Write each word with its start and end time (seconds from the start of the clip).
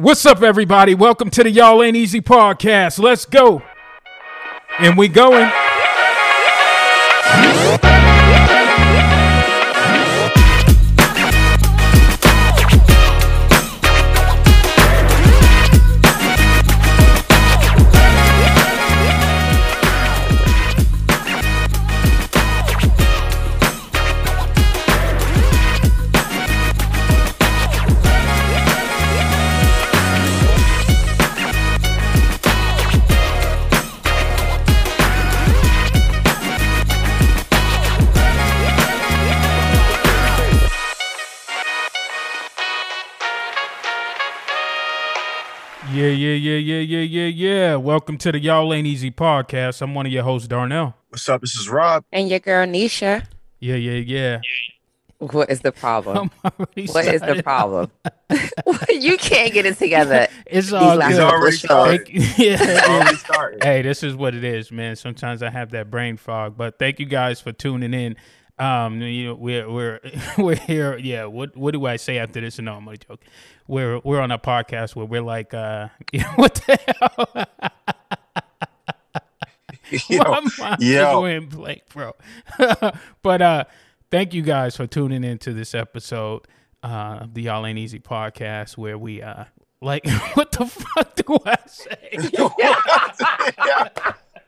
What's 0.00 0.24
up, 0.24 0.40
everybody? 0.40 0.94
Welcome 0.94 1.28
to 1.28 1.42
the 1.42 1.50
Y'all 1.50 1.82
Ain't 1.82 1.94
Easy 1.94 2.22
podcast. 2.22 2.98
Let's 2.98 3.26
go. 3.26 3.60
And 4.78 4.96
we 4.96 5.08
going. 5.08 5.52
Welcome 48.00 48.16
to 48.16 48.32
the 48.32 48.38
Y'all 48.38 48.72
Ain't 48.72 48.86
Easy 48.86 49.10
podcast. 49.10 49.82
I'm 49.82 49.92
one 49.94 50.06
of 50.06 50.10
your 50.12 50.22
hosts, 50.22 50.48
Darnell. 50.48 50.94
What's 51.10 51.28
up? 51.28 51.42
This 51.42 51.54
is 51.54 51.68
Rob. 51.68 52.02
And 52.10 52.30
your 52.30 52.38
girl 52.38 52.66
Nisha. 52.66 53.26
Yeah, 53.58 53.74
yeah, 53.74 53.98
yeah. 53.98 54.40
What 55.18 55.50
is 55.50 55.60
the 55.60 55.70
problem? 55.70 56.30
I'm 56.42 56.50
already 56.58 56.86
What 56.86 57.04
is 57.04 57.20
the 57.20 57.42
problem? 57.42 57.90
you 58.88 59.18
can't 59.18 59.52
get 59.52 59.66
it 59.66 59.76
together. 59.76 60.28
It's 60.46 60.72
all 60.72 60.96
last 60.96 61.10
good. 61.10 61.18
couple 61.18 61.38
already 61.40 61.56
started. 61.58 62.06
Thank- 62.06 62.38
yeah. 62.38 62.84
Already 62.88 63.16
started. 63.16 63.62
hey, 63.62 63.82
this 63.82 64.02
is 64.02 64.16
what 64.16 64.34
it 64.34 64.44
is, 64.44 64.72
man. 64.72 64.96
Sometimes 64.96 65.42
I 65.42 65.50
have 65.50 65.72
that 65.72 65.90
brain 65.90 66.16
fog, 66.16 66.56
but 66.56 66.78
thank 66.78 67.00
you 67.00 67.06
guys 67.06 67.42
for 67.42 67.52
tuning 67.52 67.92
in. 67.92 68.16
Um, 68.58 69.02
you 69.02 69.26
know, 69.26 69.34
we're 69.34 69.70
we're 69.70 70.00
we're 70.38 70.56
here. 70.56 70.96
Yeah, 70.96 71.26
what 71.26 71.54
what 71.54 71.72
do 71.72 71.84
I 71.84 71.96
say 71.96 72.16
after 72.18 72.40
this? 72.40 72.58
No, 72.58 72.76
I'm 72.76 72.88
only 72.88 72.96
joking. 72.96 73.28
We're 73.68 74.00
we're 74.00 74.20
on 74.20 74.30
a 74.30 74.38
podcast 74.38 74.96
where 74.96 75.04
we're 75.06 75.22
like, 75.22 75.52
uh, 75.52 75.88
what 76.36 76.54
the 76.66 77.46
hell? 77.58 77.69
Yo, 80.08 80.18
My 80.22 80.40
mind 80.58 80.82
yo. 80.82 81.18
is 81.18 81.22
went 81.22 81.50
blank, 81.50 81.82
bro. 81.92 82.12
but 83.22 83.42
uh, 83.42 83.64
thank 84.10 84.34
you 84.34 84.42
guys 84.42 84.76
for 84.76 84.86
tuning 84.86 85.24
into 85.24 85.52
this 85.52 85.74
episode 85.74 86.46
uh, 86.82 87.20
of 87.22 87.34
the 87.34 87.42
Y'all 87.42 87.66
Ain't 87.66 87.78
Easy 87.78 87.98
podcast, 87.98 88.76
where 88.76 88.96
we 88.98 89.22
uh, 89.22 89.44
like, 89.80 90.06
what 90.34 90.52
the 90.52 90.66
fuck 90.66 91.14
do 91.16 91.38
I 91.44 91.56
say? 91.66 92.18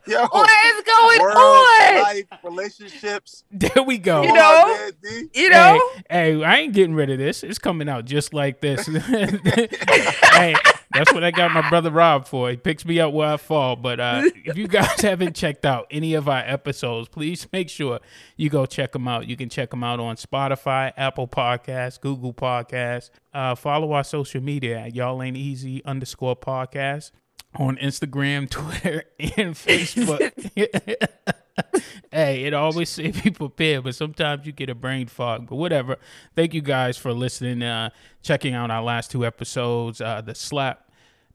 Yo, 0.04 0.26
What 0.26 0.50
is 0.66 0.82
going 0.84 1.20
world, 1.20 1.36
on? 1.36 2.02
life, 2.02 2.24
relationships. 2.42 3.44
There 3.52 3.84
we 3.84 3.98
go. 3.98 4.22
You 4.22 4.32
know? 4.32 4.76
on. 5.06 5.28
You 5.32 5.48
know? 5.50 5.80
Hey, 6.10 6.34
hey, 6.34 6.44
I 6.44 6.56
ain't 6.58 6.72
getting 6.72 6.94
rid 6.94 7.08
of 7.10 7.18
this. 7.18 7.44
It's 7.44 7.58
coming 7.60 7.88
out 7.88 8.04
just 8.04 8.34
like 8.34 8.60
this. 8.60 8.86
hey, 8.86 10.54
that's 10.92 11.12
what 11.12 11.24
I 11.24 11.30
got 11.30 11.52
my 11.52 11.68
brother 11.68 11.90
Rob 11.90 12.26
for. 12.26 12.50
He 12.50 12.56
picks 12.56 12.84
me 12.84 13.00
up 13.00 13.12
where 13.12 13.34
I 13.34 13.36
fall. 13.36 13.76
But 13.76 14.00
uh, 14.00 14.22
if 14.44 14.56
you 14.56 14.68
guys 14.68 15.00
haven't 15.00 15.36
checked 15.36 15.64
out 15.64 15.86
any 15.90 16.14
of 16.14 16.28
our 16.28 16.42
episodes, 16.44 17.08
please 17.08 17.46
make 17.52 17.68
sure 17.68 18.00
you 18.36 18.50
go 18.50 18.66
check 18.66 18.92
them 18.92 19.08
out. 19.08 19.26
You 19.26 19.36
can 19.36 19.48
check 19.48 19.70
them 19.70 19.84
out 19.84 20.00
on 20.00 20.16
Spotify, 20.16 20.92
Apple 20.96 21.28
Podcasts, 21.28 22.00
Google 22.00 22.34
Podcasts. 22.34 23.10
Uh, 23.32 23.54
follow 23.54 23.92
our 23.92 24.04
social 24.04 24.42
media 24.42 24.78
at 24.78 24.94
y'all 24.94 25.22
ain't 25.22 25.36
easy 25.36 25.84
underscore 25.84 26.36
podcast 26.36 27.10
on 27.56 27.76
Instagram, 27.76 28.48
Twitter, 28.50 29.04
and 29.18 29.54
Facebook. 29.54 30.32
hey, 32.12 32.44
it 32.44 32.54
always 32.54 32.88
say 32.88 33.10
be 33.10 33.30
prepared, 33.30 33.84
but 33.84 33.94
sometimes 33.94 34.46
you 34.46 34.52
get 34.52 34.70
a 34.70 34.74
brain 34.74 35.06
fog. 35.06 35.48
But 35.48 35.56
whatever. 35.56 35.96
Thank 36.34 36.54
you 36.54 36.62
guys 36.62 36.96
for 36.96 37.12
listening, 37.12 37.62
uh, 37.62 37.90
checking 38.22 38.54
out 38.54 38.70
our 38.70 38.82
last 38.82 39.10
two 39.10 39.26
episodes, 39.26 40.00
uh, 40.00 40.20
the 40.20 40.34
slap, 40.34 40.81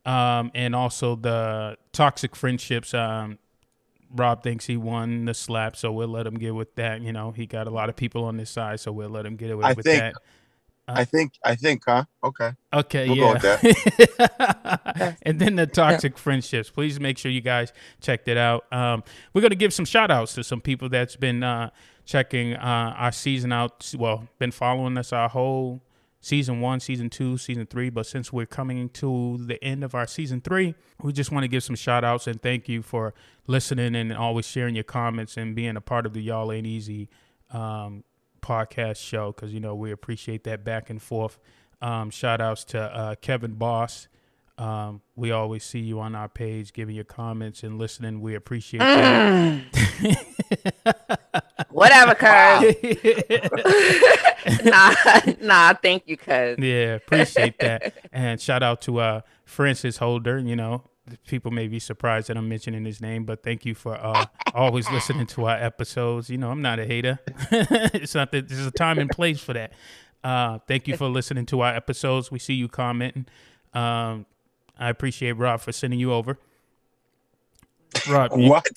um, 0.07 0.49
and 0.55 0.73
also 0.75 1.15
the 1.15 1.77
toxic 1.91 2.35
friendships. 2.35 2.93
Um, 2.93 3.37
Rob 4.09 4.41
thinks 4.41 4.65
he 4.65 4.77
won 4.77 5.25
the 5.25 5.33
slap, 5.33 5.75
so 5.75 5.91
we'll 5.91 6.07
let 6.07 6.25
him 6.25 6.35
get 6.35 6.55
with 6.55 6.73
that. 6.75 7.01
You 7.01 7.11
know, 7.11 7.31
he 7.31 7.45
got 7.45 7.67
a 7.67 7.69
lot 7.69 7.89
of 7.89 7.95
people 7.97 8.23
on 8.23 8.37
his 8.37 8.49
side, 8.49 8.79
so 8.79 8.91
we'll 8.91 9.09
let 9.09 9.25
him 9.25 9.35
get 9.35 9.51
away 9.51 9.57
with, 9.57 9.65
I 9.65 9.73
with 9.73 9.85
think- 9.85 9.99
that. 9.99 10.13
I 10.89 11.03
think. 11.03 11.33
I 11.43 11.55
think. 11.55 11.83
Huh? 11.85 12.05
Okay. 12.23 12.51
Okay, 12.73 13.09
We'll 13.09 13.37
go 13.37 13.57
yeah. 13.61 15.15
and 15.23 15.37
then 15.37 15.57
the 15.57 15.67
toxic 15.67 16.17
friendships. 16.17 16.69
Please 16.69 16.97
make 16.97 17.17
sure 17.17 17.29
you 17.29 17.41
guys 17.41 17.73
checked 17.99 18.29
it 18.29 18.37
out. 18.37 18.71
Um, 18.71 19.03
we're 19.33 19.41
gonna 19.41 19.55
give 19.55 19.73
some 19.73 19.83
shout 19.83 20.11
outs 20.11 20.33
to 20.35 20.45
some 20.45 20.61
people 20.61 20.87
that's 20.87 21.17
been 21.17 21.43
uh, 21.43 21.71
checking 22.05 22.53
uh, 22.53 22.93
our 22.97 23.11
season 23.11 23.51
out. 23.51 23.93
Well, 23.99 24.29
been 24.39 24.51
following 24.51 24.97
us 24.97 25.11
our 25.11 25.27
whole 25.27 25.81
season 26.19 26.61
one, 26.61 26.79
season 26.79 27.09
two, 27.09 27.37
season 27.37 27.65
three. 27.65 27.89
But 27.89 28.05
since 28.05 28.31
we're 28.33 28.45
coming 28.45 28.89
to 28.89 29.37
the 29.39 29.63
end 29.63 29.83
of 29.83 29.95
our 29.95 30.07
season 30.07 30.41
three, 30.41 30.75
we 31.01 31.13
just 31.13 31.31
want 31.31 31.43
to 31.43 31.47
give 31.47 31.63
some 31.63 31.75
shout 31.75 32.03
outs 32.03 32.27
and 32.27 32.41
thank 32.41 32.67
you 32.67 32.81
for 32.81 33.13
listening 33.45 33.95
and 33.95 34.13
always 34.13 34.47
sharing 34.47 34.75
your 34.75 34.83
comments 34.83 35.37
and 35.37 35.55
being 35.55 35.77
a 35.77 35.81
part 35.81 36.05
of 36.05 36.13
the 36.13 36.21
Y'all 36.21 36.51
Ain't 36.51 36.67
Easy 36.67 37.09
um, 37.51 38.03
podcast 38.41 38.97
show 38.97 39.31
because 39.31 39.53
you 39.53 39.59
know 39.59 39.75
we 39.75 39.91
appreciate 39.91 40.43
that 40.45 40.63
back 40.63 40.89
and 40.89 41.01
forth. 41.01 41.39
Um, 41.81 42.09
shout 42.09 42.41
outs 42.41 42.63
to 42.65 42.81
uh, 42.81 43.15
Kevin 43.15 43.53
Boss. 43.53 44.07
Um, 44.57 45.01
we 45.15 45.31
always 45.31 45.63
see 45.63 45.79
you 45.79 45.99
on 45.99 46.15
our 46.15 46.27
page 46.27 46.73
giving 46.73 46.95
your 46.95 47.03
comments 47.03 47.61
and 47.61 47.77
listening. 47.77 48.21
We 48.21 48.33
appreciate 48.33 48.79
that. 48.79 49.61
Whatever, 51.69 52.15
cuz. 52.15 52.75
nah, 54.65 54.95
nah, 55.41 55.73
thank 55.75 56.07
you, 56.07 56.17
cuz. 56.17 56.57
yeah, 56.57 56.95
appreciate 56.95 57.59
that. 57.59 57.93
And 58.11 58.41
shout 58.41 58.63
out 58.63 58.81
to 58.81 58.99
uh, 58.99 59.21
Francis 59.45 59.97
Holder. 59.97 60.39
You 60.39 60.55
know, 60.55 60.85
people 61.27 61.51
may 61.51 61.67
be 61.67 61.77
surprised 61.77 62.29
that 62.29 62.37
I'm 62.37 62.49
mentioning 62.49 62.83
his 62.83 62.99
name, 62.99 63.25
but 63.25 63.43
thank 63.43 63.63
you 63.63 63.75
for 63.75 63.93
uh, 63.93 64.25
always 64.55 64.89
listening 64.89 65.27
to 65.27 65.45
our 65.45 65.57
episodes. 65.57 66.31
You 66.31 66.39
know, 66.39 66.49
I'm 66.49 66.63
not 66.63 66.79
a 66.79 66.85
hater. 66.85 67.19
it's 67.51 68.15
not 68.15 68.31
that 68.31 68.49
there's 68.49 68.65
a 68.65 68.71
time 68.71 68.97
and 68.97 69.11
place 69.11 69.39
for 69.39 69.53
that. 69.53 69.73
Uh, 70.23 70.57
thank 70.67 70.87
you 70.87 70.97
for 70.97 71.07
listening 71.07 71.45
to 71.47 71.61
our 71.61 71.75
episodes. 71.75 72.31
We 72.31 72.39
see 72.39 72.55
you 72.55 72.67
commenting. 72.67 73.27
Um, 73.73 74.25
I 74.79 74.89
appreciate 74.89 75.33
Rob 75.33 75.59
for 75.61 75.71
sending 75.71 75.99
you 75.99 76.13
over. 76.13 76.37
Rob, 78.09 78.31
What? 78.33 78.67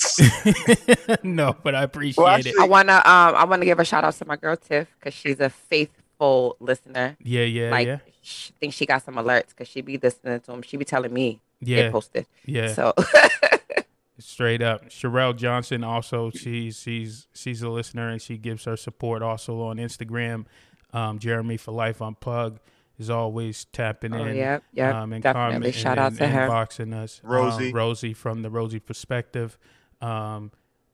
no, 1.23 1.55
but 1.63 1.75
I 1.75 1.83
appreciate 1.83 2.23
Well, 2.23 2.39
it. 2.41 2.55
I 2.59 2.65
wanna 2.65 2.95
um 2.95 3.35
I 3.35 3.45
wanna 3.45 3.65
give 3.65 3.79
a 3.81 3.85
shout 3.85 4.05
out 4.05 4.15
to 4.15 4.25
my 4.25 4.37
girl 4.37 4.57
Tiff 4.57 4.89
because 4.99 5.15
she's 5.15 5.41
a 5.41 5.51
faithful 5.51 6.57
listener. 6.61 7.17
Yeah, 7.23 7.43
yeah, 7.43 7.71
like 7.71 7.87
yeah, 7.87 7.99
she 8.23 8.53
think 8.61 8.73
she 8.73 8.87
got 8.87 9.03
some 9.03 9.17
alerts 9.17 9.49
because 9.49 9.69
she 9.69 9.81
be 9.83 9.99
listening 9.99 10.41
to 10.41 10.47
them. 10.47 10.63
She 10.63 10.77
be 10.77 10.85
telling 10.85 11.13
me 11.13 11.41
yeah, 11.61 11.83
get 11.83 11.93
posted. 11.93 12.27
yeah. 12.47 12.73
So 12.73 12.95
Straight 14.19 14.61
up, 14.63 14.91
Sherelle 14.91 15.35
Johnson 15.37 15.83
also 15.83 16.31
she's 16.31 16.79
she's 16.79 17.27
she's 17.35 17.63
a 17.63 17.69
listener 17.71 18.09
and 18.11 18.21
she 18.21 18.37
gives 18.37 18.65
her 18.65 18.77
support 18.77 19.23
also 19.23 19.61
on 19.63 19.79
Instagram. 19.79 20.45
Um, 20.93 21.19
Jeremy 21.19 21.57
for 21.57 21.73
Life 21.73 22.03
on 22.03 22.15
Pug 22.17 22.59
is 23.01 23.11
always 23.11 23.65
tapping 23.67 24.15
oh 24.15 24.25
in. 24.27 24.37
yeah, 24.37 24.59
yeah, 24.73 25.03
um, 25.03 25.13
and 25.13 25.23
definitely. 25.23 25.55
commenting 25.55 25.73
Shout 25.73 25.99
out 25.99 26.09
and 26.13 26.19
to 26.19 26.29
her. 26.29 26.49
inboxing 26.49 26.95
us. 26.95 27.21
Rosie. 27.25 27.69
um, 27.71 27.75
Rosie 27.75 28.13
from 28.15 28.43
the 28.43 28.51
Rosie 28.51 28.79
perspective. 28.81 29.59
Um, 30.01 30.53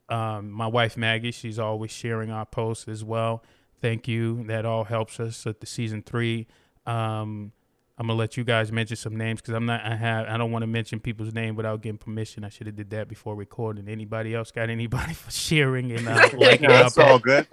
um, 0.08 0.50
my 0.50 0.66
wife 0.68 0.96
Maggie, 0.96 1.32
she's 1.32 1.58
always 1.58 1.90
sharing 1.90 2.30
our 2.30 2.46
posts 2.46 2.88
as 2.88 3.04
well. 3.04 3.42
Thank 3.80 4.08
you. 4.08 4.44
That 4.44 4.64
all 4.64 4.84
helps 4.84 5.20
us 5.20 5.46
at 5.46 5.60
the 5.60 5.66
season 5.66 6.02
three. 6.02 6.46
Um, 6.86 7.52
I'm 7.98 8.06
gonna 8.06 8.18
let 8.18 8.36
you 8.36 8.44
guys 8.44 8.70
mention 8.70 8.96
some 8.96 9.16
names 9.16 9.40
because 9.40 9.54
I'm 9.54 9.66
not. 9.66 9.82
I 9.84 9.96
have. 9.96 10.26
I 10.28 10.36
don't 10.36 10.52
want 10.52 10.62
to 10.62 10.66
mention 10.66 11.00
people's 11.00 11.32
name 11.34 11.56
without 11.56 11.80
getting 11.82 11.98
permission. 11.98 12.44
I 12.44 12.50
should 12.50 12.66
have 12.66 12.76
did 12.76 12.90
that 12.90 13.08
before 13.08 13.34
recording. 13.34 13.88
Anybody 13.88 14.34
else 14.34 14.50
got 14.50 14.68
anybody 14.70 15.14
for 15.14 15.30
sharing 15.30 15.90
and 15.92 16.06
uh, 16.06 16.28
liking 16.36 16.68
Yeah, 16.70 16.82
that's 16.82 16.98
all 16.98 17.18
good. 17.18 17.46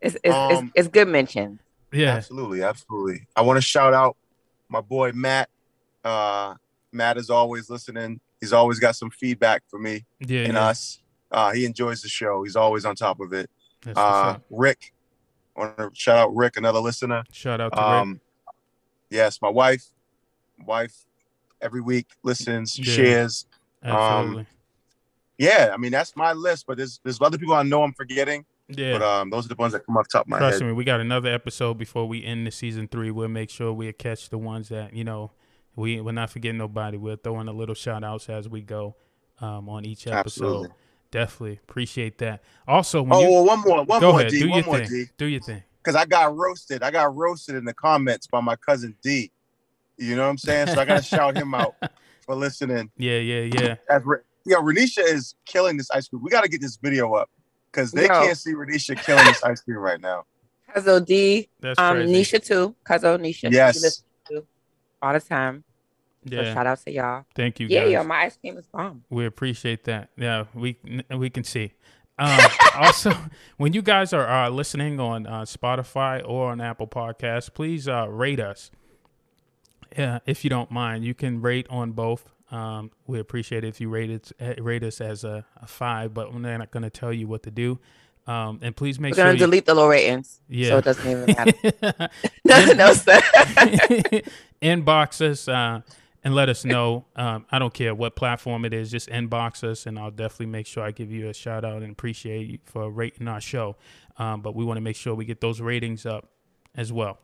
It's 0.00 0.16
it's, 0.24 0.34
Um, 0.34 0.52
it's 0.66 0.72
it's 0.74 0.88
good 0.88 1.08
mention. 1.08 1.60
Yeah, 1.96 2.14
Absolutely, 2.14 2.62
absolutely. 2.62 3.26
I 3.34 3.42
want 3.42 3.56
to 3.56 3.62
shout 3.62 3.94
out 3.94 4.16
my 4.68 4.80
boy 4.80 5.12
Matt. 5.12 5.48
Uh, 6.04 6.54
Matt 6.92 7.16
is 7.16 7.30
always 7.30 7.68
listening. 7.70 8.20
He's 8.40 8.52
always 8.52 8.78
got 8.78 8.96
some 8.96 9.10
feedback 9.10 9.62
for 9.68 9.78
me 9.78 10.04
yeah. 10.20 10.40
and 10.44 10.54
yeah. 10.54 10.66
us. 10.66 11.02
Uh, 11.30 11.52
he 11.52 11.64
enjoys 11.64 12.02
the 12.02 12.08
show. 12.08 12.42
He's 12.44 12.56
always 12.56 12.84
on 12.84 12.94
top 12.94 13.20
of 13.20 13.32
it. 13.32 13.50
That's 13.82 13.98
Uh. 13.98 14.38
Rick, 14.50 14.92
I 15.56 15.60
want 15.60 15.76
to 15.78 15.90
shout 15.94 16.18
out 16.18 16.34
Rick, 16.34 16.56
another 16.56 16.80
listener. 16.80 17.24
Shout 17.32 17.60
out 17.60 17.72
to 17.72 17.78
Rick. 17.80 17.88
Um, 17.88 18.20
yes, 19.10 19.40
my 19.42 19.48
wife, 19.48 19.84
wife, 20.64 20.94
every 21.60 21.80
week 21.80 22.06
listens, 22.22 22.78
Yeah. 22.78 22.84
shares. 22.92 23.46
Absolutely. 23.82 24.46
Yeah, 25.38 25.70
I 25.72 25.76
mean 25.76 25.92
that's 25.92 26.16
my 26.16 26.32
list, 26.32 26.66
but 26.66 26.76
there's 26.78 27.00
there's 27.02 27.20
other 27.20 27.38
people 27.38 27.54
I 27.54 27.62
know 27.62 27.82
I'm 27.82 27.92
forgetting, 27.92 28.44
yeah. 28.68 28.98
but 28.98 29.02
um, 29.02 29.30
those 29.30 29.46
are 29.46 29.48
the 29.48 29.54
ones 29.56 29.72
that 29.72 29.84
come 29.86 29.96
off 29.96 30.08
top 30.08 30.22
of 30.22 30.28
my 30.28 30.38
Trust 30.38 30.60
head. 30.60 30.66
me, 30.66 30.72
we 30.72 30.84
got 30.84 31.00
another 31.00 31.30
episode 31.32 31.74
before 31.74 32.06
we 32.06 32.24
end 32.24 32.46
the 32.46 32.50
season 32.50 32.88
three. 32.88 33.10
We'll 33.10 33.28
make 33.28 33.50
sure 33.50 33.72
we 33.72 33.92
catch 33.92 34.28
the 34.30 34.38
ones 34.38 34.68
that 34.70 34.92
you 34.94 35.04
know 35.04 35.32
we 35.74 36.00
we're 36.00 36.12
not 36.12 36.30
forgetting 36.30 36.58
nobody. 36.58 36.96
We're 36.96 37.16
throwing 37.16 37.48
a 37.48 37.52
little 37.52 37.74
shout 37.74 38.02
outs 38.04 38.28
as 38.28 38.48
we 38.48 38.62
go 38.62 38.96
um, 39.40 39.68
on 39.68 39.84
each 39.84 40.06
episode. 40.06 40.18
Absolutely. 40.18 40.68
Definitely 41.12 41.60
appreciate 41.62 42.18
that. 42.18 42.42
Also, 42.66 43.02
when 43.02 43.12
Oh, 43.14 43.20
you 43.20 43.30
well, 43.30 43.44
one 43.46 43.60
more, 43.60 43.84
one 43.84 44.00
go 44.00 44.10
more, 44.12 44.20
ahead, 44.20 44.32
D, 44.32 44.40
do 44.40 44.48
one 44.50 44.58
your 44.58 44.66
more, 44.66 44.78
thing. 44.78 44.88
D. 44.88 45.04
Do 45.16 45.26
your 45.26 45.40
thing. 45.40 45.62
Because 45.82 45.94
I 45.94 46.04
got 46.04 46.34
roasted. 46.36 46.82
I 46.82 46.90
got 46.90 47.14
roasted 47.14 47.54
in 47.54 47.64
the 47.64 47.72
comments 47.74 48.26
by 48.26 48.40
my 48.40 48.56
cousin 48.56 48.96
D. 49.02 49.30
You 49.98 50.16
know 50.16 50.24
what 50.24 50.30
I'm 50.30 50.38
saying? 50.38 50.66
So 50.68 50.80
I 50.80 50.84
got 50.84 50.96
to 50.98 51.02
shout 51.02 51.36
him 51.36 51.54
out 51.54 51.74
for 52.26 52.34
listening. 52.34 52.90
Yeah, 52.98 53.18
yeah, 53.18 53.40
yeah. 53.42 53.74
As 53.88 54.02
Re- 54.04 54.18
Yo, 54.44 54.60
Renisha 54.60 54.98
is 55.04 55.36
killing 55.46 55.76
this 55.76 55.90
ice 55.92 56.08
cream. 56.08 56.22
We 56.22 56.30
got 56.30 56.42
to 56.42 56.48
get 56.48 56.60
this 56.60 56.76
video 56.76 57.14
up 57.14 57.30
because 57.76 57.92
they 57.92 58.02
Yo. 58.02 58.08
can't 58.08 58.38
see 58.38 58.54
Renisha 58.54 59.00
killing 59.04 59.26
this 59.26 59.42
ice 59.42 59.60
cream 59.60 59.78
right 59.78 60.00
now. 60.00 60.24
Cuzzo 60.74 61.04
D, 61.04 61.48
That's 61.60 61.78
um, 61.78 61.96
crazy. 61.96 62.36
Nisha 62.36 62.44
too. 62.44 62.74
Cuzzo 62.88 63.18
Nisha. 63.20 63.52
Yes. 63.52 64.02
She 64.28 64.34
to 64.34 64.46
all 65.02 65.12
the 65.12 65.20
time. 65.20 65.64
So 66.28 66.34
Yeah, 66.34 66.54
shout 66.54 66.66
out 66.66 66.78
to 66.80 66.90
y'all. 66.92 67.24
thank 67.34 67.60
you 67.60 67.68
Yeah, 67.68 67.84
guys. 67.84 67.92
yo, 67.92 68.04
my 68.04 68.16
ice 68.22 68.36
cream 68.36 68.56
is 68.58 68.66
bomb. 68.66 69.04
We 69.10 69.26
appreciate 69.26 69.84
that. 69.84 70.10
Yeah, 70.16 70.44
we 70.54 70.76
we 71.10 71.30
can 71.30 71.44
see. 71.44 71.74
Um, 72.18 72.40
also, 72.74 73.12
when 73.58 73.74
you 73.74 73.82
guys 73.82 74.12
are 74.12 74.26
uh, 74.26 74.48
listening 74.48 74.98
on 74.98 75.26
uh, 75.26 75.42
Spotify 75.42 76.26
or 76.26 76.50
on 76.50 76.60
Apple 76.60 76.88
Podcasts, 76.88 77.52
please 77.52 77.86
uh, 77.86 78.08
rate 78.08 78.40
us. 78.40 78.70
Yeah, 79.96 80.18
if 80.26 80.42
you 80.42 80.50
don't 80.50 80.70
mind, 80.70 81.04
you 81.04 81.14
can 81.14 81.40
rate 81.40 81.66
on 81.70 81.92
both. 81.92 82.32
Um, 82.50 82.92
we 83.06 83.18
appreciate 83.18 83.64
it 83.64 83.68
if 83.68 83.80
you 83.80 83.88
rate 83.88 84.10
it 84.10 84.32
uh, 84.40 84.62
rate 84.62 84.84
us 84.84 85.00
as 85.00 85.24
a, 85.24 85.44
a 85.60 85.66
five, 85.66 86.14
but 86.14 86.32
we're 86.32 86.40
not 86.40 86.70
going 86.70 86.84
to 86.84 86.90
tell 86.90 87.12
you 87.12 87.26
what 87.26 87.42
to 87.44 87.50
do. 87.50 87.78
Um, 88.26 88.58
and 88.62 88.74
please 88.74 88.98
make 88.98 89.12
We're 89.12 89.16
sure 89.16 89.24
gonna 89.26 89.34
you, 89.34 89.38
delete 89.40 89.66
the 89.66 89.74
low 89.74 89.88
ratings. 89.88 90.40
Yeah. 90.48 90.70
So 90.70 90.78
it 90.78 90.84
doesn't 90.84 91.10
even 91.10 91.26
matter. 91.26 92.10
no, 92.44 92.72
no, 92.72 92.92
sir. 92.92 93.20
inbox 94.62 95.20
us 95.20 95.46
uh, 95.46 95.80
and 96.24 96.34
let 96.34 96.48
us 96.48 96.64
know. 96.64 97.04
Um, 97.14 97.46
I 97.52 97.60
don't 97.60 97.72
care 97.72 97.94
what 97.94 98.16
platform 98.16 98.64
it 98.64 98.74
is, 98.74 98.90
just 98.90 99.08
inbox 99.08 99.62
us, 99.62 99.86
and 99.86 99.96
I'll 99.96 100.10
definitely 100.10 100.46
make 100.46 100.66
sure 100.66 100.82
I 100.82 100.90
give 100.90 101.12
you 101.12 101.28
a 101.28 101.34
shout 101.34 101.64
out 101.64 101.82
and 101.82 101.92
appreciate 101.92 102.48
you 102.48 102.58
for 102.64 102.90
rating 102.90 103.28
our 103.28 103.40
show. 103.40 103.76
Um, 104.18 104.40
but 104.40 104.56
we 104.56 104.64
want 104.64 104.78
to 104.78 104.80
make 104.80 104.96
sure 104.96 105.14
we 105.14 105.24
get 105.24 105.40
those 105.40 105.60
ratings 105.60 106.04
up 106.04 106.28
as 106.74 106.92
well. 106.92 107.18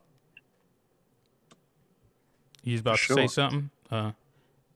You 2.63 2.73
was 2.73 2.81
about 2.81 3.01
For 3.01 3.09
to 3.09 3.15
say 3.15 3.27
something? 3.27 3.71
Uh, 3.91 4.13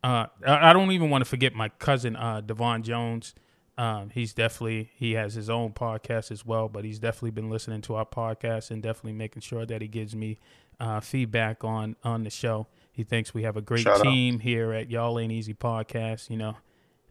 uh, 0.06 0.26
I, 0.46 0.72
don't 0.72 0.92
even 0.92 1.10
want 1.10 1.22
to 1.22 1.28
forget 1.28 1.54
my 1.54 1.68
cousin 1.68 2.14
uh, 2.16 2.40
Devon 2.40 2.82
Jones. 2.82 3.34
Um, 3.76 4.10
he's 4.10 4.32
definitely 4.32 4.90
he 4.94 5.12
has 5.14 5.34
his 5.34 5.50
own 5.50 5.72
podcast 5.72 6.30
as 6.30 6.46
well, 6.46 6.68
but 6.68 6.84
he's 6.84 6.98
definitely 6.98 7.32
been 7.32 7.50
listening 7.50 7.80
to 7.82 7.96
our 7.96 8.06
podcast 8.06 8.70
and 8.70 8.82
definitely 8.82 9.12
making 9.14 9.42
sure 9.42 9.66
that 9.66 9.82
he 9.82 9.88
gives 9.88 10.14
me 10.14 10.38
uh, 10.78 11.00
feedback 11.00 11.64
on 11.64 11.96
on 12.04 12.22
the 12.22 12.30
show. 12.30 12.68
He 12.92 13.02
thinks 13.02 13.34
we 13.34 13.42
have 13.42 13.56
a 13.56 13.60
great 13.60 13.82
Shout 13.82 13.98
out. 13.98 14.02
team 14.04 14.38
here 14.38 14.72
at 14.72 14.90
Y'all 14.90 15.18
Ain't 15.18 15.32
Easy 15.32 15.54
Podcast. 15.54 16.30
You 16.30 16.36
know, 16.38 16.56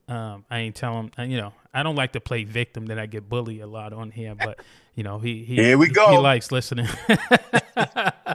um, 0.07 0.45
I 0.50 0.59
ain't 0.59 0.75
tell 0.75 0.94
him. 0.94 1.12
You 1.30 1.38
know, 1.38 1.53
I 1.74 1.83
don't 1.83 1.95
like 1.95 2.13
to 2.13 2.21
play 2.21 2.45
victim 2.45 2.86
that 2.88 2.97
I 2.97 3.07
get 3.07 3.27
bullied 3.30 3.62
a 3.62 3.68
lot 3.68 3.92
on 3.94 4.09
here, 4.09 4.33
but 4.36 4.59
you 4.95 5.03
know, 5.03 5.19
he 5.19 5.44
he 5.44 5.56
Here 5.56 5.77
we 5.77 5.88
he- 5.88 5.92
go. 5.92 6.12
He 6.12 6.18
likes 6.18 6.51
listening. 6.51 6.88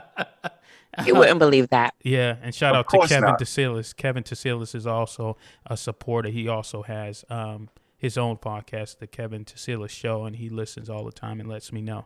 You 1.05 1.15
wouldn't 1.15 1.39
believe 1.39 1.69
that. 1.69 1.93
Yeah, 2.03 2.35
and 2.41 2.53
shout 2.53 2.75
Of 2.75 2.85
out 2.85 2.89
to 2.89 3.07
Kevin 3.07 3.29
not. 3.29 3.39
DeSilis. 3.39 3.95
Kevin 3.95 4.23
DeSilis 4.23 4.75
is 4.75 4.85
also 4.85 5.37
a 5.65 5.77
supporter. 5.77 6.29
He 6.29 6.47
also 6.49 6.81
has 6.81 7.23
um, 7.29 7.69
his 7.97 8.17
own 8.17 8.37
podcast, 8.37 8.99
the 8.99 9.07
Kevin 9.07 9.45
DeSilis 9.45 9.89
Show, 9.91 10.25
and 10.25 10.35
he 10.35 10.49
listens 10.49 10.89
all 10.89 11.05
the 11.05 11.11
time 11.11 11.39
and 11.39 11.47
lets 11.47 11.71
me 11.71 11.81
know 11.81 12.05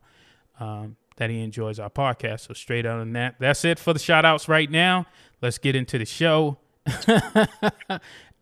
um, 0.59 0.97
that 1.17 1.29
he 1.29 1.41
enjoys 1.41 1.79
our 1.79 1.89
podcast. 1.89 2.41
So 2.41 2.53
straight 2.53 2.85
out 2.85 2.99
on 2.99 3.13
that, 3.13 3.35
that's 3.39 3.65
it 3.65 3.79
for 3.79 3.91
the 3.91 3.99
shout 3.99 4.23
outs 4.23 4.47
right 4.47 4.69
now. 4.69 5.07
Let's 5.41 5.57
get 5.57 5.75
into 5.75 5.97
the 5.97 6.05
show. 6.05 6.57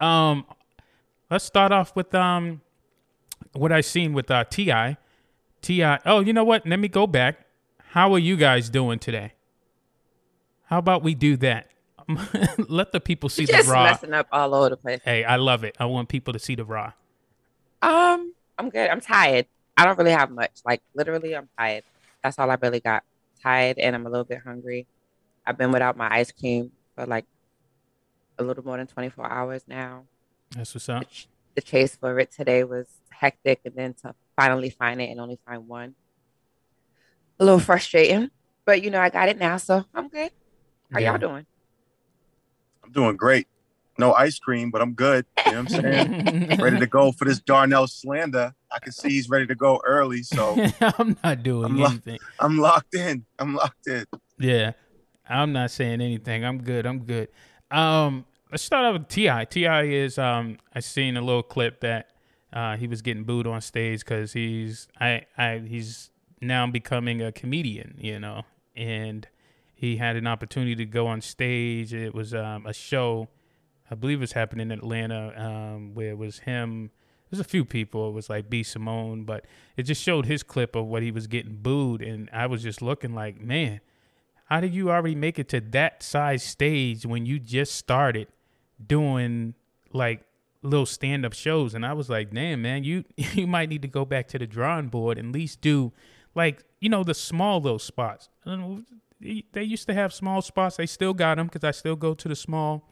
um, 0.01 0.45
let's 1.29 1.45
start 1.45 1.71
off 1.71 1.95
with 1.95 2.13
um, 2.13 2.61
what 3.53 3.71
I 3.71 3.81
seen 3.81 4.13
with 4.13 4.29
uh, 4.29 4.43
Ti. 4.43 4.97
Ti. 5.61 5.83
Oh, 6.05 6.19
you 6.19 6.33
know 6.33 6.43
what? 6.43 6.67
Let 6.67 6.79
me 6.79 6.89
go 6.89 7.07
back. 7.07 7.45
How 7.91 8.13
are 8.13 8.19
you 8.19 8.35
guys 8.35 8.69
doing 8.69 8.99
today? 8.99 9.33
How 10.65 10.77
about 10.79 11.03
we 11.03 11.15
do 11.15 11.37
that? 11.37 11.67
Let 12.69 12.91
the 12.91 12.99
people 12.99 13.29
see 13.29 13.45
Just 13.45 13.67
the 13.67 13.71
raw. 13.73 13.83
messing 13.85 14.13
up 14.13 14.27
all 14.31 14.53
over 14.53 14.69
the 14.69 14.77
place. 14.77 14.99
Hey, 15.03 15.23
I 15.23 15.37
love 15.37 15.63
it. 15.63 15.75
I 15.79 15.85
want 15.85 16.09
people 16.09 16.33
to 16.33 16.39
see 16.39 16.55
the 16.55 16.65
raw. 16.65 16.91
Um, 17.81 18.33
I'm 18.57 18.69
good. 18.69 18.89
I'm 18.89 19.01
tired. 19.01 19.45
I 19.77 19.85
don't 19.85 19.97
really 19.97 20.11
have 20.11 20.29
much. 20.31 20.51
Like 20.65 20.81
literally, 20.93 21.35
I'm 21.35 21.49
tired. 21.57 21.83
That's 22.23 22.37
all 22.39 22.49
I 22.49 22.57
really 22.61 22.79
got. 22.79 23.03
Tired, 23.41 23.77
and 23.77 23.95
I'm 23.95 24.05
a 24.05 24.09
little 24.09 24.23
bit 24.23 24.39
hungry. 24.45 24.87
I've 25.45 25.57
been 25.57 25.71
without 25.71 25.97
my 25.97 26.07
ice 26.09 26.31
cream 26.31 26.71
for 26.95 27.05
like 27.05 27.25
a 28.39 28.43
little 28.43 28.63
more 28.63 28.77
than 28.77 28.87
24 28.87 29.29
hours 29.29 29.63
now. 29.67 30.05
That's 30.51 30.73
what's 30.73 30.87
up. 30.87 31.03
the 31.55 31.61
chase 31.61 31.95
for 31.95 32.17
it 32.19 32.31
today 32.31 32.63
was 32.63 32.87
hectic, 33.09 33.61
and 33.65 33.75
then 33.75 33.93
to 34.01 34.15
finally 34.35 34.69
find 34.69 35.01
it 35.01 35.09
and 35.09 35.19
only 35.19 35.39
find 35.45 35.67
one, 35.67 35.95
a 37.39 37.43
little 37.45 37.59
frustrating. 37.59 38.29
But 38.65 38.81
you 38.81 38.89
know, 38.91 39.01
I 39.01 39.09
got 39.09 39.27
it 39.29 39.37
now, 39.37 39.57
so 39.57 39.83
I'm 39.93 40.07
good. 40.07 40.31
How 40.93 40.99
Yeah. 40.99 41.11
y'all 41.11 41.19
doing? 41.19 41.45
I'm 42.83 42.91
doing 42.91 43.17
great. 43.17 43.47
No 43.97 44.13
ice 44.13 44.37
cream, 44.39 44.69
but 44.71 44.81
I'm 44.81 44.93
good. 44.93 45.25
You 45.45 45.51
know 45.51 45.57
what 45.63 45.75
I'm 45.75 45.83
saying? 45.83 46.57
ready 46.59 46.77
to 46.79 46.87
go 46.87 47.11
for 47.11 47.25
this 47.25 47.39
Darnell 47.39 47.87
slander. 47.87 48.53
I 48.71 48.79
can 48.79 48.91
see 48.91 49.09
he's 49.09 49.29
ready 49.29 49.47
to 49.47 49.55
go 49.55 49.81
early, 49.85 50.23
so 50.23 50.57
I'm 50.81 51.17
not 51.23 51.43
doing 51.43 51.65
I'm 51.65 51.77
lo- 51.77 51.89
anything. 51.89 52.19
I'm 52.39 52.57
locked 52.57 52.95
in. 52.95 53.25
I'm 53.39 53.55
locked 53.55 53.87
in. 53.87 54.05
Yeah, 54.39 54.73
I'm 55.27 55.53
not 55.53 55.71
saying 55.71 56.01
anything. 56.01 56.43
I'm 56.43 56.61
good. 56.63 56.85
I'm 56.85 56.99
good. 57.05 57.29
Um, 57.71 58.25
let's 58.51 58.63
start 58.63 58.85
off 58.85 58.93
with 58.99 59.07
Ti. 59.09 59.45
Ti 59.49 59.65
is 59.95 60.17
um, 60.17 60.57
I 60.73 60.79
seen 60.79 61.17
a 61.17 61.21
little 61.21 61.43
clip 61.43 61.81
that 61.81 62.09
uh, 62.51 62.77
he 62.77 62.87
was 62.87 63.01
getting 63.01 63.23
booed 63.23 63.47
on 63.47 63.61
stage 63.61 63.99
because 64.01 64.33
he's 64.33 64.87
I 64.99 65.25
I 65.37 65.59
he's 65.59 66.09
now 66.41 66.65
becoming 66.67 67.21
a 67.21 67.31
comedian, 67.31 67.95
you 67.99 68.19
know, 68.19 68.43
and 68.75 69.27
he 69.83 69.97
had 69.97 70.15
an 70.15 70.25
opportunity 70.25 70.75
to 70.75 70.85
go 70.85 71.07
on 71.07 71.19
stage. 71.19 71.93
It 71.93 72.15
was 72.15 72.33
um, 72.33 72.65
a 72.65 72.71
show, 72.71 73.27
I 73.91 73.95
believe 73.95 74.19
it 74.19 74.21
was 74.21 74.31
happening 74.31 74.71
in 74.71 74.79
Atlanta, 74.79 75.33
um, 75.35 75.93
where 75.93 76.11
it 76.11 76.17
was 76.17 76.39
him. 76.39 76.89
There's 77.29 77.41
a 77.41 77.43
few 77.43 77.65
people. 77.65 78.07
It 78.07 78.13
was 78.13 78.29
like 78.29 78.49
B 78.49 78.63
Simone, 78.63 79.25
but 79.25 79.43
it 79.75 79.83
just 79.83 80.01
showed 80.01 80.25
his 80.25 80.41
clip 80.41 80.77
of 80.77 80.85
what 80.85 81.03
he 81.03 81.11
was 81.11 81.27
getting 81.27 81.57
booed, 81.57 82.01
and 82.01 82.29
I 82.31 82.45
was 82.45 82.63
just 82.63 82.81
looking 82.81 83.13
like, 83.13 83.41
man, 83.41 83.81
how 84.45 84.61
did 84.61 84.73
you 84.73 84.89
already 84.89 85.15
make 85.15 85.37
it 85.37 85.49
to 85.49 85.59
that 85.59 86.01
size 86.01 86.43
stage 86.43 87.05
when 87.05 87.25
you 87.25 87.37
just 87.37 87.75
started 87.75 88.29
doing 88.87 89.53
like 89.91 90.21
little 90.61 90.85
stand 90.85 91.25
up 91.25 91.33
shows? 91.33 91.73
And 91.73 91.85
I 91.85 91.91
was 91.91 92.09
like, 92.09 92.33
damn, 92.33 92.61
man, 92.61 92.85
you 92.85 93.03
you 93.17 93.47
might 93.47 93.67
need 93.67 93.81
to 93.81 93.89
go 93.89 94.05
back 94.05 94.29
to 94.29 94.39
the 94.39 94.47
drawing 94.47 94.87
board 94.87 95.17
and 95.17 95.27
at 95.27 95.33
least 95.33 95.59
do 95.59 95.91
like 96.35 96.63
you 96.79 96.87
know 96.87 97.03
the 97.03 97.13
small 97.13 97.59
little 97.59 97.79
spots. 97.79 98.29
I 99.21 99.25
don't 99.25 99.35
know, 99.35 99.41
they- 99.53 99.63
used 99.63 99.87
to 99.87 99.93
have 99.93 100.13
small 100.13 100.41
spots. 100.41 100.77
They 100.77 100.85
still 100.85 101.13
got 101.13 101.37
them 101.37 101.47
because 101.47 101.63
I 101.63 101.71
still 101.71 101.95
go 101.95 102.13
to 102.13 102.27
the 102.27 102.35
small 102.35 102.89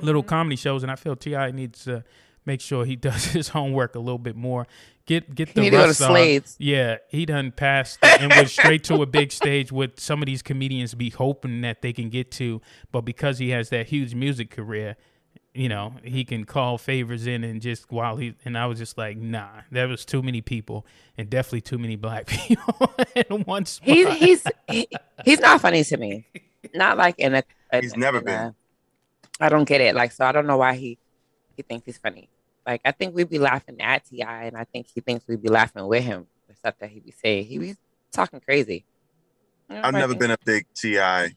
little 0.00 0.22
mm-hmm. 0.22 0.28
comedy 0.28 0.56
shows, 0.56 0.82
and 0.82 0.90
I 0.90 0.96
feel 0.96 1.16
Ti 1.16 1.52
needs 1.52 1.84
to 1.84 2.04
make 2.44 2.60
sure 2.60 2.84
he 2.84 2.96
does 3.08 3.26
his 3.26 3.48
homework 3.48 3.94
a 3.94 4.00
little 4.00 4.18
bit 4.18 4.36
more. 4.36 4.66
Get 5.06 5.34
get 5.34 5.54
the 5.54 5.62
need 5.62 5.70
to 5.70 5.76
go 5.76 5.82
to 5.82 5.88
rust 5.88 6.02
off. 6.02 6.56
Yeah, 6.58 6.96
he 7.08 7.24
done 7.24 7.52
passed 7.52 7.98
and 8.02 8.30
went 8.30 8.50
straight 8.50 8.84
to 8.84 9.02
a 9.02 9.06
big 9.06 9.32
stage 9.32 9.72
with 9.72 9.98
some 9.98 10.20
of 10.20 10.26
these 10.26 10.42
comedians 10.42 10.94
be 10.94 11.10
hoping 11.10 11.62
that 11.62 11.80
they 11.80 11.92
can 11.92 12.10
get 12.10 12.30
to, 12.32 12.60
but 12.92 13.02
because 13.02 13.38
he 13.38 13.50
has 13.50 13.70
that 13.70 13.86
huge 13.86 14.14
music 14.14 14.50
career, 14.50 14.96
you 15.54 15.68
know, 15.68 15.94
he 16.04 16.24
can 16.24 16.44
call 16.44 16.78
favors 16.78 17.26
in 17.26 17.42
and 17.42 17.60
just 17.60 17.90
while 17.90 18.16
he 18.16 18.34
and 18.44 18.56
I 18.56 18.66
was 18.66 18.78
just 18.78 18.96
like, 18.98 19.16
nah, 19.16 19.48
there 19.70 19.88
was 19.88 20.04
too 20.04 20.22
many 20.22 20.40
people 20.40 20.86
and 21.16 21.28
definitely 21.28 21.62
too 21.62 21.78
many 21.78 21.96
black 21.96 22.26
people 22.28 22.92
in 23.14 23.42
one 23.44 23.64
spot. 23.66 23.88
He's 23.88 24.08
he's 24.18 24.44
he, 24.68 24.88
he's 25.24 25.40
not 25.40 25.60
funny 25.60 25.82
to 25.84 25.96
me. 25.96 26.26
Not 26.74 26.96
like 26.98 27.18
in 27.18 27.34
a. 27.34 27.42
a- 27.72 27.80
He's 27.80 27.96
never 27.96 28.18
in 28.18 28.24
been. 28.24 28.34
a- 28.34 28.54
I 29.40 29.48
don't 29.48 29.64
get 29.66 29.80
it. 29.80 29.94
Like 29.94 30.12
so, 30.12 30.24
I 30.24 30.32
don't 30.32 30.46
know 30.46 30.56
why 30.58 30.74
he 30.74 30.98
he 31.56 31.62
thinks 31.62 31.86
he's 31.86 31.98
funny. 31.98 32.28
Like 32.66 32.80
I 32.84 32.92
think 32.92 33.14
we'd 33.14 33.30
be 33.30 33.38
laughing 33.38 33.80
at 33.80 34.04
Ti, 34.04 34.22
and 34.22 34.56
I 34.56 34.64
think 34.64 34.88
he 34.94 35.00
thinks 35.00 35.26
we'd 35.26 35.42
be 35.42 35.48
laughing 35.48 35.86
with 35.86 36.04
him. 36.04 36.26
The 36.48 36.54
stuff 36.54 36.74
that 36.80 36.90
he 36.90 37.00
be 37.00 37.12
saying, 37.12 37.46
he 37.46 37.58
be 37.58 37.74
talking 38.12 38.40
crazy. 38.40 38.84
I've 39.70 39.94
never 39.94 40.14
been 40.14 40.30
a 40.30 40.38
big 40.44 40.66
Ti 40.74 40.94
guy 40.94 41.30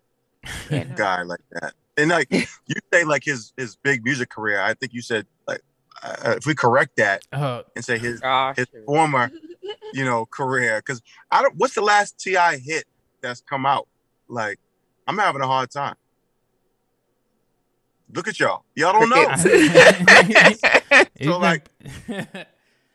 like 1.24 1.42
that. 1.52 1.74
And 2.02 2.10
like 2.10 2.28
you 2.32 2.76
say, 2.92 3.04
like 3.04 3.24
his 3.24 3.54
his 3.58 3.76
big 3.76 4.04
music 4.04 4.30
career. 4.30 4.60
I 4.60 4.74
think 4.74 4.92
you 4.94 5.02
said 5.02 5.28
like 5.48 5.62
uh, 6.02 6.34
if 6.38 6.48
we 6.48 6.56
correct 6.56 6.96
that 6.98 7.22
uh, 7.32 7.62
and 7.76 7.86
say 7.86 8.00
his 8.00 8.20
Gosh, 8.20 8.58
his 8.58 8.68
former 8.88 9.32
you 9.94 10.04
know 10.04 10.26
career, 10.26 10.80
because 10.80 11.02
I 11.30 11.44
don't. 11.44 11.56
What's 11.58 11.76
the 11.76 11.82
last 11.82 12.20
Ti 12.20 12.36
hit 12.58 12.86
that's 13.22 13.42
come 13.42 13.68
out? 13.68 13.88
Like 14.28 14.58
I'm 15.08 15.18
having 15.18 15.42
a 15.42 15.48
hard 15.48 15.70
time. 15.70 15.96
Look 18.14 18.28
at 18.28 18.40
y'all. 18.40 18.66
Y'all 18.76 18.94
don't 18.94 19.10
know. 19.10 19.30
So, 21.24 21.38
like, 21.38 21.70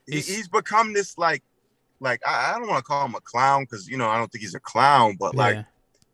He, 0.08 0.20
he's 0.20 0.48
become 0.48 0.92
this 0.92 1.16
like 1.16 1.42
like 2.00 2.20
I, 2.26 2.54
I 2.54 2.58
don't 2.58 2.68
want 2.68 2.78
to 2.78 2.84
call 2.84 3.06
him 3.06 3.14
a 3.14 3.20
clown 3.20 3.62
because 3.62 3.88
you 3.88 3.96
know 3.96 4.08
I 4.08 4.18
don't 4.18 4.30
think 4.30 4.42
he's 4.42 4.54
a 4.54 4.60
clown, 4.60 5.16
but 5.18 5.34
like 5.36 5.54
Yeah. 5.54 5.62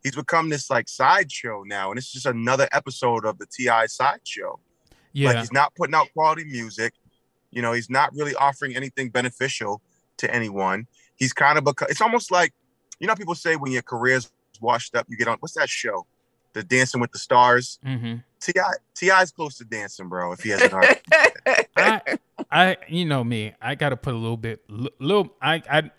He's 0.03 0.15
become 0.15 0.49
this 0.49 0.69
like 0.69 0.87
sideshow 0.89 1.63
now, 1.65 1.89
and 1.89 1.97
it's 1.97 2.11
just 2.11 2.25
another 2.25 2.67
episode 2.71 3.25
of 3.25 3.37
the 3.37 3.45
Ti 3.45 3.87
sideshow. 3.87 4.59
Yeah. 5.13 5.29
Like 5.29 5.37
he's 5.39 5.53
not 5.53 5.73
putting 5.75 5.95
out 5.95 6.07
quality 6.13 6.43
music. 6.45 6.93
You 7.51 7.61
know, 7.61 7.71
he's 7.71 7.89
not 7.89 8.13
really 8.13 8.35
offering 8.35 8.75
anything 8.75 9.09
beneficial 9.09 9.81
to 10.17 10.33
anyone. 10.33 10.87
He's 11.15 11.33
kind 11.33 11.57
of 11.57 11.63
become. 11.63 11.87
It's 11.89 12.01
almost 12.01 12.31
like, 12.31 12.53
you 12.99 13.07
know, 13.07 13.15
people 13.15 13.35
say 13.35 13.55
when 13.55 13.71
your 13.71 13.83
career's 13.83 14.31
washed 14.59 14.95
up, 14.95 15.05
you 15.09 15.17
get 15.17 15.27
on. 15.27 15.37
What's 15.39 15.53
that 15.55 15.69
show? 15.69 16.05
The 16.53 16.63
Dancing 16.63 17.01
with 17.01 17.11
the 17.11 17.19
Stars. 17.19 17.79
mm-hmm. 17.85 18.17
Ti 18.39 18.53
Ti's 18.95 19.31
close 19.31 19.57
to 19.57 19.65
dancing, 19.65 20.09
bro. 20.09 20.33
If 20.33 20.41
he 20.41 20.49
has 20.49 20.61
an 20.61 20.73
art. 20.73 21.01
I, 21.77 22.01
I, 22.51 22.77
you 22.87 23.05
know 23.05 23.23
me. 23.23 23.53
I 23.61 23.75
got 23.75 23.89
to 23.89 23.97
put 23.97 24.13
a 24.13 24.17
little 24.17 24.37
bit, 24.37 24.63
li- 24.67 24.91
little. 24.99 25.33
I, 25.41 25.63
I, 25.69 25.91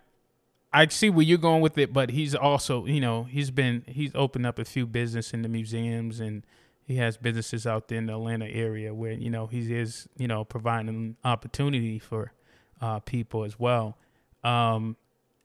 I 0.75 0.89
see 0.89 1.09
where 1.09 1.25
you're 1.25 1.39
going 1.39 1.63
with 1.63 1.79
it, 1.79 1.93
but 1.93 2.11
he's 2.11 2.35
also, 2.35 2.85
you 2.85 3.01
know, 3.01 3.25
he's 3.25 3.53
been, 3.53 3.85
he's 3.87 4.11
opened 4.15 4.45
up 4.45 4.59
a 4.59 4.65
few 4.65 4.87
business 4.87 5.33
in 5.33 5.43
the 5.43 5.49
museums, 5.49 6.19
and 6.19 6.45
he 6.85 6.97
has 6.97 7.17
businesses 7.17 7.65
out 7.65 7.87
there 7.87 7.99
in 7.99 8.07
the 8.07 8.15
Atlanta 8.15 8.47
area 8.47 8.93
where 8.93 9.13
you 9.13 9.31
know 9.31 9.47
he 9.47 9.73
is, 9.75 10.09
you 10.17 10.27
know, 10.27 10.45
providing 10.45 10.89
an 10.89 11.17
opportunity 11.25 12.01
for 12.01 12.33
uh, 12.81 12.99
people 12.99 13.45
as 13.45 13.59
well. 13.59 13.97
Um, 14.43 14.97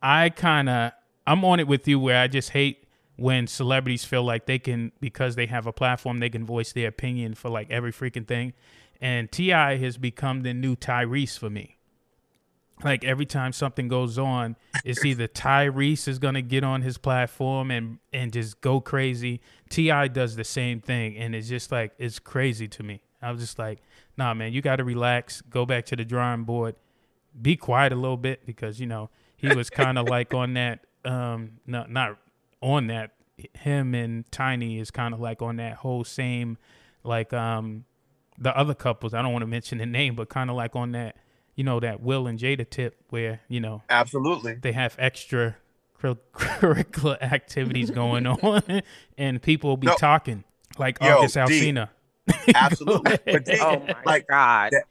I 0.01 0.29
kind 0.29 0.67
of, 0.67 0.91
I'm 1.27 1.45
on 1.45 1.59
it 1.59 1.67
with 1.67 1.87
you 1.87 1.99
where 1.99 2.19
I 2.19 2.27
just 2.27 2.49
hate 2.49 2.85
when 3.19 3.47
celebrities 3.47 4.03
feel 4.03 4.23
like 4.23 4.45
they 4.45 4.59
can 4.59 4.91
because 4.99 5.35
they 5.35 5.45
have 5.45 5.67
a 5.67 5.73
platform 5.73 6.19
they 6.19 6.29
can 6.29 6.45
voice 6.45 6.71
their 6.71 6.87
opinion 6.87 7.33
for 7.33 7.49
like 7.49 7.69
every 7.69 7.91
freaking 7.91 8.25
thing 8.25 8.53
and 9.01 9.29
ti 9.31 9.49
has 9.49 9.97
become 9.97 10.41
the 10.41 10.53
new 10.53 10.75
tyrese 10.75 11.37
for 11.37 11.49
me 11.49 11.77
like 12.83 13.03
every 13.03 13.25
time 13.25 13.51
something 13.51 13.87
goes 13.87 14.17
on 14.17 14.55
it's 14.85 15.03
either 15.03 15.27
tyrese 15.27 16.07
is 16.07 16.19
going 16.19 16.33
to 16.33 16.41
get 16.41 16.63
on 16.63 16.81
his 16.81 16.97
platform 16.97 17.71
and 17.71 17.99
and 18.13 18.31
just 18.33 18.61
go 18.61 18.79
crazy. 18.79 19.41
Ti 19.69 20.09
does 20.09 20.35
the 20.35 20.43
same 20.43 20.79
thing 20.79 21.17
and 21.17 21.35
it's 21.35 21.49
just 21.49 21.71
like 21.71 21.93
it's 21.97 22.19
crazy 22.19 22.67
to 22.67 22.83
me. 22.83 23.01
I 23.21 23.31
was 23.31 23.41
just 23.41 23.59
like 23.59 23.79
nah 24.17 24.33
man 24.33 24.53
you 24.53 24.61
got 24.61 24.77
to 24.77 24.83
relax 24.83 25.41
go 25.41 25.65
back 25.65 25.85
to 25.87 25.95
the 25.95 26.05
drawing 26.05 26.43
board 26.43 26.75
be 27.39 27.55
quiet 27.55 27.91
a 27.91 27.95
little 27.95 28.17
bit 28.17 28.45
because 28.45 28.79
you 28.79 28.85
know 28.85 29.09
he 29.35 29.47
was 29.49 29.69
kind 29.69 29.97
of 29.97 30.07
like 30.07 30.33
on 30.33 30.53
that 30.53 30.85
um 31.05 31.51
not 31.65 31.89
not 31.89 32.17
on 32.61 32.87
that 32.87 33.11
him 33.53 33.93
and 33.93 34.29
tiny 34.31 34.79
is 34.79 34.91
kind 34.91 35.13
of 35.13 35.19
like 35.19 35.41
on 35.41 35.57
that 35.57 35.75
whole 35.75 36.03
same 36.03 36.57
like 37.03 37.31
um 37.33 37.85
the 38.37 38.55
other 38.57 38.73
couples 38.73 39.13
i 39.13 39.21
don't 39.21 39.31
want 39.31 39.41
to 39.41 39.47
mention 39.47 39.77
the 39.77 39.85
name 39.85 40.15
but 40.15 40.29
kind 40.29 40.49
of 40.49 40.55
like 40.55 40.75
on 40.75 40.91
that 40.91 41.15
you 41.59 41.65
know 41.65 41.77
that 41.81 42.01
will 42.01 42.25
and 42.25 42.39
jada 42.39 42.67
tip 42.69 42.95
where 43.09 43.41
you 43.49 43.59
know 43.59 43.83
Absolutely. 43.89 44.53
they 44.53 44.71
have 44.71 44.95
extra 44.97 45.57
cur- 45.99 46.15
curricular 46.33 47.21
activities 47.21 47.91
going 47.91 48.25
on 48.43 48.81
and 49.17 49.41
people 49.41 49.71
will 49.71 49.77
be 49.77 49.87
No. 49.87 49.95
talking 49.95 50.45
like 50.77 50.97
Yo, 51.01 51.17
august 51.17 51.33
D. 51.35 51.39
alsina 51.41 51.89
Absolutely. 52.55 53.17
But 53.25 53.43
D, 53.45 53.57
oh 53.59 53.79
my 53.79 53.95
like 54.05 54.27
god. 54.27 54.71
that- 54.71 54.85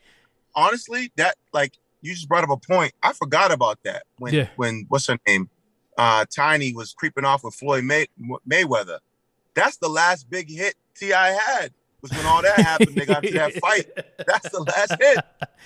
honestly, 0.54 1.10
that 1.16 1.36
like 1.54 1.72
you 2.02 2.12
just 2.14 2.28
brought 2.28 2.44
up 2.44 2.50
a 2.50 2.56
point. 2.56 2.92
I 3.02 3.12
forgot 3.12 3.50
about 3.50 3.78
that 3.84 4.02
when 4.18 4.34
Yeah. 4.34 4.48
when 4.56 4.84
what's 4.88 5.06
her 5.06 5.18
name, 5.26 5.48
uh, 5.96 6.24
Tiny 6.34 6.74
was 6.74 6.92
creeping 6.92 7.24
off 7.24 7.44
with 7.44 7.54
Floyd 7.54 7.84
May- 7.84 8.08
Mayweather. 8.48 8.98
That's 9.54 9.76
the 9.78 9.88
last 9.88 10.28
big 10.28 10.50
hit 10.50 10.74
Ti 10.96 11.10
had. 11.10 11.72
Was 12.02 12.12
when 12.12 12.26
all 12.26 12.42
that 12.42 12.58
happened. 12.60 12.94
They 12.94 13.06
got 13.06 13.22
to 13.22 13.32
that 13.32 13.54
fight. 13.60 13.86
That's 14.26 14.50
the 14.50 14.60
last 14.60 14.94
hit. 15.00 15.18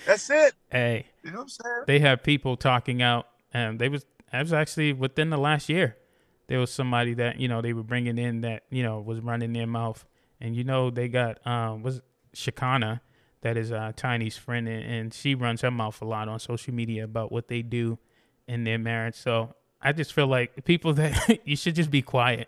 That's 0.05 0.29
it. 0.29 0.53
hey 0.71 1.05
You 1.23 1.31
know 1.31 1.37
what 1.37 1.43
I'm 1.43 1.49
saying? 1.49 1.83
they 1.87 1.99
have 1.99 2.23
people 2.23 2.57
talking 2.57 3.01
out 3.01 3.27
and 3.53 3.79
they 3.79 3.89
was 3.89 4.05
that 4.31 4.41
was 4.41 4.53
actually 4.53 4.93
within 4.93 5.29
the 5.29 5.37
last 5.37 5.69
year 5.69 5.95
there 6.47 6.59
was 6.59 6.71
somebody 6.71 7.13
that 7.13 7.39
you 7.39 7.47
know 7.47 7.61
they 7.61 7.73
were 7.73 7.83
bringing 7.83 8.17
in 8.17 8.41
that 8.41 8.63
you 8.69 8.81
know 8.83 8.99
was 8.99 9.19
running 9.19 9.53
their 9.53 9.67
mouth 9.67 10.03
and 10.41 10.55
you 10.55 10.63
know 10.63 10.89
they 10.89 11.07
got 11.07 11.45
um 11.45 11.83
was 11.83 12.01
Shekinah 12.33 13.01
that 13.41 13.55
is 13.57 13.71
uh 13.71 13.91
Tiny's 13.95 14.35
friend 14.37 14.67
and, 14.67 14.83
and 14.83 15.13
she 15.13 15.35
runs 15.35 15.61
her 15.61 15.71
mouth 15.71 16.01
a 16.01 16.05
lot 16.05 16.27
on 16.27 16.39
social 16.39 16.73
media 16.73 17.03
about 17.03 17.31
what 17.31 17.47
they 17.47 17.61
do 17.61 17.99
in 18.47 18.63
their 18.63 18.79
marriage 18.79 19.15
so 19.15 19.53
I 19.81 19.91
just 19.91 20.13
feel 20.13 20.27
like 20.27 20.65
people 20.65 20.93
that 20.93 21.39
you 21.45 21.55
should 21.55 21.75
just 21.75 21.91
be 21.91 22.01
quiet 22.01 22.47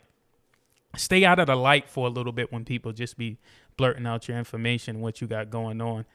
stay 0.98 1.25
out 1.25 1.40
of 1.40 1.48
the 1.48 1.56
light 1.56 1.90
for 1.90 2.08
a 2.08 2.10
little 2.10 2.32
bit 2.32 2.52
when 2.52 2.66
people 2.66 2.92
just 2.92 3.18
be 3.18 3.38
blurting 3.78 4.06
out 4.06 4.28
your 4.28 4.38
information 4.38 5.02
what 5.02 5.22
you 5.22 5.28
got 5.28 5.50
going 5.50 5.82
on 5.82 6.06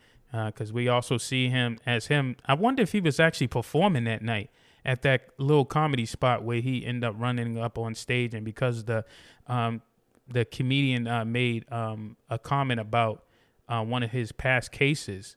because 0.46 0.72
we 0.72 0.88
also 0.88 1.18
see 1.18 1.48
him 1.48 1.78
as 1.84 2.06
him. 2.06 2.36
I 2.46 2.54
wonder 2.54 2.82
if 2.82 2.92
he 2.92 3.00
was 3.00 3.18
actually 3.18 3.48
performing 3.48 4.04
that 4.04 4.22
night 4.22 4.50
at 4.84 5.02
that 5.02 5.28
little 5.38 5.64
comedy 5.64 6.06
spot 6.06 6.42
where 6.42 6.60
he 6.60 6.84
ended 6.84 7.04
up 7.04 7.14
running 7.18 7.58
up 7.58 7.78
on 7.78 7.94
stage 7.94 8.34
and 8.34 8.44
because 8.44 8.84
the 8.84 9.04
um, 9.46 9.82
the 10.28 10.44
comedian 10.44 11.06
uh, 11.08 11.24
made 11.24 11.70
um, 11.72 12.16
a 12.28 12.38
comment 12.38 12.78
about 12.80 13.24
uh, 13.68 13.82
one 13.82 14.02
of 14.02 14.10
his 14.10 14.32
past 14.32 14.70
cases 14.70 15.36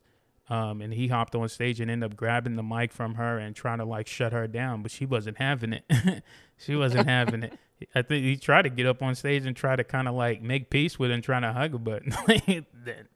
um, 0.50 0.82
and 0.82 0.94
he 0.94 1.08
hopped 1.08 1.36
on 1.36 1.50
stage 1.50 1.80
and 1.80 1.90
ended 1.90 2.12
up 2.12 2.16
grabbing 2.16 2.56
the 2.56 2.64
mic 2.64 2.92
from 2.92 3.16
her 3.16 3.40
and 3.40 3.56
trying 3.56 3.80
to 3.80 3.86
like 3.86 4.08
shut 4.08 4.32
her 4.34 4.48
down 4.48 4.82
but 4.82 4.92
she 4.92 5.06
wasn't 5.06 5.38
having 5.38 5.74
it. 5.74 5.84
She 6.56 6.76
wasn't 6.78 7.10
having 7.10 7.44
it 7.44 7.60
I 7.96 8.02
think 8.02 8.24
he 8.26 8.38
tried 8.38 8.64
to 8.64 8.70
get 8.70 8.86
up 8.86 9.02
on 9.02 9.16
stage 9.16 9.46
and 9.46 9.56
try 9.56 9.76
to 9.76 9.84
kind 9.84 10.08
of 10.08 10.16
like 10.16 10.42
make 10.42 10.70
peace 10.70 10.98
with 11.00 11.12
and 11.12 11.24
trying 11.24 11.42
to 11.44 11.54
hug 11.54 11.72
her, 11.74 11.78
but 11.78 12.04
that 12.06 12.66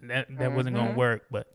that, 0.03 0.37
that 0.37 0.53
wasn't 0.53 0.75
gonna 0.75 0.91
Mhm. 0.91 0.95
work. 0.95 1.25
But 1.31 1.47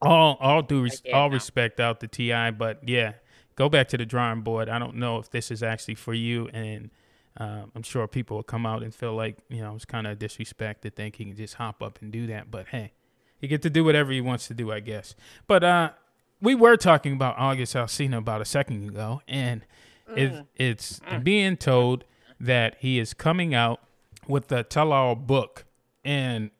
all 0.00 0.36
all 0.40 0.62
due 0.62 0.84
res- 0.84 1.02
all 1.12 1.28
now. 1.28 1.34
respect 1.34 1.80
out 1.80 2.00
to 2.00 2.08
Ti, 2.08 2.50
but 2.52 2.86
yeah, 2.88 3.14
go 3.56 3.68
back 3.68 3.88
to 3.88 3.96
the 3.98 4.06
drawing 4.06 4.42
board. 4.42 4.68
I 4.68 4.78
don't 4.78 4.96
know 4.96 5.18
if 5.18 5.30
this 5.30 5.50
is 5.50 5.62
actually 5.62 5.96
for 5.96 6.14
you, 6.14 6.48
and 6.52 6.90
um, 7.36 7.72
I'm 7.74 7.82
sure 7.82 8.06
people 8.06 8.36
will 8.36 8.44
come 8.44 8.64
out 8.66 8.82
and 8.82 8.94
feel 8.94 9.14
like 9.14 9.38
you 9.48 9.60
know 9.60 9.74
it's 9.74 9.84
kind 9.84 10.06
of 10.06 10.18
disrespect 10.18 10.82
to 10.82 10.90
think 10.90 11.16
he 11.16 11.24
can 11.24 11.36
just 11.36 11.54
hop 11.54 11.82
up 11.82 11.98
and 12.00 12.12
do 12.12 12.26
that. 12.28 12.50
But 12.50 12.68
hey, 12.68 12.92
he 13.40 13.48
get 13.48 13.62
to 13.62 13.70
do 13.70 13.84
whatever 13.84 14.12
he 14.12 14.20
wants 14.20 14.46
to 14.48 14.54
do, 14.54 14.70
I 14.70 14.80
guess. 14.80 15.14
But 15.48 15.64
uh, 15.64 15.90
we 16.40 16.54
were 16.54 16.76
talking 16.76 17.12
about 17.14 17.36
August 17.38 17.74
Alsina 17.74 18.18
about 18.18 18.40
a 18.40 18.44
second 18.44 18.88
ago, 18.88 19.22
and 19.26 19.64
it, 20.16 20.46
it's 20.56 21.00
being 21.22 21.56
told 21.56 22.04
that 22.40 22.76
he 22.80 22.98
is 22.98 23.14
coming 23.14 23.54
out 23.54 23.80
with 24.26 24.48
the 24.48 24.62
tell-all 24.62 25.14
book, 25.14 25.64
and 26.04 26.50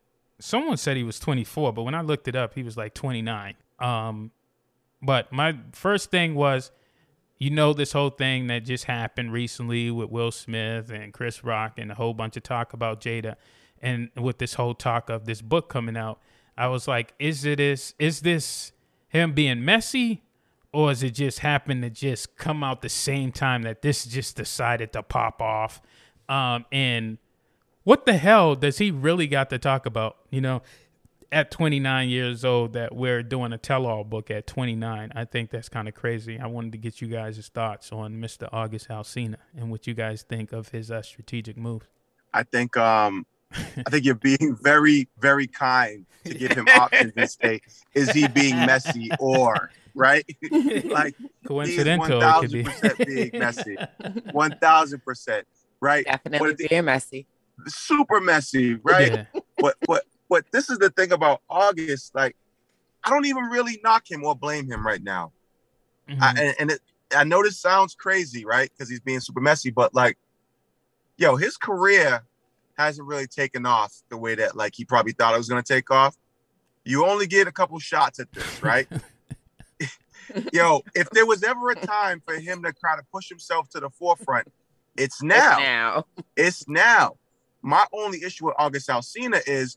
someone 0.41 0.77
said 0.77 0.97
he 0.97 1.03
was 1.03 1.19
24, 1.21 1.73
but 1.73 1.83
when 1.83 1.95
I 1.95 2.01
looked 2.01 2.29
it 2.29 2.37
up, 2.37 2.55
he 2.55 2.63
was 2.63 2.77
like 2.77 2.95
29. 2.95 3.55
Um, 3.79 4.31
but 5.03 5.33
my 5.33 5.57
first 5.73 6.11
thing 6.11 6.35
was, 6.35 6.71
you 7.39 7.51
know, 7.51 7.73
this 7.73 7.93
whole 7.93 8.11
thing 8.11 8.49
that 8.49 8.65
just 8.65 8.85
happened 8.85 9.33
recently 9.33 9.91
with 9.91 10.11
Will 10.11 10.33
Smith 10.33 10.91
and 10.91 11.13
Chris 11.13 11.45
Rock 11.45 11.79
and 11.79 11.93
a 11.93 11.95
whole 11.95 12.15
bunch 12.15 12.37
of 12.37 12.43
talk 12.43 12.73
about 12.73 13.01
Jada, 13.01 13.37
and 13.81 14.11
with 14.17 14.39
this 14.39 14.55
whole 14.55 14.75
talk 14.75 15.09
of 15.09 15.25
this 15.25 15.41
book 15.41 15.69
coming 15.69 15.97
out, 15.97 16.19
I 16.57 16.67
was 16.67 16.89
like, 16.89 17.15
is 17.21 17.45
it 17.45 17.61
is 17.61 17.95
is 18.01 18.21
this 18.23 18.73
him 19.09 19.33
being 19.33 19.65
messy, 19.65 20.23
or 20.73 20.91
is 20.91 21.03
it 21.03 21.11
just 21.11 21.41
happened 21.41 21.83
to 21.83 21.91
just 21.91 22.37
come 22.37 22.63
out 22.63 22.83
the 22.83 22.89
same 22.89 23.33
time 23.33 23.63
that 23.63 23.83
this 23.83 24.05
just 24.05 24.37
decided 24.37 24.93
to 24.93 25.03
pop 25.03 25.41
off? 25.41 25.81
Um, 26.29 26.67
and 26.71 27.19
what 27.85 28.05
the 28.05 28.17
hell 28.19 28.55
does 28.55 28.79
he 28.79 28.91
really 28.91 29.27
got 29.27 29.51
to 29.51 29.59
talk 29.59 29.87
about? 29.87 30.19
You 30.31 30.41
know, 30.41 30.63
at 31.33 31.51
29 31.51 32.09
years 32.09 32.45
old, 32.45 32.75
that 32.75 32.95
we're 32.95 33.23
doing 33.23 33.53
a 33.53 33.59
tell-all 33.59 34.05
book 34.05 34.31
at 34.31 34.47
29. 34.47 35.13
I 35.15 35.25
think 35.25 35.51
that's 35.51 35.69
kind 35.69 35.89
of 35.89 35.95
crazy. 35.95 36.39
I 36.39 36.47
wanted 36.47 36.73
to 36.73 36.79
get 36.79 37.01
you 37.01 37.09
guys' 37.09 37.51
thoughts 37.53 37.93
on 37.93 38.15
Mr. 38.17 38.49
August 38.53 38.89
Alsina 38.89 39.37
and 39.57 39.71
what 39.71 39.87
you 39.87 39.95
guys 39.95 40.23
think 40.23 40.53
of 40.53 40.69
his 40.69 40.91
uh, 40.91 41.03
strategic 41.03 41.57
moves. 41.57 41.87
I 42.33 42.43
think 42.43 42.77
um 42.77 43.27
I 43.53 43.91
think 43.91 44.05
you're 44.05 44.15
being 44.15 44.57
very, 44.61 45.09
very 45.19 45.47
kind 45.47 46.07
to 46.25 46.35
give 46.35 46.53
him 46.53 46.69
options 46.69 47.13
and 47.17 47.31
say, 47.31 47.61
is 47.95 48.11
he 48.11 48.29
being 48.29 48.57
messy 48.57 49.11
or 49.19 49.71
right? 49.95 50.25
like 50.85 51.15
Coincidental, 51.47 52.21
he 52.21 52.41
could 52.41 52.53
be. 52.53 52.65
1000% 52.65 53.07
being 53.07 53.31
messy. 53.35 53.77
One 54.33 54.57
thousand 54.59 55.05
percent. 55.05 55.47
Right? 55.81 56.05
Definitely 56.05 56.41
What 56.41 56.61
if 56.61 56.69
being 56.69 56.85
messy. 56.85 57.27
Super 57.67 58.21
messy, 58.21 58.75
right? 58.75 59.13
Yeah. 59.13 59.25
But 59.59 59.77
but 59.87 60.05
but 60.29 60.45
this 60.53 60.71
is 60.71 60.79
the 60.79 60.91
thing 60.91 61.13
about 61.13 61.41
August. 61.49 62.15
Like, 62.15 62.37
I 63.03 63.11
don't 63.11 63.27
even 63.27 63.45
really 63.45 63.81
knock 63.83 64.11
him 64.11 64.25
or 64.25 64.35
blame 64.35 64.71
him 64.71 64.87
right 64.87 65.03
now. 65.03 65.33
Mhm. 66.09 66.19
I, 66.21 66.31
and, 66.31 66.55
and 66.61 66.71
it, 66.73 66.81
I 67.17 67.25
know 67.25 67.43
this 67.43 67.59
sounds 67.59 67.95
crazy, 67.95 68.45
right? 68.45 68.71
Because 68.71 68.91
he's 68.91 69.01
being 69.01 69.21
super 69.21 69.41
messy, 69.41 69.71
but 69.71 69.95
like, 69.95 70.19
yo, 71.17 71.37
his 71.37 71.57
career 71.57 72.23
hasn't 72.79 73.07
really 73.07 73.27
taken 73.27 73.67
off 73.67 73.93
the 74.09 74.17
way 74.17 74.35
that 74.37 74.57
like 74.57 74.73
he 74.77 74.85
probably 74.85 75.13
thought 75.13 75.35
it 75.35 75.39
was 75.39 75.49
gonna 75.49 75.63
take 75.63 75.91
off. 75.91 76.17
You 76.85 77.05
only 77.05 77.27
get 77.27 77.47
a 77.49 77.53
couple 77.53 77.79
shots 77.81 78.19
at 78.21 78.33
this, 78.33 78.63
right? 78.63 78.89
yo, 80.53 80.83
if 80.95 81.11
there 81.11 81.27
was 81.27 81.43
ever 81.43 81.71
a 81.71 81.75
time 81.75 82.23
for 82.27 82.35
him 82.35 82.63
to 82.63 82.73
kind 82.73 82.99
of 82.99 83.11
push 83.13 83.29
himself 83.29 83.69
to 83.71 83.81
the 83.81 83.91
forefront, 83.91 84.47
it's 84.97 85.23
now. 85.23 85.59
Now. 85.59 86.05
It's 86.37 86.69
now. 86.69 87.17
My 87.63 87.85
only 87.93 88.23
issue 88.23 88.47
with 88.47 88.55
August 88.59 88.89
Alsina 88.89 89.41
is 89.47 89.77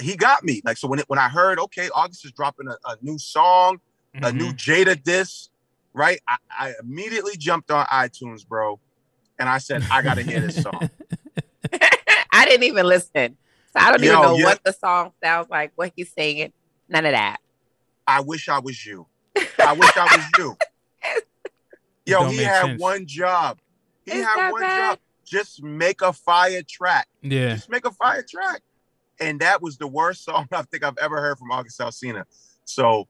he 0.00 0.16
got 0.16 0.44
me. 0.44 0.60
Like 0.64 0.76
so 0.76 0.86
when 0.88 0.98
it, 0.98 1.06
when 1.08 1.18
I 1.18 1.28
heard 1.28 1.58
okay, 1.58 1.88
August 1.94 2.24
is 2.24 2.32
dropping 2.32 2.68
a, 2.68 2.76
a 2.86 2.96
new 3.00 3.18
song, 3.18 3.80
a 4.22 4.30
new 4.32 4.52
Mhm. 4.52 4.56
Jada 4.56 5.02
disc, 5.02 5.48
right? 5.92 6.20
I, 6.28 6.36
I 6.50 6.74
immediately 6.82 7.36
jumped 7.36 7.70
on 7.70 7.86
iTunes, 7.86 8.46
bro, 8.46 8.78
and 9.38 9.48
I 9.48 9.58
said 9.58 9.82
I 9.90 10.02
gotta 10.02 10.22
hear 10.22 10.40
this 10.40 10.62
song. 10.62 10.88
I 12.44 12.48
didn't 12.50 12.64
even 12.64 12.86
listen. 12.86 13.36
So 13.76 13.82
I 13.84 13.90
don't 13.90 14.02
Yo, 14.02 14.10
even 14.12 14.22
know 14.22 14.36
yeah. 14.36 14.44
what 14.44 14.60
the 14.64 14.72
song 14.72 15.12
sounds 15.22 15.48
like, 15.50 15.72
what 15.76 15.92
he's 15.96 16.12
singing. 16.12 16.52
None 16.88 17.06
of 17.06 17.12
that. 17.12 17.38
I 18.06 18.20
wish 18.20 18.48
I 18.48 18.58
was 18.58 18.84
you. 18.84 19.06
I 19.58 19.72
wish 19.72 19.96
I 19.96 20.04
was 20.16 20.26
you. 20.38 20.56
Yo, 22.06 22.28
he 22.28 22.36
had 22.42 22.62
sense. 22.66 22.80
one 22.82 23.06
job. 23.06 23.58
He 24.04 24.12
Is 24.12 24.26
had 24.26 24.50
one 24.50 24.60
bad? 24.60 24.90
job. 24.90 24.98
Just 25.24 25.62
make 25.62 26.02
a 26.02 26.12
fire 26.12 26.62
track. 26.68 27.08
Yeah. 27.22 27.54
Just 27.54 27.70
make 27.70 27.86
a 27.86 27.90
fire 27.90 28.22
track. 28.28 28.60
And 29.18 29.40
that 29.40 29.62
was 29.62 29.78
the 29.78 29.86
worst 29.86 30.24
song 30.26 30.46
I 30.52 30.62
think 30.62 30.84
I've 30.84 30.98
ever 30.98 31.20
heard 31.20 31.38
from 31.38 31.50
August 31.50 31.80
Alsina. 31.80 32.24
So 32.66 33.08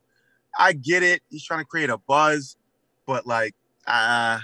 I 0.56 0.72
get 0.74 1.02
it. 1.02 1.22
He's 1.28 1.44
trying 1.44 1.60
to 1.60 1.66
create 1.66 1.90
a 1.90 1.98
buzz, 1.98 2.56
but 3.06 3.26
like, 3.26 3.54
uh, 3.88 4.38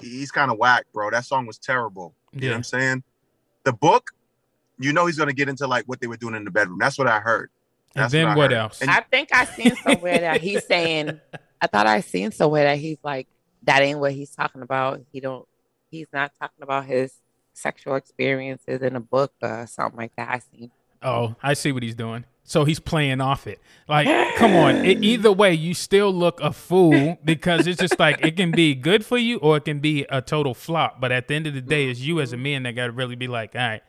he's 0.00 0.30
kind 0.30 0.50
of 0.50 0.58
whack, 0.58 0.84
bro. 0.92 1.10
That 1.10 1.24
song 1.24 1.46
was 1.46 1.56
terrible. 1.58 2.14
You 2.32 2.40
know 2.40 2.46
what 2.46 2.50
Yeah. 2.50 2.56
I'm 2.56 2.62
saying? 2.62 3.02
The 3.64 3.72
book, 3.72 4.10
you 4.78 4.92
know, 4.92 5.06
he's 5.06 5.16
gonna 5.18 5.32
get 5.32 5.48
into 5.48 5.66
like 5.66 5.84
what 5.86 6.00
they 6.00 6.06
were 6.06 6.16
doing 6.16 6.34
in 6.34 6.44
the 6.44 6.50
bedroom. 6.50 6.78
That's 6.78 6.98
what 6.98 7.06
I 7.06 7.20
heard. 7.20 7.50
And 7.94 8.10
then 8.10 8.28
what 8.28 8.36
what 8.36 8.52
else? 8.52 8.80
And- 8.80 8.90
I 8.90 9.00
think 9.00 9.28
I 9.32 9.44
seen 9.44 9.74
somewhere 9.76 10.18
that 10.20 10.40
he's 10.40 10.64
saying. 10.66 11.20
I 11.60 11.66
thought 11.68 11.86
I 11.86 12.00
seen 12.00 12.32
somewhere 12.32 12.64
that 12.64 12.78
he's 12.78 12.98
like 13.04 13.28
that 13.64 13.82
ain't 13.82 14.00
what 14.00 14.12
he's 14.12 14.30
talking 14.34 14.62
about. 14.62 15.00
He 15.12 15.20
don't. 15.20 15.46
He's 15.90 16.06
not 16.12 16.32
talking 16.40 16.62
about 16.62 16.86
his 16.86 17.12
sexual 17.52 17.96
experiences 17.96 18.80
in 18.82 18.96
a 18.96 19.00
book 19.00 19.32
or 19.42 19.66
something 19.68 19.98
like 19.98 20.12
that. 20.16 20.28
I 20.30 20.38
seen. 20.38 20.70
Oh, 21.02 21.34
I 21.42 21.54
see 21.54 21.70
what 21.72 21.82
he's 21.82 21.94
doing. 21.94 22.24
So 22.44 22.64
he's 22.64 22.80
playing 22.80 23.20
off 23.20 23.46
it. 23.46 23.60
Like, 23.88 24.36
come 24.36 24.54
on. 24.54 24.84
E- 24.84 24.98
either 25.00 25.30
way, 25.32 25.54
you 25.54 25.74
still 25.74 26.12
look 26.12 26.40
a 26.40 26.52
fool 26.52 27.18
because 27.24 27.66
it's 27.66 27.80
just 27.80 27.98
like 27.98 28.24
it 28.24 28.36
can 28.36 28.50
be 28.50 28.74
good 28.74 29.06
for 29.06 29.16
you 29.16 29.38
or 29.38 29.58
it 29.58 29.64
can 29.64 29.78
be 29.78 30.04
a 30.10 30.20
total 30.20 30.52
flop. 30.52 31.00
But 31.00 31.12
at 31.12 31.28
the 31.28 31.34
end 31.34 31.46
of 31.46 31.54
the 31.54 31.60
day, 31.60 31.88
it's 31.88 32.00
you 32.00 32.20
as 32.20 32.32
a 32.32 32.36
man 32.36 32.64
that 32.64 32.72
got 32.72 32.86
to 32.86 32.92
really 32.92 33.14
be 33.14 33.28
like, 33.28 33.54
all 33.54 33.60
right, 33.60 33.82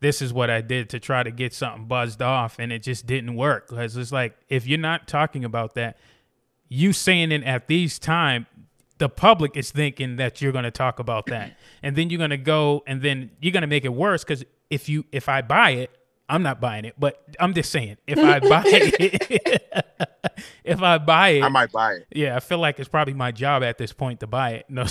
this 0.00 0.20
is 0.20 0.34
what 0.34 0.50
I 0.50 0.60
did 0.60 0.90
to 0.90 1.00
try 1.00 1.22
to 1.22 1.30
get 1.30 1.54
something 1.54 1.86
buzzed 1.86 2.20
off, 2.20 2.58
and 2.58 2.70
it 2.72 2.82
just 2.82 3.06
didn't 3.06 3.36
work. 3.36 3.68
Because 3.70 3.96
it's 3.96 4.12
like 4.12 4.36
if 4.50 4.66
you're 4.66 4.78
not 4.78 5.08
talking 5.08 5.44
about 5.44 5.74
that, 5.74 5.96
you 6.68 6.92
saying 6.92 7.32
it 7.32 7.42
at 7.44 7.68
these 7.68 7.98
time, 7.98 8.46
the 8.98 9.08
public 9.08 9.56
is 9.56 9.70
thinking 9.70 10.16
that 10.16 10.42
you're 10.42 10.52
going 10.52 10.64
to 10.64 10.70
talk 10.70 10.98
about 10.98 11.26
that, 11.26 11.56
and 11.82 11.96
then 11.96 12.10
you're 12.10 12.18
going 12.18 12.30
to 12.30 12.36
go 12.36 12.82
and 12.86 13.00
then 13.00 13.30
you're 13.40 13.52
going 13.52 13.62
to 13.62 13.66
make 13.66 13.84
it 13.86 13.94
worse. 13.94 14.24
Because 14.24 14.44
if 14.68 14.88
you 14.88 15.06
if 15.10 15.28
I 15.28 15.40
buy 15.40 15.70
it, 15.70 15.90
I'm 16.28 16.42
not 16.42 16.60
buying 16.60 16.84
it, 16.84 16.94
but 16.98 17.22
I'm 17.38 17.52
just 17.52 17.70
saying 17.70 17.98
if 18.06 18.18
I 18.18 18.40
buy 18.40 18.62
it, 18.66 19.62
if 20.64 20.82
I 20.82 20.98
buy 20.98 21.28
it, 21.30 21.42
I 21.42 21.48
might 21.48 21.70
buy 21.70 21.94
it. 21.94 22.06
yeah, 22.14 22.36
I 22.36 22.40
feel 22.40 22.58
like 22.58 22.78
it's 22.80 22.88
probably 22.88 23.14
my 23.14 23.30
job 23.30 23.62
at 23.62 23.76
this 23.78 23.92
point 23.92 24.20
to 24.20 24.26
buy 24.26 24.50
it. 24.52 24.66
No, 24.70 24.86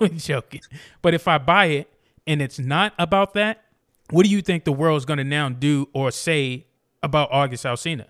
I'm 0.00 0.18
joking. 0.18 0.60
But 1.02 1.14
if 1.14 1.26
I 1.28 1.38
buy 1.38 1.66
it 1.66 1.90
and 2.26 2.42
it's 2.42 2.58
not 2.58 2.92
about 2.98 3.34
that, 3.34 3.64
what 4.10 4.24
do 4.24 4.30
you 4.30 4.42
think 4.42 4.64
the 4.64 4.72
world's 4.72 5.04
going 5.04 5.18
to 5.18 5.24
now 5.24 5.48
do 5.48 5.88
or 5.92 6.10
say 6.10 6.66
about 7.02 7.30
August 7.32 7.64
Alsina? 7.64 8.06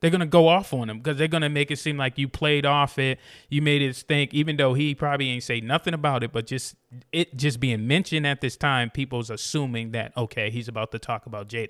They're 0.00 0.10
going 0.10 0.20
to 0.20 0.26
go 0.26 0.48
off 0.48 0.72
on 0.72 0.88
him 0.88 0.98
because 0.98 1.18
they're 1.18 1.28
going 1.28 1.42
to 1.42 1.50
make 1.50 1.70
it 1.70 1.78
seem 1.78 1.98
like 1.98 2.16
you 2.16 2.26
played 2.28 2.64
off 2.64 2.98
it. 2.98 3.18
You 3.50 3.60
made 3.60 3.82
it 3.82 3.94
stink, 3.96 4.32
even 4.32 4.56
though 4.56 4.72
he 4.72 4.94
probably 4.94 5.28
ain't 5.30 5.42
say 5.42 5.60
nothing 5.60 5.92
about 5.92 6.22
it, 6.22 6.32
but 6.32 6.46
just 6.46 6.74
it 7.12 7.36
just 7.36 7.60
being 7.60 7.86
mentioned 7.86 8.26
at 8.26 8.40
this 8.40 8.56
time, 8.56 8.88
people's 8.90 9.28
assuming 9.28 9.90
that, 9.90 10.16
okay, 10.16 10.50
he's 10.50 10.68
about 10.68 10.90
to 10.92 10.98
talk 10.98 11.26
about 11.26 11.48
Jada. 11.48 11.68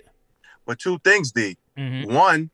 But 0.65 0.79
two 0.79 0.99
things, 0.99 1.31
D. 1.31 1.57
hmm 1.77 2.03
One, 2.03 2.49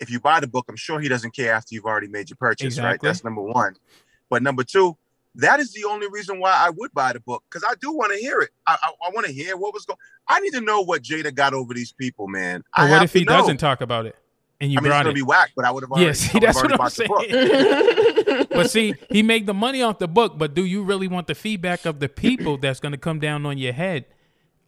if 0.00 0.10
you 0.10 0.20
buy 0.20 0.40
the 0.40 0.46
book, 0.48 0.66
I'm 0.68 0.76
sure 0.76 1.00
he 1.00 1.08
doesn't 1.08 1.34
care 1.34 1.52
after 1.52 1.74
you've 1.74 1.84
already 1.84 2.08
made 2.08 2.28
your 2.30 2.36
purchase, 2.36 2.78
right? 2.78 3.00
That's 3.00 3.22
number 3.24 3.42
one. 3.42 3.76
But 4.28 4.42
number 4.42 4.64
two, 4.64 4.96
that 5.36 5.60
is 5.60 5.72
the 5.72 5.84
only 5.84 6.08
reason 6.08 6.40
why 6.40 6.52
I 6.52 6.70
would 6.70 6.92
buy 6.92 7.12
the 7.12 7.20
book 7.20 7.42
because 7.50 7.64
I 7.68 7.74
do 7.80 7.92
want 7.92 8.12
to 8.12 8.18
hear 8.18 8.40
it. 8.40 8.50
I, 8.66 8.76
I, 8.82 9.08
I 9.08 9.10
want 9.10 9.26
to 9.26 9.32
hear 9.32 9.56
what 9.56 9.72
was 9.72 9.84
going. 9.86 9.98
I 10.28 10.40
need 10.40 10.52
to 10.52 10.60
know 10.60 10.82
what 10.82 11.02
Jada 11.02 11.34
got 11.34 11.54
over 11.54 11.72
these 11.72 11.92
people, 11.92 12.28
man. 12.28 12.62
I 12.74 12.84
But 12.84 12.90
what 12.90 13.02
if 13.02 13.12
he 13.12 13.24
doesn't 13.24 13.58
talk 13.58 13.80
about 13.80 14.06
it 14.06 14.16
and 14.60 14.70
you 14.70 14.78
I 14.78 14.82
mean, 14.82 14.92
it's 14.92 14.98
gonna 15.00 15.10
it? 15.10 15.14
be 15.14 15.22
whack, 15.22 15.52
but 15.56 15.64
I 15.64 15.70
would 15.70 15.82
have 15.82 15.90
already. 15.90 16.06
Yeah, 16.06 16.12
see, 16.12 16.38
I 16.38 16.40
that's 16.40 16.56
what 16.56 16.80
I'm 16.80 16.90
the 16.90 17.04
book. 17.08 17.24
saying. 17.24 18.46
but 18.50 18.70
see, 18.70 18.94
he 19.10 19.22
made 19.22 19.46
the 19.46 19.54
money 19.54 19.82
off 19.82 19.98
the 19.98 20.08
book, 20.08 20.38
but 20.38 20.54
do 20.54 20.64
you 20.64 20.82
really 20.82 21.08
want 21.08 21.26
the 21.26 21.34
feedback 21.34 21.86
of 21.86 22.00
the 22.00 22.08
people 22.08 22.58
that's 22.58 22.80
going 22.80 22.92
to 22.92 22.98
come 22.98 23.18
down 23.18 23.46
on 23.46 23.58
your 23.58 23.72
head? 23.72 24.04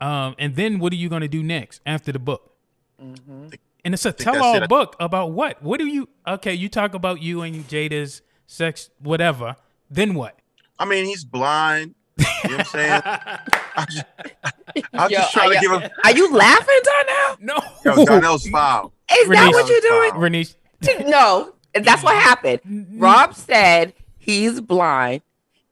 Um, 0.01 0.35
and 0.39 0.57
then 0.57 0.79
what 0.79 0.93
are 0.93 0.97
you 0.97 1.09
going 1.09 1.23
to 1.23 1.29
do 1.29 1.43
next 1.43 1.81
after 1.87 2.11
the 2.11 2.19
book? 2.19 2.54
Mm-hmm. 3.03 3.49
And 3.85 3.95
it's 3.95 4.07
a 4.07 4.13
tell-all 4.13 4.67
book 4.67 4.97
about 4.99 5.33
what? 5.33 5.63
What 5.63 5.79
do 5.79 5.87
you? 5.87 6.09
Okay, 6.27 6.55
you 6.55 6.69
talk 6.69 6.95
about 6.95 7.21
you 7.21 7.43
and 7.43 7.69
Jada's 7.69 8.23
sex, 8.47 8.91
whatever. 8.99 9.57
Then 9.91 10.15
what? 10.15 10.39
I 10.79 10.87
mean, 10.87 11.05
he's 11.05 11.25
blind. 11.25 11.95
You 12.17 12.25
know 12.51 12.57
what 12.57 12.61
I'm 12.61 12.65
saying? 12.67 13.03
I'm 13.77 13.87
just, 13.87 14.05
I'm 14.93 15.11
Yo, 15.11 15.19
just 15.19 15.33
trying 15.33 15.51
to 15.51 15.59
are 15.59 15.61
give 15.61 15.71
him. 15.73 15.91
Are 16.05 16.13
you 16.13 16.33
laughing, 16.33 16.81
Darnell? 16.85 17.37
no, 17.85 17.95
Yo, 17.97 18.05
Darnell's 18.05 18.49
foul. 18.49 18.93
Is 19.13 19.29
that 19.29 19.53
what 19.53 19.69
you're 19.69 19.81
doing? 19.81 20.13
Renice, 20.13 20.57
No, 21.07 21.55
that's 21.75 22.03
what 22.03 22.17
happened. 22.17 22.61
Rob 22.95 23.35
said 23.35 23.93
he's 24.19 24.61
blind, 24.61 25.23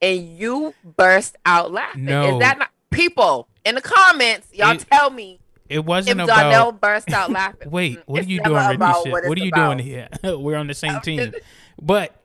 and 0.01 0.37
you 0.37 0.73
burst 0.83 1.35
out 1.45 1.71
laughing. 1.71 2.05
No. 2.05 2.35
Is 2.35 2.39
that 2.39 2.59
not 2.59 2.69
people 2.91 3.47
in 3.65 3.75
the 3.75 3.81
comments? 3.81 4.47
Y'all 4.53 4.75
It- 4.75 4.85
tell 4.91 5.09
me 5.09 5.39
it 5.73 5.85
if 6.07 6.19
wasn't 6.19 6.25
Darnell 6.25 6.69
about. 6.69 6.81
burst 6.81 7.13
out 7.13 7.31
laughing. 7.31 7.71
Wait, 7.71 7.99
mm, 7.99 8.03
what 8.05 8.23
It's 8.23 8.27
are 8.27 8.29
you 8.29 8.39
never 8.43 8.61
doing, 8.61 8.69
about 8.69 9.05
Renisha? 9.05 9.11
what 9.11 9.23
What, 9.23 9.37
are 9.37 9.41
you 9.41 9.51
about. 9.51 9.77
doing 9.77 9.79
here? 9.79 10.09
We're 10.23 10.57
on 10.57 10.67
the 10.67 10.73
same 10.73 10.99
team. 11.01 11.33
But 11.81 12.15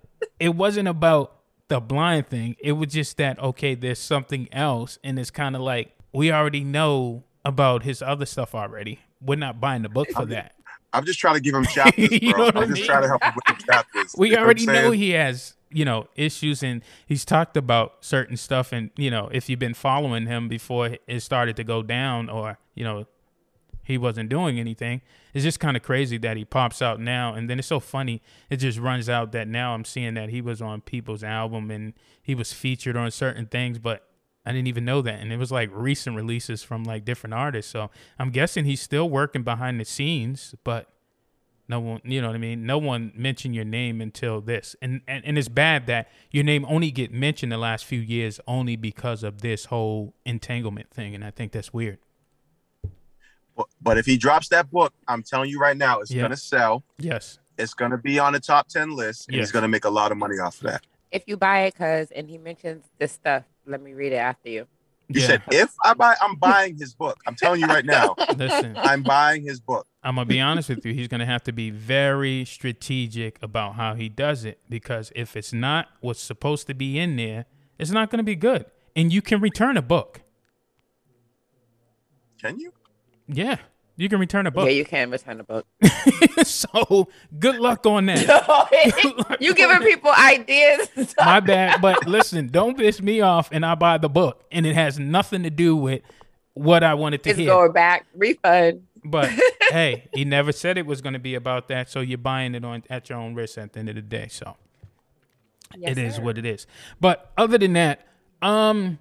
it 0.40 0.54
wasn't 0.54 0.88
about 0.88 1.37
the 1.68 1.80
blind 1.80 2.28
thing. 2.28 2.56
It 2.61 2.72
was 2.72 2.92
just 2.92 3.16
that 3.18 3.38
okay, 3.40 3.74
there's 3.74 3.98
something 3.98 4.48
else, 4.52 4.98
and 5.04 5.18
it's 5.18 5.30
kind 5.30 5.56
of 5.56 5.62
like 5.62 5.94
we 6.12 6.32
already 6.32 6.64
know 6.64 7.24
about 7.44 7.82
his 7.84 8.02
other 8.02 8.26
stuff 8.26 8.54
already. 8.54 9.00
We're 9.20 9.37
not 9.37 9.61
buying 9.61 9.82
the 9.82 9.88
book 9.88 10.11
for 10.11 10.26
that. 10.26 10.54
I'm 10.92 11.04
just 11.04 11.18
trying 11.18 11.34
to 11.37 11.40
give 11.40 11.54
him 11.54 11.64
chapters, 11.66 12.08
bro. 12.08 12.18
You 12.20 12.34
know 12.34 12.44
what 12.46 12.56
I 12.56 12.61
I'm 12.62 12.68
just 12.70 12.84
trying 12.84 13.02
to 13.02 13.08
help 13.08 13.22
him 13.22 13.32
with 13.37 13.44
the 13.58 13.64
chapters. 13.64 14.14
We 14.16 14.30
You 14.30 14.37
know 14.37 14.42
already 14.42 14.64
I'm 14.66 14.72
know 14.74 14.90
he 14.90 15.11
has, 15.11 15.54
you 15.70 15.84
know, 15.84 16.08
issues 16.16 16.62
and 16.62 16.82
he's 17.06 17.24
talked 17.24 17.56
about 17.56 17.96
certain 18.04 18.37
stuff 18.37 18.72
and, 18.72 18.90
you 18.96 19.11
know, 19.11 19.28
if 19.32 19.48
you've 19.50 19.58
been 19.58 19.74
following 19.74 20.26
him 20.26 20.48
before 20.48 20.96
it 21.06 21.20
started 21.20 21.56
to 21.56 21.64
go 21.64 21.82
down 21.82 22.28
or, 22.30 22.58
you 22.74 22.84
know, 22.84 23.06
he 23.88 23.96
wasn't 23.96 24.29
doing 24.29 24.61
anything. 24.61 25.01
It's 25.33 25.42
just 25.42 25.61
kind 25.61 25.74
of 25.74 25.83
crazy 25.83 26.18
that 26.18 26.37
he 26.37 26.44
pops 26.44 26.83
out 26.83 27.01
now 27.01 27.33
and 27.33 27.48
then 27.48 27.59
it's 27.59 27.68
so 27.68 27.81
funny. 27.81 28.20
It 28.51 28.59
just 28.59 28.79
runs 28.79 29.09
out 29.09 29.33
that 29.33 29.48
now 29.48 29.72
I'm 29.72 29.87
seeing 29.87 30.12
that 30.12 30.29
he 30.29 30.42
was 30.42 30.61
on 30.61 30.83
people's 30.83 31.24
album 31.24 31.70
and 31.70 31.94
he 32.20 32.35
was 32.35 32.53
featured 32.53 32.98
on 32.98 33.11
certain 33.11 33.46
things, 33.46 33.79
but 33.79 34.07
I 34.44 34.53
didn't 34.53 34.68
even 34.68 34.85
know 34.85 35.01
that. 35.01 35.20
And 35.20 35.33
it 35.33 35.38
was 35.38 35.51
like 35.51 35.70
recent 35.72 36.16
releases 36.16 36.62
from 36.62 36.85
like 36.85 37.07
different 37.07 37.33
artists. 37.33 37.72
So 37.72 37.90
I'm 38.18 38.29
guessing 38.29 38.66
he's 38.66 38.83
still 38.83 39.09
working 39.09 39.42
behind 39.42 39.81
the 39.81 39.87
scenes, 39.87 40.55
but 40.64 40.90
no 41.66 41.81
one, 41.81 42.03
you 42.05 42.20
know 42.20 42.27
what 42.27 42.37
I 42.37 42.40
mean? 42.40 42.66
No 42.66 42.77
one 42.77 43.11
mentioned 43.16 43.55
your 43.55 43.64
name 43.64 44.03
until 44.03 44.42
this. 44.42 44.77
And, 44.83 45.01
and 45.09 45.24
and 45.24 45.38
it's 45.38 45.48
bad 45.48 45.87
that 45.87 46.11
your 46.31 46.44
name 46.44 46.66
only 46.68 46.90
get 46.90 47.11
mentioned 47.11 47.53
the 47.53 47.59
last 47.59 47.87
few 47.87 48.01
years 48.01 48.38
only 48.46 48.77
because 48.77 49.22
of 49.22 49.40
this 49.40 49.66
whole 49.66 50.14
entanglement 50.27 50.90
thing. 50.90 51.14
And 51.14 51.24
I 51.24 51.31
think 51.31 51.53
that's 51.53 51.72
weird. 51.72 51.98
But, 53.58 53.66
but 53.82 53.98
if 53.98 54.06
he 54.06 54.16
drops 54.16 54.48
that 54.48 54.70
book, 54.70 54.94
I'm 55.08 55.22
telling 55.22 55.50
you 55.50 55.58
right 55.58 55.76
now, 55.76 55.98
it's 56.00 56.10
Yeah. 56.12 56.22
gonna 56.22 56.36
sell. 56.36 56.84
Yes. 56.98 57.38
It's 57.58 57.74
gonna 57.74 57.98
be 57.98 58.18
on 58.20 58.32
the 58.32 58.40
top 58.40 58.68
ten 58.68 58.92
list, 58.94 59.26
and 59.28 59.36
Yes. 59.36 59.48
he's 59.48 59.52
gonna 59.52 59.66
make 59.68 59.84
a 59.84 59.90
lot 59.90 60.12
of 60.12 60.16
money 60.18 60.38
off 60.38 60.56
of 60.62 60.70
that. 60.70 60.86
if 61.10 61.24
you 61.26 61.36
buy 61.38 61.60
it, 61.60 61.74
cause 61.74 62.10
and 62.12 62.28
he 62.28 62.36
mentions 62.38 62.84
this 62.98 63.12
stuff. 63.12 63.42
Let 63.66 63.82
me 63.82 63.94
read 63.94 64.12
it 64.12 64.16
after 64.16 64.48
you. 64.50 64.66
You 65.08 65.22
yeah. 65.22 65.26
said 65.26 65.42
if 65.50 65.70
I 65.82 65.94
buy, 65.94 66.14
I'm 66.20 66.36
buying 66.36 66.76
his 66.78 66.94
book. 66.94 67.18
I'm 67.26 67.34
telling 67.34 67.60
you 67.62 67.66
right 67.66 67.84
now, 67.84 68.14
Listen, 68.36 68.76
I'm 68.78 69.02
buying 69.02 69.42
his 69.42 69.58
book. 69.58 69.86
I'm 70.04 70.14
gonna 70.16 70.26
be 70.26 70.38
honest 70.40 70.68
with 70.68 70.84
you. 70.86 70.92
He's 70.94 71.08
gonna 71.08 71.26
have 71.26 71.42
to 71.44 71.52
be 71.52 71.70
very 71.70 72.44
strategic 72.44 73.42
about 73.42 73.74
how 73.74 73.94
he 73.94 74.08
does 74.08 74.44
it 74.44 74.60
because 74.68 75.10
if 75.16 75.34
it's 75.36 75.52
not 75.52 75.88
what's 76.00 76.20
supposed 76.20 76.66
to 76.68 76.74
be 76.74 76.98
in 76.98 77.16
there, 77.16 77.46
it's 77.78 77.90
not 77.90 78.10
gonna 78.10 78.22
be 78.22 78.36
good. 78.36 78.66
And 78.94 79.12
you 79.12 79.20
can 79.22 79.40
return 79.40 79.76
a 79.76 79.82
book. 79.82 80.20
Can 82.40 82.60
you? 82.60 82.72
Yeah, 83.28 83.56
you 83.96 84.08
can 84.08 84.18
return 84.20 84.46
a 84.46 84.50
book. 84.50 84.66
Yeah, 84.66 84.72
you 84.72 84.84
can 84.84 85.10
return 85.10 85.40
a 85.40 85.44
book. 85.44 85.66
so 86.44 87.08
good 87.38 87.56
luck 87.56 87.84
on 87.86 88.06
that. 88.06 89.36
you 89.40 89.54
giving 89.54 89.80
people 89.86 90.10
ideas. 90.16 90.88
My 91.18 91.40
bad. 91.40 91.80
But 91.80 92.06
listen, 92.06 92.48
don't 92.48 92.76
piss 92.76 93.00
me 93.02 93.20
off 93.20 93.48
and 93.52 93.64
I 93.66 93.74
buy 93.74 93.98
the 93.98 94.08
book 94.08 94.44
and 94.50 94.64
it 94.66 94.74
has 94.74 94.98
nothing 94.98 95.42
to 95.42 95.50
do 95.50 95.76
with 95.76 96.02
what 96.54 96.82
I 96.82 96.94
wanted 96.94 97.22
to 97.24 97.30
It's 97.30 97.38
hear. 97.38 97.48
going 97.48 97.72
back. 97.72 98.06
Refund. 98.14 98.82
But 99.04 99.30
hey, 99.70 100.08
he 100.12 100.24
never 100.24 100.52
said 100.52 100.76
it 100.78 100.86
was 100.86 101.00
going 101.00 101.12
to 101.12 101.18
be 101.18 101.34
about 101.34 101.68
that. 101.68 101.88
So 101.90 102.00
you're 102.00 102.18
buying 102.18 102.54
it 102.54 102.64
on 102.64 102.82
at 102.90 103.08
your 103.10 103.18
own 103.18 103.34
risk 103.34 103.58
at 103.58 103.72
the 103.72 103.80
end 103.80 103.88
of 103.90 103.94
the 103.94 104.02
day. 104.02 104.28
So 104.28 104.56
Yes, 105.76 105.92
it 105.92 105.98
is 105.98 106.14
sir. 106.16 106.22
what 106.22 106.38
it 106.38 106.46
is. 106.46 106.66
But 107.00 107.30
other 107.36 107.58
than 107.58 107.74
that, 107.74 108.06
um, 108.42 108.98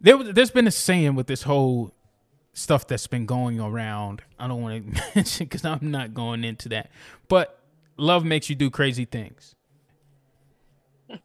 there 0.00 0.16
was 0.16 0.32
there's 0.32 0.50
been 0.50 0.66
a 0.66 0.70
saying 0.72 1.14
with 1.14 1.26
this 1.26 1.42
whole 1.44 1.92
stuff 2.54 2.86
that's 2.86 3.06
been 3.06 3.26
going 3.26 3.60
around. 3.60 4.22
I 4.38 4.48
don't 4.48 4.62
want 4.62 4.94
to 4.94 5.02
mention 5.14 5.46
because 5.46 5.64
I'm 5.64 5.90
not 5.90 6.14
going 6.14 6.44
into 6.44 6.70
that. 6.70 6.90
But 7.28 7.60
love 7.96 8.24
makes 8.24 8.48
you 8.48 8.56
do 8.56 8.70
crazy 8.70 9.04
things. 9.04 9.54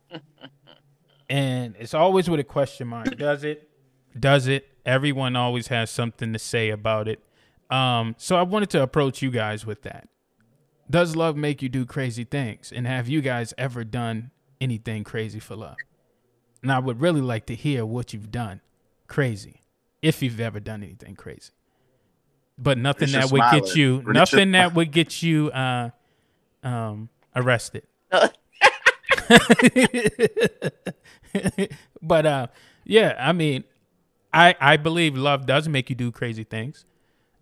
and 1.29 1.75
it's 1.79 1.93
always 1.93 2.29
with 2.29 2.39
a 2.39 2.43
question 2.43 2.87
mark. 2.87 3.15
Does 3.17 3.43
it? 3.43 3.69
Does 4.19 4.47
it? 4.47 4.67
Everyone 4.85 5.35
always 5.35 5.67
has 5.67 5.89
something 5.89 6.33
to 6.33 6.39
say 6.39 6.69
about 6.69 7.07
it. 7.07 7.23
Um, 7.69 8.15
so 8.17 8.35
I 8.35 8.41
wanted 8.41 8.71
to 8.71 8.81
approach 8.81 9.21
you 9.21 9.29
guys 9.29 9.65
with 9.65 9.83
that. 9.83 10.09
Does 10.89 11.15
love 11.15 11.37
make 11.37 11.61
you 11.61 11.69
do 11.69 11.85
crazy 11.85 12.23
things? 12.23 12.71
And 12.75 12.87
have 12.87 13.07
you 13.07 13.21
guys 13.21 13.53
ever 13.57 13.83
done 13.83 14.31
anything 14.59 15.03
crazy 15.03 15.39
for 15.39 15.55
love? 15.55 15.77
And 16.63 16.71
I 16.71 16.79
would 16.79 16.99
really 16.99 17.21
like 17.21 17.45
to 17.45 17.55
hear 17.55 17.85
what 17.85 18.11
you've 18.11 18.31
done 18.31 18.61
crazy, 19.07 19.61
if 20.01 20.21
you've 20.21 20.39
ever 20.39 20.59
done 20.59 20.83
anything 20.83 21.15
crazy. 21.15 21.51
But 22.57 22.77
nothing 22.77 23.11
that 23.13 23.31
would 23.31 23.43
get 23.51 23.75
you, 23.75 24.03
nothing 24.07 24.51
that 24.51 24.73
would 24.73 24.91
get 24.91 25.23
you 25.23 25.49
uh, 25.51 25.91
um, 26.63 27.09
arrested. 27.35 27.83
but 32.01 32.25
uh, 32.25 32.47
yeah, 32.83 33.15
I 33.17 33.31
mean, 33.31 33.63
I 34.33 34.55
I 34.59 34.77
believe 34.77 35.15
love 35.15 35.45
does 35.45 35.69
make 35.69 35.89
you 35.89 35.95
do 35.95 36.11
crazy 36.11 36.43
things. 36.43 36.85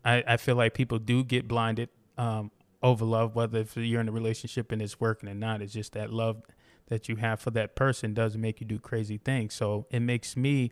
I, 0.05 0.23
I 0.25 0.37
feel 0.37 0.55
like 0.55 0.73
people 0.73 0.99
do 0.99 1.23
get 1.23 1.47
blinded 1.47 1.89
um, 2.17 2.51
over 2.81 3.03
love, 3.03 3.35
whether 3.35 3.59
if 3.59 3.75
you're 3.75 4.01
in 4.01 4.07
a 4.07 4.11
relationship 4.11 4.71
and 4.71 4.81
it's 4.81 4.99
working 4.99 5.27
or 5.27 5.33
not. 5.33 5.61
It's 5.61 5.73
just 5.73 5.93
that 5.93 6.11
love 6.11 6.43
that 6.87 7.09
you 7.09 7.17
have 7.17 7.39
for 7.41 7.51
that 7.51 7.75
person 7.75 8.13
does 8.13 8.37
make 8.37 8.61
you 8.61 8.67
do 8.67 8.79
crazy 8.79 9.17
things. 9.17 9.53
So 9.53 9.85
it 9.89 9.99
makes 9.99 10.37
me, 10.37 10.71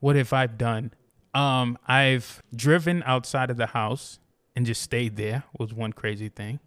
what 0.00 0.16
have 0.16 0.32
I 0.32 0.46
done? 0.46 0.92
Um, 1.34 1.78
I've 1.86 2.42
driven 2.54 3.02
outside 3.04 3.50
of 3.50 3.56
the 3.56 3.66
house 3.68 4.18
and 4.56 4.66
just 4.66 4.82
stayed 4.82 5.16
there 5.16 5.44
was 5.58 5.72
one 5.72 5.92
crazy 5.92 6.28
thing. 6.28 6.60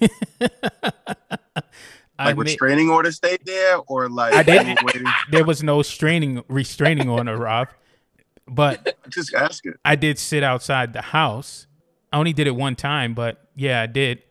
I 0.00 0.08
Like 2.18 2.36
ma- 2.36 2.42
restraining 2.42 2.90
order 2.90 3.12
stayed 3.12 3.40
there, 3.44 3.78
or 3.86 4.08
like 4.08 4.34
I 4.34 4.42
didn't. 4.42 4.80
there 5.30 5.44
was 5.44 5.62
no 5.62 5.82
straining 5.82 6.42
restraining 6.48 7.08
order, 7.08 7.36
Rob. 7.36 7.68
But 8.48 8.96
Just 9.08 9.34
ask 9.34 9.64
it. 9.64 9.74
I 9.84 9.94
did 9.94 10.18
sit 10.18 10.42
outside 10.42 10.92
the 10.94 11.02
house. 11.02 11.66
I 12.12 12.18
only 12.18 12.32
did 12.32 12.46
it 12.48 12.56
one 12.56 12.74
time, 12.74 13.14
but 13.14 13.48
yeah, 13.54 13.82
I 13.82 13.86
did. 13.86 14.22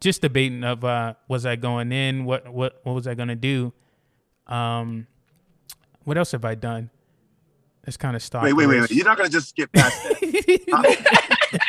Just 0.00 0.20
debating 0.22 0.64
of 0.64 0.84
uh 0.84 1.14
was 1.28 1.46
I 1.46 1.56
going 1.56 1.92
in? 1.92 2.26
What 2.26 2.52
what 2.52 2.80
what 2.82 2.94
was 2.94 3.06
I 3.06 3.14
gonna 3.14 3.36
do? 3.36 3.72
Um 4.46 5.06
what 6.04 6.18
else 6.18 6.32
have 6.32 6.44
I 6.44 6.54
done? 6.54 6.90
It's 7.86 7.96
kind 7.96 8.14
of 8.14 8.22
stopped. 8.22 8.44
Wait, 8.44 8.52
wait, 8.52 8.66
wait, 8.66 8.80
wait. 8.82 8.90
You're 8.90 9.06
not 9.06 9.16
gonna 9.16 9.28
just 9.30 9.48
skip 9.50 9.72
past 9.72 10.02
that. 10.04 11.60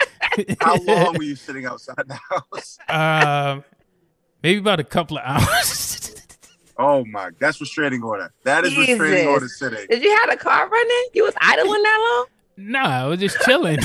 How 0.62 0.76
long 0.78 1.16
were 1.18 1.24
you 1.24 1.36
sitting 1.36 1.66
outside 1.66 2.04
the 2.08 2.16
house? 2.30 2.78
Um 2.90 3.64
maybe 4.44 4.60
about 4.60 4.80
a 4.80 4.84
couple 4.84 5.18
of 5.18 5.24
hours. 5.26 5.98
Oh 6.78 7.06
my, 7.06 7.30
that's 7.40 7.62
restraining 7.62 8.02
order. 8.02 8.34
That 8.44 8.64
is 8.66 8.76
restraining 8.76 9.12
Jesus. 9.12 9.28
order 9.28 9.48
sitting. 9.48 9.86
Did 9.88 10.02
you 10.04 10.16
have 10.22 10.32
a 10.32 10.36
car 10.38 10.68
running? 10.68 11.06
You 11.14 11.24
was 11.26 11.36
idling 11.40 11.84
that 11.84 12.26
long? 12.58 12.72
no, 12.72 12.80
I 12.80 13.06
was 13.06 13.20
just 13.20 13.40
chilling. 13.42 13.78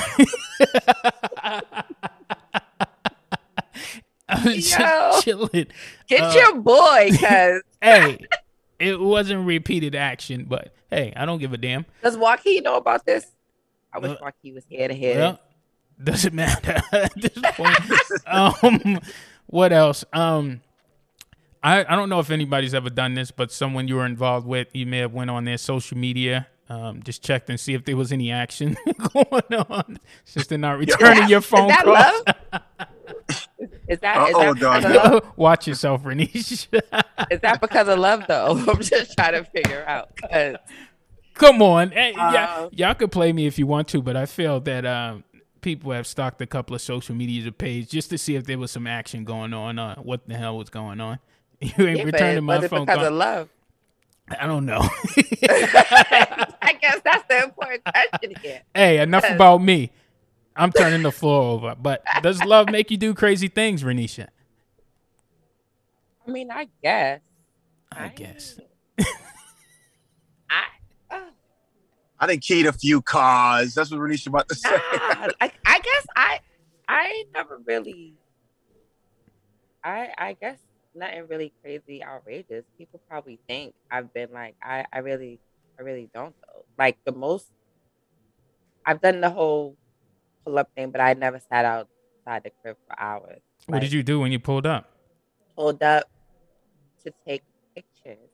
I 4.28 4.44
was 4.44 4.70
Yo. 4.70 4.78
just 4.78 5.24
chilling. 5.24 5.66
Get 6.08 6.22
Uh, 6.22 6.32
your 6.34 6.54
boy, 6.60 7.10
cause 7.20 7.62
hey, 7.82 8.24
it 8.78 8.98
wasn't 8.98 9.46
repeated 9.46 9.94
action, 9.94 10.46
but 10.48 10.74
hey, 10.90 11.12
I 11.16 11.24
don't 11.26 11.38
give 11.38 11.52
a 11.52 11.56
damn. 11.56 11.86
does 12.02 12.16
Joaquin 12.16 12.62
know 12.64 12.76
about 12.76 13.04
this? 13.06 13.26
I 13.92 13.98
wish 13.98 14.10
Uh, 14.12 14.16
Joaquin 14.20 14.54
was 14.54 14.64
here 14.68 14.88
to 14.88 14.94
hear. 14.94 15.16
Well, 15.16 15.40
doesn't 16.02 16.34
matter 16.34 16.76
at 16.92 17.12
this 17.20 17.32
point. 17.54 17.78
um, 18.26 19.00
what 19.46 19.72
else? 19.72 20.04
Um, 20.12 20.60
I 21.62 21.80
I 21.88 21.96
don't 21.96 22.08
know 22.08 22.20
if 22.20 22.30
anybody's 22.30 22.74
ever 22.74 22.90
done 22.90 23.14
this, 23.14 23.30
but 23.30 23.50
someone 23.50 23.88
you 23.88 23.96
were 23.96 24.06
involved 24.06 24.46
with, 24.46 24.68
you 24.74 24.86
may 24.86 24.98
have 24.98 25.12
went 25.14 25.30
on 25.30 25.44
their 25.44 25.58
social 25.58 25.96
media. 25.96 26.46
Um, 26.68 27.02
just 27.02 27.22
checked 27.22 27.48
and 27.48 27.58
see 27.60 27.74
if 27.74 27.84
there 27.84 27.96
was 27.96 28.10
any 28.12 28.30
action 28.32 28.76
going 29.14 29.54
on. 29.70 29.98
Since 30.24 30.48
they're 30.48 30.58
not 30.58 30.78
returning 30.78 31.28
your 31.28 31.40
phone 31.40 31.70
is 31.70 31.76
that 31.76 31.84
calls. 33.28 33.45
love? 33.72 33.80
Is 33.88 33.98
that, 34.00 34.28
is, 34.28 34.34
Uh-oh, 34.34 34.44
that 34.44 34.54
because 34.54 34.84
of 34.84 34.92
dog. 34.92 35.12
love? 35.12 35.32
Watch 35.36 35.68
yourself, 35.68 36.02
Renish. 36.04 36.66
is 37.30 37.40
that 37.40 37.60
because 37.60 37.88
of 37.88 37.98
love 37.98 38.24
though? 38.28 38.64
I'm 38.68 38.80
just 38.80 39.16
trying 39.16 39.32
to 39.32 39.44
figure 39.50 39.84
out. 39.86 40.10
Come 41.34 41.60
on, 41.60 41.90
hey, 41.90 42.12
yeah, 42.16 42.54
Uh, 42.56 42.68
y'all 42.72 42.94
could 42.94 43.12
play 43.12 43.32
me 43.32 43.46
if 43.46 43.58
you 43.58 43.66
want 43.66 43.88
to, 43.88 44.00
but 44.00 44.16
I 44.16 44.24
feel 44.24 44.58
that 44.60 44.86
um, 44.86 45.22
people 45.60 45.92
have 45.92 46.06
stalked 46.06 46.40
a 46.40 46.46
couple 46.46 46.74
of 46.74 46.80
social 46.80 47.14
media 47.14 47.52
pages 47.52 47.90
just 47.90 48.08
to 48.10 48.16
see 48.18 48.36
if 48.36 48.44
there 48.46 48.58
was 48.58 48.70
some 48.70 48.86
action 48.86 49.24
going 49.24 49.52
on. 49.52 49.78
Uh, 49.78 49.96
what 49.96 50.26
the 50.26 50.34
hell 50.36 50.56
was 50.56 50.70
going 50.70 51.00
on? 51.00 51.18
You 51.60 51.86
ain't 51.86 51.98
yeah, 51.98 52.04
returning 52.04 52.44
my 52.44 52.56
was 52.56 52.64
it 52.64 52.68
phone 52.68 52.86
because 52.86 52.98
call. 52.98 53.06
of 53.06 53.12
love? 53.14 53.48
I 54.38 54.46
don't 54.46 54.66
know. 54.66 54.80
I 54.82 56.76
guess 56.80 57.00
that's 57.04 57.24
the 57.28 57.44
important 57.44 57.82
question 57.84 58.34
here. 58.42 58.62
hey, 58.74 58.98
enough 58.98 59.28
about 59.30 59.62
me. 59.62 59.90
I'm 60.56 60.72
turning 60.72 61.02
the 61.02 61.12
floor 61.12 61.42
over. 61.42 61.74
But 61.74 62.02
does 62.22 62.42
love 62.44 62.70
make 62.70 62.90
you 62.90 62.96
do 62.96 63.14
crazy 63.14 63.48
things, 63.48 63.82
Renisha? 63.82 64.28
I 66.26 66.30
mean, 66.30 66.50
I 66.50 66.68
guess. 66.82 67.20
I 67.92 68.08
guess. 68.08 68.58
I. 70.50 70.64
Uh, 71.10 71.20
I 72.18 72.26
didn't 72.26 72.42
keyed 72.42 72.66
a 72.66 72.72
few 72.72 73.02
cars. 73.02 73.74
That's 73.74 73.90
what 73.90 74.00
Renisha 74.00 74.28
about 74.28 74.48
to 74.48 74.54
say. 74.54 74.70
nah, 74.70 75.28
I, 75.40 75.52
I 75.64 75.80
guess 75.80 76.06
I. 76.16 76.40
I 76.88 77.24
never 77.34 77.60
really. 77.64 78.14
I 79.84 80.08
I 80.16 80.36
guess 80.40 80.58
nothing 80.94 81.26
really 81.28 81.52
crazy 81.62 82.02
outrageous. 82.02 82.64
People 82.78 83.00
probably 83.08 83.38
think 83.46 83.74
I've 83.90 84.12
been 84.12 84.30
like 84.32 84.56
I 84.62 84.86
I 84.92 84.98
really 84.98 85.38
I 85.78 85.82
really 85.82 86.08
don't 86.12 86.34
though. 86.42 86.64
Like 86.78 86.96
the 87.04 87.12
most. 87.12 87.50
I've 88.84 89.00
done 89.00 89.20
the 89.20 89.30
whole 89.30 89.76
pull 90.46 90.58
up 90.58 90.70
thing, 90.76 90.90
but 90.90 91.00
I 91.00 91.12
never 91.14 91.40
sat 91.50 91.64
outside 91.64 92.44
the 92.44 92.50
crib 92.62 92.76
for 92.86 92.98
hours. 92.98 93.40
What 93.66 93.80
did 93.80 93.92
you 93.92 94.02
do 94.02 94.20
when 94.20 94.32
you 94.32 94.38
pulled 94.38 94.66
up? 94.66 94.92
pulled 95.56 95.82
up 95.82 96.04
to 97.02 97.12
take 97.26 97.42
pictures 97.74 98.28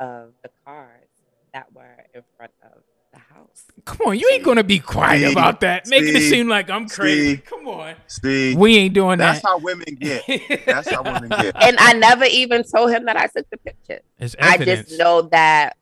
of 0.00 0.32
the 0.42 0.48
cars 0.64 1.08
that 1.52 1.70
were 1.74 2.04
in 2.14 2.22
front 2.36 2.52
of 2.62 2.82
the 3.12 3.18
house. 3.18 3.66
Come 3.84 4.08
on, 4.08 4.18
you 4.18 4.28
ain't 4.32 4.42
gonna 4.42 4.64
be 4.64 4.78
quiet 4.78 5.26
See? 5.26 5.32
about 5.32 5.60
that, 5.60 5.86
making 5.86 6.16
it 6.16 6.22
seem 6.22 6.48
like 6.48 6.70
I'm 6.70 6.88
crazy. 6.88 7.36
See? 7.36 7.42
Come 7.42 7.68
on, 7.68 7.96
See, 8.06 8.56
we 8.56 8.76
ain't 8.78 8.94
doing 8.94 9.18
that's 9.18 9.42
that. 9.42 9.42
That's 9.42 9.52
how 9.52 9.58
women 9.58 9.94
get. 9.94 10.66
That's 10.66 10.90
how 10.90 11.02
women 11.02 11.28
get. 11.28 11.54
And 11.60 11.76
I 11.78 11.92
never 11.92 12.24
even 12.24 12.64
told 12.64 12.90
him 12.90 13.04
that 13.04 13.16
I 13.16 13.26
took 13.26 13.48
the 13.50 13.58
picture. 13.58 14.00
It's 14.18 14.34
I 14.40 14.56
just 14.56 14.98
know 14.98 15.22
that 15.30 15.76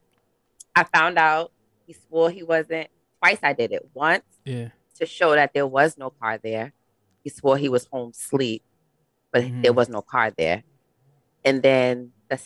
I 0.74 0.84
found 0.84 1.16
out 1.16 1.52
he 1.86 1.94
swore 1.94 2.30
he 2.30 2.42
wasn't. 2.42 2.88
Twice 3.20 3.38
I 3.44 3.52
did 3.52 3.70
it. 3.70 3.88
Once 3.94 4.24
Yeah. 4.44 4.70
To 4.96 5.06
show 5.06 5.34
that 5.34 5.52
there 5.54 5.66
was 5.66 5.96
no 5.98 6.10
car 6.10 6.38
there. 6.42 6.72
He 7.24 7.30
swore 7.30 7.56
he 7.56 7.68
was 7.68 7.86
home 7.92 8.12
sleep, 8.12 8.62
but 9.32 9.42
Mhm. 9.44 9.62
there 9.62 9.72
was 9.72 9.88
no 9.88 10.02
car 10.02 10.30
there. 10.30 10.62
And 11.44 11.62
then 11.62 12.12
the 12.28 12.38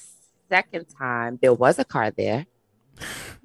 second 0.49 0.87
time 0.99 1.39
there 1.43 1.55
was 1.55 1.79
a 1.79 1.85
car 1.85 2.11
there. 2.11 2.47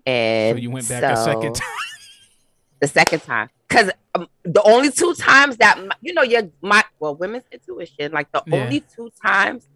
And 0.06 0.58
So 0.58 0.62
you 0.62 0.72
went 0.72 0.88
back 0.90 1.04
a 1.04 1.16
second 1.18 1.54
time. 1.56 1.68
the 2.80 2.88
second 2.88 3.20
time 3.22 3.50
because 3.68 3.92
um, 4.16 4.28
the 4.44 4.62
only 4.64 4.90
two 4.92 5.14
times 5.14 5.58
that 5.58 5.78
m- 5.78 5.92
you 6.02 6.14
know 6.14 6.24
your 6.24 6.50
my 6.62 6.84
well 7.00 7.16
women's 7.16 7.44
intuition 7.52 8.12
like 8.12 8.32
the 8.32 8.42
Yeah. 8.48 8.56
only 8.56 8.80
two 8.96 9.12
times 9.24 9.68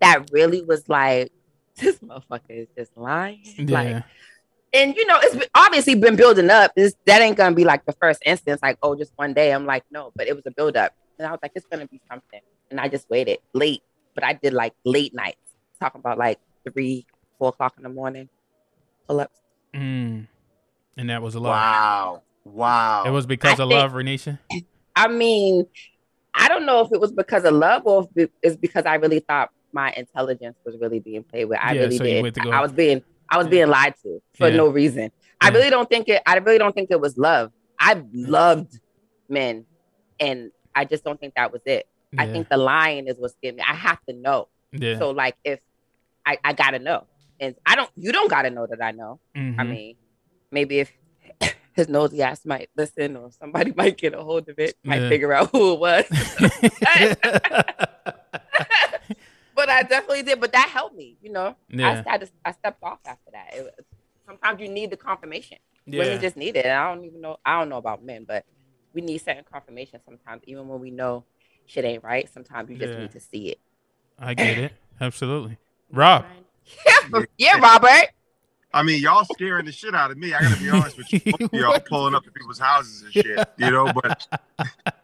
that 0.00 0.30
really 0.30 0.62
was 0.62 0.88
like 0.88 1.32
this 1.76 1.98
motherfucker 1.98 2.50
is 2.50 2.68
just 2.76 2.96
lying 2.96 3.42
like 3.68 3.88
Yeah. 3.88 4.02
And 4.74 4.96
you 4.96 5.04
know 5.06 5.18
it's 5.22 5.46
obviously 5.54 5.94
been 5.94 6.16
building 6.16 6.50
up 6.50 6.72
this 6.74 6.94
that 7.06 7.20
ain't 7.20 7.36
gonna 7.36 7.54
be 7.54 7.64
like 7.64 7.84
the 7.86 7.92
first 7.94 8.22
instance 8.24 8.60
like 8.62 8.78
oh 8.82 8.94
just 8.94 9.12
one 9.16 9.32
day 9.34 9.52
i'm 9.52 9.66
like 9.66 9.84
no 9.90 10.12
but 10.16 10.26
it 10.26 10.34
was 10.34 10.44
a 10.46 10.50
build 10.50 10.76
up 10.76 10.92
and 11.18 11.26
i 11.26 11.30
was 11.30 11.38
like 11.42 11.52
it's 11.54 11.66
gonna 11.66 11.86
be 11.86 12.00
something 12.10 12.40
and 12.70 12.80
i 12.80 12.88
just 12.88 13.08
waited 13.10 13.38
late 13.52 13.82
but 14.14 14.24
i 14.24 14.32
did 14.32 14.52
like 14.52 14.72
late 14.84 15.14
nights 15.14 15.36
talking 15.80 15.98
about 15.98 16.16
like 16.18 16.38
three 16.72 17.04
four 17.38 17.48
o'clock 17.50 17.74
in 17.76 17.82
the 17.82 17.88
morning 17.88 18.28
pull 19.06 19.20
ups 19.20 19.38
Mm. 19.74 20.26
And 20.98 21.08
that 21.08 21.22
was 21.22 21.34
a 21.34 21.40
lot. 21.40 21.48
Wow. 21.52 22.22
Wow. 22.44 23.04
It 23.06 23.10
was 23.10 23.24
because 23.24 23.58
I 23.58 23.62
of 23.62 23.70
think- 23.70 23.80
love, 23.80 23.92
Renisha. 23.92 24.38
I 24.96 25.08
mean, 25.08 25.66
I 26.34 26.48
don't 26.48 26.66
know 26.66 26.82
if 26.82 26.92
it 26.92 27.00
was 27.00 27.10
because 27.10 27.44
of 27.44 27.54
love 27.54 27.86
or 27.86 28.06
if 28.14 28.28
it's 28.42 28.56
because 28.56 28.84
I 28.84 28.96
really 28.96 29.20
thought 29.20 29.50
my 29.72 29.90
intelligence 29.96 30.58
was 30.66 30.76
really 30.78 31.00
being 31.00 31.22
played 31.22 31.46
with. 31.46 31.58
I 31.58 31.72
Yeah, 31.72 31.80
really 31.84 31.96
so 31.96 32.04
did. 32.04 32.22
went 32.22 32.34
to 32.34 32.42
go- 32.42 32.50
I 32.50 32.60
was 32.60 32.72
being 32.72 33.02
I 33.30 33.38
was 33.38 33.46
Yeah. 33.46 33.50
being 33.50 33.68
lied 33.68 33.94
to 34.02 34.20
for 34.38 34.48
Yeah. 34.48 34.56
no 34.56 34.68
reason. 34.68 35.10
I 35.40 35.48
really 35.50 35.70
don't 35.70 35.88
think 35.88 36.08
it. 36.08 36.22
I 36.26 36.36
really 36.38 36.58
don't 36.58 36.74
think 36.74 36.90
it 36.90 37.00
was 37.00 37.16
love. 37.18 37.50
I 37.80 38.02
loved 38.12 38.78
men, 39.28 39.66
and 40.20 40.50
I 40.74 40.84
just 40.84 41.02
don't 41.04 41.18
think 41.18 41.34
that 41.34 41.52
was 41.52 41.62
it. 41.66 41.86
I 42.18 42.26
think 42.26 42.48
the 42.48 42.56
lying 42.58 43.08
is 43.08 43.16
what's 43.18 43.34
getting 43.42 43.56
me. 43.56 43.64
I 43.66 43.74
have 43.74 43.98
to 44.08 44.14
know. 44.14 44.48
So 44.98 45.10
like, 45.10 45.34
if 45.44 45.58
I 46.24 46.38
I 46.44 46.52
gotta 46.52 46.78
know, 46.78 47.06
and 47.40 47.56
I 47.66 47.74
don't. 47.74 47.90
You 47.96 48.12
don't 48.12 48.30
gotta 48.30 48.50
know 48.50 48.66
that 48.70 48.80
I 48.82 48.92
know. 48.92 49.18
I 49.34 49.38
Mhm. 49.40 49.68
mean, 49.68 49.96
maybe 50.52 50.78
if 50.80 50.92
his 51.74 51.88
nosy 51.88 52.22
ass 52.22 52.44
might 52.44 52.68
listen 52.76 53.16
or 53.16 53.30
somebody 53.32 53.72
might 53.76 53.96
get 53.96 54.14
a 54.14 54.22
hold 54.22 54.48
of 54.48 54.58
it, 54.58 54.76
might 54.84 55.02
Yeah. 55.02 55.08
figure 55.08 55.32
out 55.32 55.50
who 55.50 55.72
it 55.72 55.80
was. 55.80 56.04
but 59.62 59.70
I 59.70 59.82
definitely 59.84 60.22
did. 60.22 60.40
But 60.40 60.52
that 60.52 60.68
helped 60.68 60.96
me, 60.96 61.16
you 61.22 61.30
know. 61.30 61.56
I 61.72 61.76
yeah. 61.76 62.02
had 62.04 62.22
to, 62.22 62.28
I 62.44 62.52
stepped 62.52 62.82
off 62.82 62.98
after 63.06 63.30
that. 63.32 63.54
It 63.54 63.62
was, 63.62 63.72
sometimes 64.26 64.60
you 64.60 64.68
need 64.68 64.90
the 64.90 64.96
confirmation. 64.96 65.58
Yeah. 65.86 66.00
Women 66.00 66.20
just 66.20 66.36
need 66.36 66.56
it. 66.56 66.66
And 66.66 66.72
I 66.72 66.92
don't 66.92 67.04
even 67.04 67.20
know. 67.20 67.36
I 67.44 67.58
don't 67.58 67.68
know 67.68 67.76
about 67.76 68.04
men, 68.04 68.24
but 68.26 68.44
we 68.92 69.02
need 69.02 69.18
certain 69.18 69.44
confirmation 69.50 70.00
sometimes, 70.04 70.42
even 70.46 70.66
when 70.66 70.80
we 70.80 70.90
know 70.90 71.24
shit 71.66 71.84
ain't 71.84 72.02
right. 72.02 72.28
Sometimes 72.32 72.70
you 72.70 72.76
just 72.76 72.92
Yeah. 72.92 73.00
need 73.00 73.12
to 73.12 73.20
see 73.20 73.50
it. 73.50 73.60
I 74.18 74.34
get 74.34 74.58
it. 74.58 74.72
Absolutely. 75.00 75.58
Rob. 75.90 76.24
Yeah, 76.86 77.24
yeah, 77.38 77.58
Robert. 77.58 78.08
I 78.74 78.82
mean, 78.82 79.00
y'all 79.02 79.24
scaring 79.24 79.66
the 79.66 79.72
shit 79.72 79.94
out 79.94 80.10
of 80.10 80.16
me. 80.16 80.32
I 80.32 80.40
gotta 80.40 80.60
be 80.60 80.70
honest 80.70 80.96
with 80.96 81.12
you. 81.12 81.20
Y'all 81.52 81.78
pulling 81.80 82.14
up 82.14 82.24
to 82.24 82.30
people's 82.30 82.58
houses 82.58 83.02
and 83.02 83.12
shit, 83.12 83.46
you 83.58 83.70
know. 83.70 83.92
But 83.92 84.26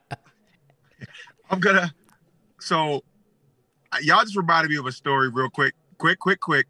I'm 1.51 1.61
gonna. 1.61 1.93
So, 2.61 3.05
y'all 4.03 4.23
just 4.23 4.37
reminded 4.37 4.71
me 4.71 4.77
of 4.77 4.87
a 4.87 4.93
story, 4.93 5.29
real 5.29 5.51
quick, 5.51 5.75
quick, 5.99 6.19
quick, 6.19 6.41
quick. 6.41 6.67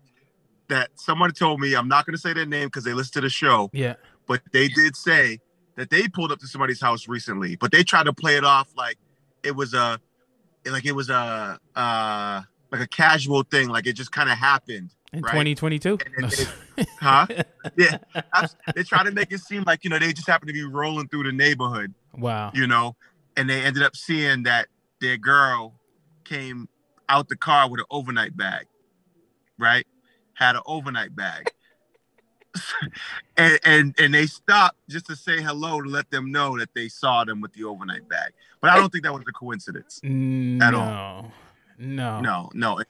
That 0.69 0.91
someone 0.97 1.31
told 1.33 1.61
me. 1.61 1.75
I'm 1.75 1.89
not 1.89 2.05
gonna 2.05 2.19
say 2.19 2.35
their 2.35 2.45
name 2.45 2.67
because 2.69 2.85
they 2.85 2.93
listened 2.93 3.15
to 3.15 3.21
the 3.23 3.31
show, 3.31 3.71
Yeah. 3.73 3.95
but 4.27 4.43
they 4.53 4.69
did 4.69 4.97
say 4.97 5.39
that 5.77 5.89
they 5.89 6.09
pulled 6.09 6.31
up 6.31 6.41
to 6.41 6.47
somebody's 6.47 6.79
house 6.81 7.09
recently, 7.09 7.57
but 7.57 7.73
they 7.73 7.83
tried 7.83 8.05
to 8.05 8.13
play 8.13 8.37
it 8.37 8.45
off 8.45 8.69
like 8.77 8.99
it 9.43 9.57
was 9.57 9.73
a, 9.73 9.99
like 10.67 10.85
it 10.85 10.93
was 10.93 11.09
a, 11.09 11.59
uh, 11.75 12.43
like 12.71 12.83
a 12.83 12.87
casual 12.87 13.45
thing, 13.45 13.69
like 13.69 13.87
it 13.87 13.95
just 13.95 14.13
kind 14.13 14.29
of 14.29 14.37
happened. 14.37 14.91
In 15.15 15.23
Right. 15.23 15.31
2022. 15.31 15.99
And 16.19 16.87
Huh? 17.01 17.27
Yeah. 17.79 17.97
They 18.75 18.83
try 18.83 19.05
to 19.05 19.11
make 19.11 19.33
it 19.33 19.41
seem 19.41 19.63
like 19.67 19.85
you 19.85 19.89
know 19.91 19.99
they 19.99 20.13
just 20.13 20.27
happened 20.27 20.49
to 20.49 20.53
be 20.53 20.65
rolling 20.65 21.09
through 21.09 21.23
the 21.23 21.33
neighborhood, 21.33 21.95
wow. 22.15 22.51
you 22.55 22.67
know, 22.67 22.95
and 23.39 23.49
they 23.49 23.63
ended 23.63 23.83
up 23.83 23.97
seeing 23.97 24.43
that 24.43 24.67
their 25.01 25.17
girl 25.17 25.81
came 26.25 26.69
out 27.09 27.29
the 27.29 27.37
car 27.37 27.71
with 27.71 27.81
an 27.81 27.87
overnight 27.91 28.37
bag, 28.37 28.67
right? 29.59 29.87
Had 30.35 30.57
an 30.57 30.63
overnight 30.67 31.15
bag, 31.17 31.51
and 33.37 33.59
and 33.65 33.95
and 33.99 34.15
they 34.15 34.27
stopped 34.27 34.77
just 34.89 35.07
to 35.07 35.17
say 35.17 35.41
hello 35.43 35.81
to 35.83 35.89
let 35.89 36.11
them 36.11 36.31
know 36.31 36.59
that 36.59 36.71
they 36.75 36.89
saw 36.89 37.25
them 37.25 37.41
with 37.41 37.53
the 37.53 37.65
overnight 37.65 38.09
bag. 38.09 38.33
But 38.61 38.71
I 38.71 38.77
don't 38.77 38.91
think 38.91 39.05
that 39.05 39.13
was 39.13 39.23
a 39.29 39.33
coincidence. 39.33 40.01
Mm, 40.05 40.59
no. 40.59 40.67
At 40.67 40.75
all. 40.75 41.33
No. 41.79 42.21
No, 42.21 42.51
no. 42.55 42.83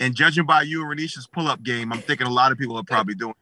And 0.00 0.14
judging 0.14 0.46
by 0.46 0.62
you 0.62 0.88
and 0.88 0.98
Renisha's 0.98 1.26
pull-up 1.26 1.62
game, 1.62 1.92
I'm 1.92 2.00
thinking 2.00 2.26
a 2.26 2.30
lot 2.30 2.52
of 2.52 2.58
people 2.58 2.76
are 2.76 2.84
probably 2.84 3.14
doing. 3.14 3.34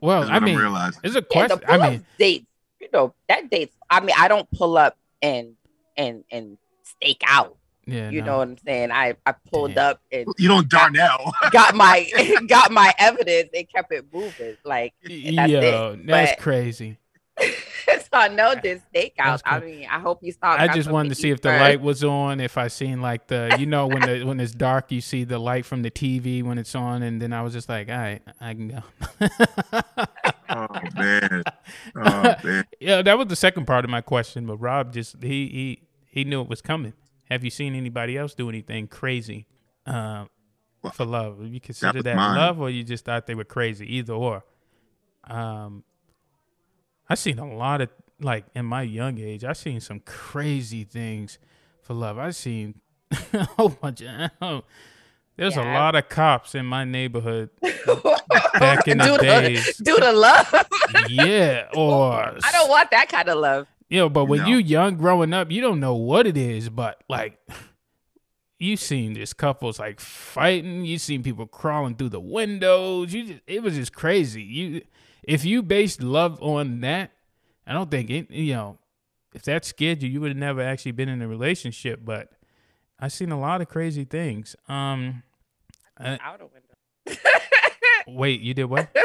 Well, 0.00 0.22
I 0.24 0.34
what 0.34 0.42
mean, 0.42 0.58
I'm 0.58 0.94
it's 1.02 1.16
a 1.16 1.24
Yeah, 1.30 1.46
question. 1.48 1.60
I 1.66 1.78
mean, 1.78 2.06
dates. 2.18 2.46
You 2.80 2.88
know 2.92 3.14
that 3.28 3.48
dates. 3.50 3.74
I 3.88 4.00
mean, 4.00 4.14
I 4.18 4.28
don't 4.28 4.50
pull 4.50 4.76
up 4.76 4.98
and 5.22 5.56
and 5.96 6.24
and 6.30 6.58
stake 6.82 7.22
out. 7.26 7.56
Yeah. 7.86 8.10
You 8.10 8.20
no. 8.20 8.26
know 8.26 8.38
what 8.38 8.48
I'm 8.48 8.58
saying? 8.58 8.90
I 8.92 9.14
I 9.26 9.32
pulled 9.50 9.74
Damn. 9.74 9.90
up 9.92 10.00
and 10.12 10.26
You 10.38 10.48
don't 10.48 10.68
Darnell. 10.68 11.32
got 11.50 11.74
my 11.74 12.08
got 12.48 12.70
my 12.72 12.92
evidence 12.98 13.50
and 13.54 13.68
kept 13.68 13.92
it 13.92 14.06
moving. 14.12 14.56
Like 14.64 14.94
that's 15.02 15.12
Yo, 15.50 15.92
it. 15.92 16.06
that's 16.06 16.32
But- 16.32 16.38
crazy. 16.40 16.98
so 17.40 17.96
I 18.12 18.28
know 18.28 18.54
this 18.54 18.80
stakeout. 18.94 19.14
That's 19.24 19.42
I 19.44 19.58
mean, 19.58 19.88
I 19.90 19.98
hope 19.98 20.20
you 20.22 20.30
stop. 20.30 20.60
I 20.60 20.68
just 20.68 20.88
wanted 20.88 21.08
to 21.08 21.14
see 21.16 21.30
if 21.30 21.40
the 21.40 21.48
light 21.48 21.80
was 21.80 22.04
on. 22.04 22.38
If 22.38 22.56
I 22.56 22.68
seen 22.68 23.02
like 23.02 23.26
the, 23.26 23.56
you 23.58 23.66
know, 23.66 23.88
when 23.88 24.02
the 24.02 24.22
when 24.22 24.38
it's 24.38 24.52
dark, 24.52 24.92
you 24.92 25.00
see 25.00 25.24
the 25.24 25.40
light 25.40 25.66
from 25.66 25.82
the 25.82 25.90
TV 25.90 26.44
when 26.44 26.58
it's 26.58 26.76
on, 26.76 27.02
and 27.02 27.20
then 27.20 27.32
I 27.32 27.42
was 27.42 27.52
just 27.52 27.68
like, 27.68 27.88
all 27.88 27.96
right, 27.98 28.22
I 28.40 28.54
can 28.54 28.68
go. 28.68 28.82
Oh 30.48 30.66
man. 30.94 31.42
Oh 31.96 32.34
man. 32.44 32.64
yeah, 32.78 33.02
that 33.02 33.18
was 33.18 33.26
the 33.26 33.36
second 33.36 33.66
part 33.66 33.84
of 33.84 33.90
my 33.90 34.00
question. 34.00 34.46
But 34.46 34.58
Rob 34.58 34.92
just 34.92 35.16
he 35.20 35.48
he 35.48 35.82
he 36.08 36.22
knew 36.24 36.40
it 36.40 36.48
was 36.48 36.62
coming. 36.62 36.92
Have 37.30 37.44
you 37.44 37.50
seen 37.50 37.74
anybody 37.74 38.16
else 38.18 38.34
do 38.34 38.48
anything 38.48 38.86
crazy 38.86 39.46
uh, 39.86 40.26
Well, 40.82 40.92
for 40.92 41.04
love? 41.04 41.38
Would 41.38 41.52
you 41.52 41.60
consider 41.60 41.98
was 41.98 42.04
that, 42.04 42.16
love, 42.16 42.60
or 42.60 42.70
you 42.70 42.84
just 42.84 43.04
thought 43.04 43.26
they 43.26 43.34
were 43.34 43.44
crazy? 43.44 43.96
Either 43.96 44.12
or. 44.12 44.44
Um, 45.24 45.84
I 47.08 47.14
seen 47.14 47.38
a 47.38 47.46
lot 47.46 47.80
of 47.80 47.88
like 48.20 48.44
in 48.54 48.66
my 48.66 48.82
young 48.82 49.18
age. 49.18 49.44
I've 49.44 49.56
seen 49.56 49.80
some 49.80 50.00
crazy 50.00 50.84
things 50.84 51.38
for 51.82 51.94
love. 51.94 52.18
I've 52.18 52.36
seen 52.36 52.80
a 53.32 53.44
whole 53.44 53.70
bunch 53.70 54.02
of. 54.40 54.64
There's 55.36 55.56
a 55.56 55.62
lot 55.62 55.96
of 55.96 56.08
cops 56.08 56.54
in 56.54 56.64
my 56.64 56.84
neighborhood 56.84 57.50
back 58.54 58.86
in 58.86 58.98
the 58.98 59.04
do 59.04 59.18
days. 59.18 59.76
The, 59.78 59.84
do 59.84 59.96
the 59.96 60.12
love. 60.12 60.54
yeah, 61.08 61.66
or 61.74 62.12
I 62.44 62.52
don't 62.52 62.68
want 62.68 62.92
that 62.92 63.08
kind 63.08 63.28
of 63.28 63.38
love. 63.38 63.66
You 63.94 64.00
know, 64.00 64.08
but 64.08 64.24
when 64.24 64.40
No. 64.40 64.46
you 64.48 64.56
young 64.56 64.96
growing 64.96 65.32
up, 65.32 65.52
you 65.52 65.60
don't 65.60 65.78
know 65.78 65.94
what 65.94 66.26
it 66.26 66.36
is, 66.36 66.68
but 66.68 67.02
like 67.08 67.38
you 68.58 68.76
seen 68.76 69.12
this 69.14 69.32
couples 69.32 69.78
like 69.78 70.00
fighting, 70.00 70.84
you 70.84 70.98
seen 70.98 71.22
people 71.22 71.46
crawling 71.46 71.94
through 71.94 72.08
the 72.08 72.18
windows. 72.20 73.12
You 73.14 73.24
just, 73.26 73.40
it 73.46 73.62
was 73.62 73.74
just 73.76 73.92
crazy. 73.92 74.42
You 74.42 74.82
if 75.22 75.44
you 75.44 75.62
based 75.62 76.02
love 76.02 76.42
on 76.42 76.80
that, 76.80 77.12
I 77.68 77.72
don't 77.72 77.88
think 77.88 78.10
it 78.10 78.30
you 78.32 78.54
know, 78.54 78.78
if 79.32 79.42
that 79.42 79.64
scared 79.64 80.02
you, 80.02 80.08
you 80.08 80.20
would 80.20 80.30
have 80.30 80.36
never 80.36 80.60
actually 80.60 80.92
been 80.92 81.08
in 81.08 81.22
a 81.22 81.28
relationship, 81.28 82.00
but 82.04 82.32
I 82.98 83.06
seen 83.08 83.30
a 83.30 83.38
lot 83.38 83.60
of 83.60 83.68
crazy 83.68 84.04
things. 84.04 84.56
Um 84.68 85.22
Uh, 86.00 86.16
Out 86.20 86.40
a 86.40 86.46
window. 86.46 87.20
wait, 88.08 88.40
you 88.40 88.54
did 88.54 88.64
what? 88.64 88.88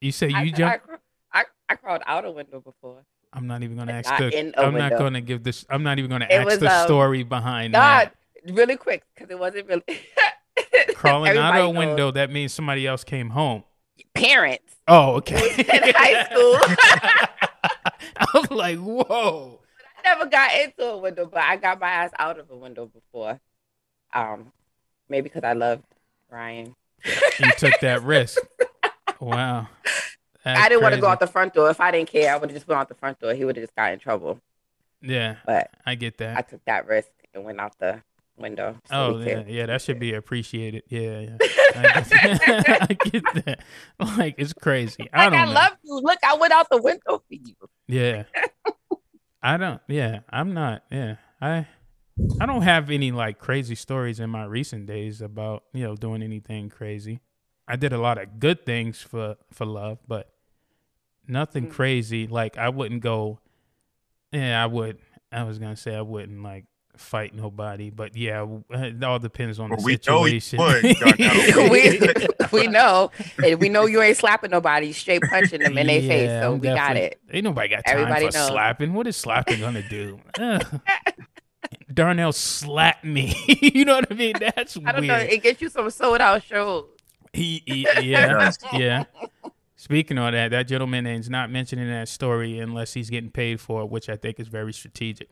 You 0.00 0.12
said 0.12 0.32
I, 0.34 0.42
you 0.42 0.50
said 0.50 0.56
jumped? 0.58 0.86
I, 1.32 1.40
I, 1.40 1.44
I 1.70 1.76
crawled 1.76 2.02
out 2.06 2.24
a 2.24 2.30
window 2.30 2.60
before. 2.60 3.04
I'm 3.36 3.46
not 3.46 3.62
even 3.62 3.76
gonna 3.76 3.92
ask 3.92 4.08
not 4.08 4.18
the. 4.18 4.54
I'm 4.56 4.74
not 4.74 4.92
gonna 4.92 5.20
give 5.20 5.44
this. 5.44 5.66
I'm 5.68 5.82
not 5.82 5.98
even 5.98 6.10
gonna 6.10 6.26
It 6.28 6.34
ask 6.34 6.46
was, 6.46 6.58
the 6.58 6.74
um, 6.74 6.86
story 6.86 7.22
behind 7.22 7.74
that. 7.74 8.14
Really 8.48 8.76
quick, 8.76 9.04
because 9.14 9.30
it 9.30 9.38
wasn't 9.38 9.68
really. 9.68 9.82
Crawling 10.94 11.36
out 11.36 11.54
Everybody 11.54 11.76
a 11.76 11.78
window. 11.88 12.10
That 12.10 12.30
means 12.30 12.52
somebody 12.54 12.86
else 12.86 13.04
came 13.04 13.30
home. 13.30 13.64
Parents 14.14 14.76
Oh, 14.88 15.16
okay. 15.16 15.50
in 15.58 15.64
high 15.94 16.24
school. 16.24 16.54
I 18.16 18.26
was 18.34 18.50
like, 18.50 18.78
whoa. 18.78 19.60
I 19.98 20.14
never 20.14 20.30
got 20.30 20.54
into 20.54 20.84
a 20.86 20.98
window, 20.98 21.26
but 21.26 21.42
I 21.42 21.56
got 21.56 21.80
my 21.80 21.88
ass 21.88 22.12
out 22.18 22.38
of 22.38 22.50
a 22.50 22.56
window 22.56 22.86
before. 22.86 23.40
Um, 24.14 24.52
maybe 25.08 25.24
because 25.24 25.44
I 25.44 25.52
loved 25.52 25.82
Ryan. 26.30 26.74
You 27.04 27.50
took 27.58 27.78
that 27.80 28.02
risk. 28.02 28.38
Wow. 29.20 29.68
That's 30.46 30.60
I 30.60 30.68
didn't 30.68 30.82
want 30.82 30.94
to 30.94 31.00
go 31.00 31.08
out 31.08 31.20
the 31.20 31.26
front 31.26 31.52
door. 31.54 31.68
If 31.70 31.80
I 31.80 31.90
didn't 31.90 32.08
care, 32.08 32.32
I 32.32 32.36
would 32.38 32.48
have 32.50 32.56
just 32.56 32.68
went 32.68 32.80
out 32.80 32.88
the 32.88 32.94
front 32.94 33.18
door. 33.20 33.34
He 33.34 33.44
would 33.44 33.56
have 33.56 33.64
just 33.64 33.74
got 33.76 33.92
in 33.92 33.98
trouble. 33.98 34.40
Yeah, 35.02 35.36
But 35.44 35.70
I 35.84 35.94
get 35.96 36.18
that. 36.18 36.38
I 36.38 36.40
took 36.42 36.64
that 36.64 36.86
risk 36.86 37.08
and 37.34 37.44
went 37.44 37.60
out 37.60 37.78
the 37.78 38.00
window. 38.38 38.76
so 38.88 38.94
Oh 38.94 39.18
yeah, 39.18 39.42
yeah. 39.46 39.66
That 39.66 39.82
should 39.82 39.98
be 39.98 40.14
appreciated. 40.14 40.84
Yeah, 40.88 41.20
yeah. 41.20 41.36
I 41.76 42.00
get 42.00 42.40
that. 42.46 42.86
I 42.90 42.94
get 42.94 43.44
that. 43.44 43.60
Like 44.00 44.36
it's 44.38 44.52
crazy. 44.52 45.08
I 45.12 45.24
Like 45.24 45.32
don't 45.32 45.40
I 45.40 45.44
know. 45.46 45.52
love 45.52 45.72
you. 45.82 46.00
Look, 46.02 46.18
I 46.24 46.34
went 46.36 46.52
out 46.52 46.68
the 46.70 46.80
window 46.80 47.18
for 47.18 47.22
you. 47.34 47.54
Yeah. 47.88 48.24
I 49.42 49.56
don't 49.56 49.80
yeah, 49.88 50.20
I'm 50.30 50.54
not 50.54 50.82
yeah. 50.90 51.16
I 51.40 51.66
I 52.40 52.46
don't 52.46 52.62
have 52.62 52.90
any 52.90 53.12
like 53.12 53.38
crazy 53.38 53.74
stories 53.74 54.18
in 54.20 54.30
my 54.30 54.44
recent 54.44 54.86
days 54.86 55.20
about, 55.20 55.64
you 55.72 55.84
know, 55.84 55.94
doing 55.94 56.22
anything 56.22 56.68
crazy. 56.70 57.20
I 57.68 57.76
did 57.76 57.92
a 57.92 57.98
lot 57.98 58.18
of 58.18 58.38
good 58.40 58.64
things 58.64 59.02
for 59.02 59.36
for 59.52 59.66
love, 59.66 59.98
but 60.08 60.30
nothing 61.28 61.66
Mm. 61.66 61.70
crazy. 61.72 62.26
Like 62.26 62.56
I 62.58 62.68
wouldn't 62.68 63.00
go 63.02 63.38
Yeah, 64.32 64.62
I 64.62 64.66
would 64.66 64.98
I 65.32 65.42
was 65.44 65.58
going 65.58 65.74
to 65.74 65.80
say 65.80 65.94
I 65.94 66.00
wouldn't 66.02 66.42
like 66.42 66.64
fight 66.96 67.34
nobody, 67.34 67.90
but 67.90 68.16
yeah, 68.16 68.46
it 68.70 69.04
all 69.04 69.18
depends 69.18 69.58
on 69.60 69.68
the 69.70 69.76
Well, 69.76 69.84
we 69.84 69.92
know 70.06 70.24
situation. 70.24 70.58
would, 70.60 70.96
Darnell. 70.98 71.70
we, 71.70 72.00
we 72.52 72.66
know, 72.68 73.10
we 73.58 73.68
know 73.68 73.84
you 73.84 74.00
ain't 74.00 74.16
slapping 74.16 74.50
nobody, 74.50 74.92
straight 74.92 75.20
punching 75.22 75.60
them 75.60 75.76
in 75.76 75.88
their 75.88 76.00
face. 76.00 76.28
So 76.42 76.52
I'm 76.54 76.58
we 76.58 76.68
got 76.68 76.96
it. 76.96 77.20
Ain't 77.30 77.44
nobody 77.44 77.68
got 77.68 77.84
time 77.84 77.98
Everybody 77.98 78.26
for 78.28 78.32
knows. 78.38 78.46
slapping. 78.48 78.94
What 78.94 79.06
is 79.08 79.16
slapping 79.16 79.60
gonna 79.60 79.86
do? 79.86 80.18
Darnell 81.92 82.32
slapped 82.32 83.04
me. 83.04 83.34
you 83.60 83.84
know 83.84 83.96
what 83.96 84.10
I 84.10 84.14
mean? 84.14 84.34
That's 84.38 84.76
I 84.78 84.92
don't 84.92 85.00
weird. 85.02 85.06
know. 85.08 85.16
It 85.16 85.42
gets 85.42 85.60
you 85.60 85.68
some 85.68 85.90
sold 85.90 86.20
out 86.20 86.42
shows. 86.44 86.86
He, 87.32 87.62
he- 87.66 87.86
yeah, 88.02 88.52
yeah. 88.72 89.04
Speaking 89.86 90.18
of 90.18 90.32
that, 90.32 90.50
that 90.50 90.66
gentleman 90.66 91.06
is 91.06 91.30
not 91.30 91.48
mentioning 91.48 91.86
that 91.86 92.08
story 92.08 92.58
unless 92.58 92.92
he's 92.92 93.08
getting 93.08 93.30
paid 93.30 93.60
for 93.60 93.82
it, 93.82 93.88
which 93.88 94.08
I 94.08 94.16
think 94.16 94.40
is 94.40 94.48
very 94.48 94.72
strategic, 94.72 95.28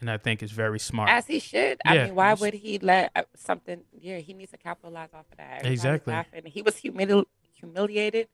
and 0.00 0.10
I 0.10 0.16
think 0.16 0.42
is 0.42 0.50
very 0.50 0.78
smart. 0.78 1.10
As 1.10 1.26
he 1.26 1.38
should. 1.40 1.78
I 1.84 1.94
Yeah. 1.96 2.04
mean, 2.06 2.14
why 2.14 2.32
would 2.32 2.54
he 2.54 2.78
let 2.78 3.12
uh, 3.14 3.24
something? 3.36 3.82
Yeah, 4.00 4.16
he 4.16 4.32
needs 4.32 4.50
to 4.52 4.56
capitalize 4.56 5.10
off 5.12 5.26
of 5.30 5.36
that. 5.36 5.66
Exactly. 5.66 6.10
laughing. 6.14 6.40
He 6.46 6.62
was 6.62 6.76
humili- 6.76 7.26
humiliated. 7.52 8.28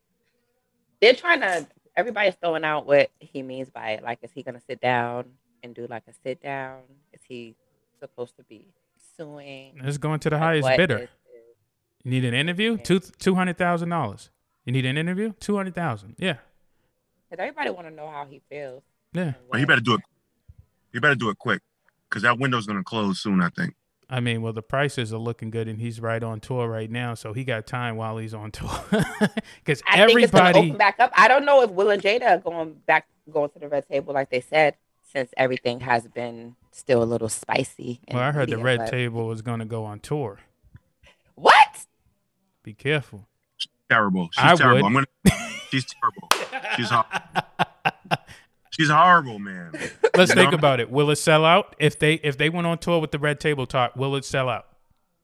They're 1.00 1.14
trying 1.14 1.40
to. 1.40 1.66
Everybody's 1.96 2.36
throwing 2.36 2.62
out 2.62 2.86
what 2.86 3.10
he 3.18 3.42
means 3.42 3.68
by 3.68 3.90
it. 3.94 4.04
Like, 4.04 4.20
is 4.22 4.30
he 4.30 4.44
gonna 4.44 4.60
sit 4.60 4.80
down 4.80 5.24
and 5.64 5.74
do 5.74 5.88
like 5.90 6.04
a 6.06 6.12
sit 6.12 6.40
down? 6.40 6.82
Is 7.12 7.22
he 7.26 7.56
supposed 7.98 8.36
to 8.36 8.44
be 8.44 8.68
suing? 9.16 9.80
Let's 9.82 9.98
go 9.98 10.12
the 10.16 10.36
Like, 10.36 10.40
highest 10.40 10.68
bidder. 10.76 10.98
is 10.98 11.02
it? 11.02 11.10
You 12.04 12.10
need 12.12 12.24
an 12.24 12.34
interview? 12.34 12.76
Two 12.76 13.00
two 13.00 13.34
hundred 13.34 13.58
thousand 13.58 13.88
dollars. 13.88 14.30
You 14.68 14.72
need 14.72 14.84
an 14.84 14.98
interview? 14.98 15.32
Two 15.40 15.56
hundred 15.56 15.74
thousand. 15.74 16.16
Yeah, 16.18 16.36
Because 17.30 17.42
everybody 17.42 17.70
want 17.70 17.86
to 17.86 17.90
know 17.90 18.10
how 18.10 18.26
he 18.26 18.42
feels. 18.50 18.82
yeah. 19.14 19.22
and 19.22 19.34
Well, 19.48 19.58
you 19.58 19.66
better 19.66 19.80
do 19.80 19.94
it. 19.94 20.02
You 20.92 21.00
better 21.00 21.14
do 21.14 21.30
it 21.30 21.38
quick, 21.38 21.62
because 22.06 22.22
that 22.24 22.38
window's 22.38 22.66
gonna 22.66 22.84
close 22.84 23.18
soon. 23.18 23.40
I 23.40 23.48
think. 23.48 23.74
I 24.10 24.20
mean, 24.20 24.42
well, 24.42 24.52
the 24.52 24.60
prices 24.60 25.10
are 25.10 25.16
looking 25.18 25.48
good, 25.48 25.68
and 25.68 25.80
he's 25.80 26.00
right 26.00 26.22
on 26.22 26.40
tour 26.40 26.68
right 26.68 26.90
now, 26.90 27.14
so 27.14 27.32
he 27.32 27.44
got 27.44 27.66
time 27.66 27.96
while 27.96 28.18
he's 28.18 28.34
on 28.34 28.50
tour. 28.50 28.68
Because 29.64 29.82
I 29.88 30.04
think 30.04 30.20
it's 30.20 30.34
everybody, 30.34 30.58
open 30.58 30.76
back 30.76 30.96
up. 31.00 31.12
I 31.16 31.28
don't 31.28 31.46
know 31.46 31.62
if 31.62 31.70
Will 31.70 31.88
and 31.88 32.02
Jada 32.02 32.26
are 32.32 32.38
going 32.38 32.74
back 32.84 33.06
going 33.32 33.48
to 33.48 33.58
the 33.58 33.68
red 33.68 33.88
table 33.88 34.12
like 34.12 34.28
they 34.28 34.42
said, 34.42 34.76
since 35.02 35.30
everything 35.38 35.80
has 35.80 36.06
been 36.08 36.56
still 36.72 37.02
a 37.02 37.04
little 37.04 37.30
spicy. 37.30 38.00
well, 38.12 38.22
I 38.22 38.32
heard 38.32 38.50
the 38.50 38.58
Red 38.58 38.80
but- 38.80 38.90
Table 38.90 39.26
was 39.28 39.40
going 39.40 39.60
to 39.60 39.64
go 39.64 39.86
on 39.86 40.00
tour. 40.00 40.40
What? 41.36 41.86
Be 42.62 42.74
careful. 42.74 43.26
Terrible. 43.90 44.28
She's 44.32 44.44
I 44.44 44.54
terrible. 44.56 44.82
would. 44.90 44.98
I'm 44.98 45.04
gonna. 45.24 45.38
She's 45.70 45.84
terrible. 45.86 46.28
She's 46.76 46.88
horrible. 46.90 48.18
She's 48.70 48.90
horrible, 48.90 49.38
man. 49.38 49.72
Let's 50.16 50.30
You 50.30 50.36
think 50.36 50.52
know? 50.52 50.58
about 50.58 50.78
it. 50.80 50.90
Will 50.90 51.10
it 51.10 51.16
sell 51.16 51.44
out 51.44 51.74
if 51.78 51.98
they 51.98 52.14
if 52.14 52.36
they 52.38 52.48
went 52.48 52.66
on 52.66 52.78
tour 52.78 53.00
with 53.00 53.10
the 53.10 53.18
Red 53.18 53.40
Table 53.40 53.66
Talk? 53.66 53.96
Will 53.96 54.14
it 54.16 54.24
sell 54.24 54.48
out? 54.48 54.66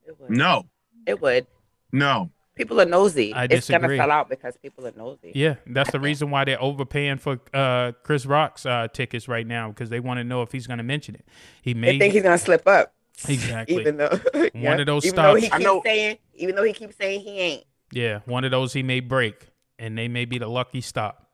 It 0.06 0.18
would. 0.20 0.30
No, 0.30 0.66
It 1.06 1.20
would. 1.20 1.46
no. 1.92 2.30
People 2.56 2.80
are 2.80 2.84
nosy. 2.86 3.32
I 3.34 3.44
it's 3.50 3.68
gonna 3.68 3.96
sell 3.96 4.10
out 4.12 4.28
because 4.28 4.56
people 4.62 4.86
are 4.86 4.92
nosy. 4.96 5.32
Yeah, 5.34 5.56
that's 5.66 5.90
the 5.90 5.98
reason 5.98 6.30
why 6.30 6.44
they're 6.44 6.60
overpaying 6.62 7.18
for 7.18 7.40
uh, 7.52 7.90
Chris 8.04 8.26
Rock's 8.26 8.64
uh, 8.64 8.86
tickets 8.92 9.26
right 9.26 9.44
now 9.46 9.70
because 9.70 9.90
they 9.90 9.98
want 9.98 10.18
to 10.18 10.24
know 10.24 10.42
if 10.42 10.52
he's 10.52 10.68
going 10.68 10.76
to 10.78 10.84
mention 10.84 11.16
it. 11.16 11.24
He 11.62 11.74
may 11.74 11.86
They 11.88 11.92
may 11.94 11.98
think 11.98 12.14
he's 12.14 12.22
gonna 12.22 12.38
slip 12.38 12.66
up. 12.68 12.92
exactly. 13.28 13.74
Even 13.80 13.96
though 13.96 14.20
One 14.54 14.78
of 14.78 14.86
those 14.86 15.04
even 15.04 15.16
though 15.16 15.34
he 15.34 15.46
stops- 15.46 15.52
I 15.54 15.58
keeps 15.58 15.64
know- 15.64 15.82
saying, 15.84 16.18
even 16.34 16.54
though 16.54 16.62
he 16.62 16.72
keeps 16.72 16.96
saying 16.96 17.20
he 17.22 17.38
ain't. 17.40 17.64
Yeah, 17.92 18.20
one 18.26 18.44
of 18.44 18.50
those 18.50 18.72
he 18.72 18.82
may 18.82 19.00
break, 19.00 19.48
and 19.78 19.96
they 19.96 20.08
may 20.08 20.24
be 20.24 20.38
the 20.38 20.48
lucky 20.48 20.80
stop. 20.80 21.30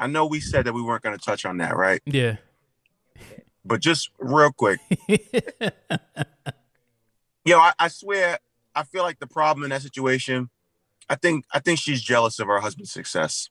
I 0.00 0.06
know 0.06 0.26
we 0.26 0.40
said 0.40 0.64
that 0.64 0.72
we 0.72 0.82
weren't 0.82 1.02
going 1.02 1.16
to 1.16 1.24
touch 1.24 1.44
on 1.44 1.58
that, 1.58 1.76
right? 1.76 2.00
Yeah. 2.06 2.36
But 3.64 3.80
just 3.80 4.10
real 4.18 4.50
quick, 4.50 4.80
yo, 7.44 7.58
I, 7.58 7.72
I 7.78 7.88
swear, 7.88 8.38
I 8.74 8.82
feel 8.82 9.02
like 9.02 9.20
the 9.20 9.28
problem 9.28 9.62
in 9.64 9.70
that 9.70 9.82
situation. 9.82 10.50
I 11.08 11.14
think 11.14 11.44
I 11.52 11.60
think 11.60 11.78
she's 11.78 12.02
jealous 12.02 12.38
of 12.38 12.48
her 12.48 12.58
husband's 12.60 12.90
success. 12.90 13.50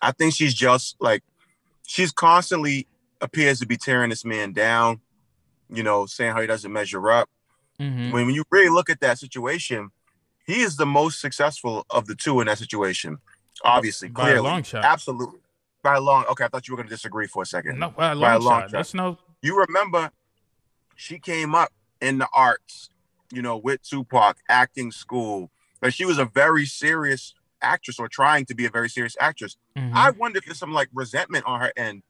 I 0.00 0.12
think 0.12 0.34
she's 0.34 0.54
just 0.54 0.96
like 1.00 1.22
she's 1.86 2.12
constantly 2.12 2.86
appears 3.20 3.58
to 3.60 3.66
be 3.66 3.76
tearing 3.76 4.10
this 4.10 4.24
man 4.24 4.52
down, 4.52 5.00
you 5.68 5.82
know, 5.82 6.06
saying 6.06 6.32
how 6.32 6.40
he 6.40 6.46
doesn't 6.46 6.72
measure 6.72 7.10
up. 7.10 7.28
Hmm 7.78 8.10
When, 8.12 8.26
when 8.26 8.34
you 8.34 8.44
really 8.50 8.68
look 8.70 8.90
at 8.90 9.00
that 9.00 9.18
situation, 9.18 9.90
he 10.46 10.60
is 10.62 10.76
the 10.76 10.86
most 10.86 11.20
successful 11.20 11.84
of 11.90 12.06
the 12.06 12.14
two 12.14 12.40
in 12.40 12.46
that 12.46 12.58
situation. 12.58 13.18
Obviously, 13.64 14.08
By 14.08 14.22
a 14.22 14.24
clearly, 14.26 14.40
long 14.48 14.62
shot. 14.62 14.84
absolutely, 14.84 15.40
by 15.82 15.96
a 15.96 16.00
long. 16.00 16.24
Okay, 16.30 16.44
I 16.44 16.48
thought 16.48 16.68
you 16.68 16.72
were 16.72 16.76
going 16.76 16.88
to 16.88 16.94
disagree 16.94 17.26
for 17.26 17.42
a 17.42 17.46
second. 17.46 17.78
No, 17.78 17.90
by 17.90 18.12
a 18.12 18.16
By 18.16 18.32
a 18.32 18.38
long, 18.38 18.44
long 18.44 18.60
shot. 18.62 18.70
shot. 18.70 18.72
That's 18.72 18.94
no. 18.94 19.18
You 19.42 19.58
remember, 19.58 20.10
she 20.96 21.18
came 21.18 21.54
up 21.54 21.70
in 22.00 22.18
the 22.18 22.28
arts, 22.32 22.90
you 23.32 23.42
know, 23.42 23.56
with 23.56 23.82
Tupac, 23.82 24.38
acting 24.48 24.90
school, 24.92 25.50
but 25.80 25.92
she 25.92 26.04
was 26.04 26.18
a 26.18 26.24
very 26.24 26.66
serious 26.66 27.34
actress 27.60 27.98
or 27.98 28.08
trying 28.08 28.44
to 28.46 28.54
be 28.54 28.64
a 28.64 28.70
very 28.70 28.88
serious 28.88 29.16
actress. 29.20 29.56
mhm. 29.76 29.92
I 29.92 30.10
wonder 30.10 30.38
if 30.38 30.44
there's 30.44 30.58
some 30.58 30.72
like 30.72 30.88
resentment 30.94 31.44
on 31.46 31.60
her 31.60 31.72
end. 31.76 32.02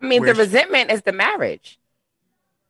I 0.00 0.06
mean, 0.06 0.22
the 0.24 0.34
she- 0.34 0.40
resentment 0.40 0.90
is 0.90 1.02
the 1.02 1.12
marriage. 1.12 1.78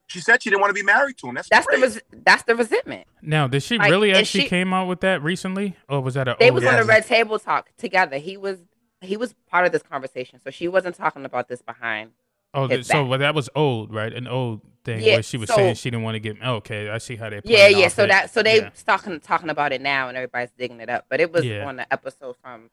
She 0.07 0.21
said 0.21 0.43
she 0.43 0.51
didn't 0.51 0.61
want 0.61 0.71
to 0.71 0.75
be 0.75 0.83
married 0.83 1.17
to 1.19 1.29
him. 1.29 1.35
That's 1.35 1.49
That's 1.49 1.67
great. 1.67 1.81
the 1.81 1.87
res- 1.87 2.01
that's 2.25 2.43
the 2.43 2.55
resentment. 2.55 3.07
now, 3.23 3.47
did 3.47 3.62
she 3.62 3.79
like, 3.79 3.90
really 3.90 4.12
actually 4.12 4.43
she- 4.43 4.49
came 4.49 4.73
out 4.75 4.87
with 4.87 5.01
that 5.01 5.23
recently, 5.23 5.77
or 5.88 6.01
was 6.01 6.14
that 6.14 6.29
a? 6.29 6.37
They 6.38 6.47
old 6.51 6.57
was 6.57 6.64
on 6.64 6.75
the 6.75 6.79
yes. 6.81 6.87
red 6.88 7.07
table 7.07 7.38
talk 7.38 7.71
together. 7.79 8.19
He 8.19 8.37
was 8.37 8.59
he 9.01 9.17
was 9.17 9.35
part 9.51 9.67
of 9.67 9.73
this 9.73 9.83
conversation, 9.83 10.40
so 10.43 10.51
she 10.51 10.69
wasn't 10.69 10.97
talking 10.97 11.25
about 11.25 11.49
this 11.49 11.62
behind. 11.62 12.11
Oh, 12.53 12.69
hit 12.69 12.77
th- 12.77 12.87
so 12.87 13.03
back. 13.03 13.11
well, 13.11 13.19
that 13.19 13.35
was 13.35 13.49
old, 13.57 13.93
right? 13.93 14.12
An 14.12 14.29
old 14.29 14.61
thing 14.85 15.01
Yeah, 15.03 15.14
where 15.14 15.23
she 15.23 15.37
was 15.38 15.49
so- 15.49 15.57
saying 15.57 15.75
she 15.77 15.90
didn't 15.90 16.05
want 16.05 16.14
to 16.17 16.21
get. 16.21 16.37
Okay, 16.40 16.88
I 16.90 16.99
see 16.99 17.17
how 17.17 17.29
they. 17.31 17.40
Yeah, 17.43 17.69
yeah. 17.69 17.88
So 17.88 18.05
it. 18.05 18.09
that 18.09 18.31
so 18.31 18.43
they 18.43 18.59
Yeah. 18.59 18.71
talking 18.87 19.19
talking 19.21 19.49
about 19.51 19.73
it 19.73 19.81
now, 19.81 20.09
and 20.09 20.17
everybody's 20.17 20.53
digging 20.53 20.81
it 20.81 20.88
up. 20.90 21.07
But 21.09 21.21
it 21.21 21.33
was 21.33 21.45
Yeah. 21.45 21.67
on 21.67 21.77
the 21.77 21.90
episode 21.93 22.37
from 22.43 22.71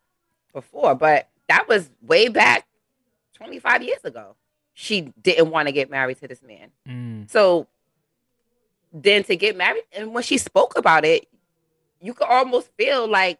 before. 0.53 0.95
But 0.95 1.29
that 1.47 1.67
was 1.67 1.89
way 2.01 2.27
back, 2.27 2.67
twenty 3.33 3.57
five 3.59 3.81
years 3.81 4.03
ago. 4.03 4.35
She 4.81 5.13
didn't 5.21 5.51
want 5.51 5.67
to 5.67 5.71
get 5.71 5.91
married 5.91 6.17
to 6.21 6.27
this 6.27 6.41
man. 6.41 6.71
Mm, 6.87 7.29
So 7.29 7.67
then 8.91 9.23
to 9.25 9.35
get 9.35 9.55
married, 9.55 9.83
and 9.95 10.11
when 10.11 10.23
she 10.23 10.39
spoke 10.39 10.75
about 10.75 11.05
it, 11.05 11.27
you 11.99 12.15
could 12.15 12.27
almost 12.27 12.71
feel 12.77 13.07
like 13.07 13.37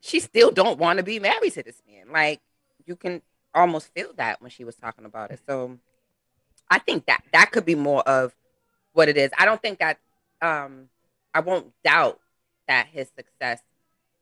she 0.00 0.20
still 0.20 0.50
don't 0.50 0.78
want 0.78 0.98
to 0.98 1.02
be 1.02 1.18
married 1.18 1.54
to 1.54 1.62
this 1.62 1.80
man. 1.90 2.12
Like 2.12 2.42
you 2.84 2.96
can 2.96 3.22
almost 3.54 3.94
feel 3.94 4.12
that 4.16 4.42
when 4.42 4.50
she 4.50 4.62
was 4.62 4.76
talking 4.76 5.06
about 5.06 5.30
it. 5.30 5.40
So 5.48 5.78
I 6.70 6.80
think 6.80 7.06
that 7.06 7.22
that 7.32 7.50
could 7.50 7.64
be 7.64 7.74
more 7.74 8.02
of 8.06 8.34
what 8.92 9.08
it 9.08 9.16
is. 9.16 9.30
I 9.38 9.46
don't 9.46 9.62
think 9.62 9.78
that 9.78 9.98
um 10.42 10.90
I 11.32 11.40
won't 11.40 11.72
doubt 11.82 12.20
that 12.68 12.88
his 12.88 13.08
success 13.16 13.62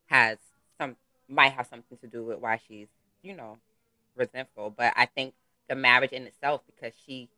has 0.05 0.37
some 0.79 0.95
might 1.27 1.51
have 1.51 1.67
something 1.67 1.97
to 1.97 2.07
do 2.07 2.23
with 2.23 2.39
why 2.39 2.61
she's, 2.69 2.87
you 3.21 3.35
know, 3.35 3.57
resentful. 4.15 4.69
But 4.69 4.93
I 4.95 5.07
think 5.07 5.33
the 5.69 5.75
marriage 5.75 6.11
in 6.11 6.23
itself, 6.23 6.61
because 6.65 6.93
she 7.05 7.29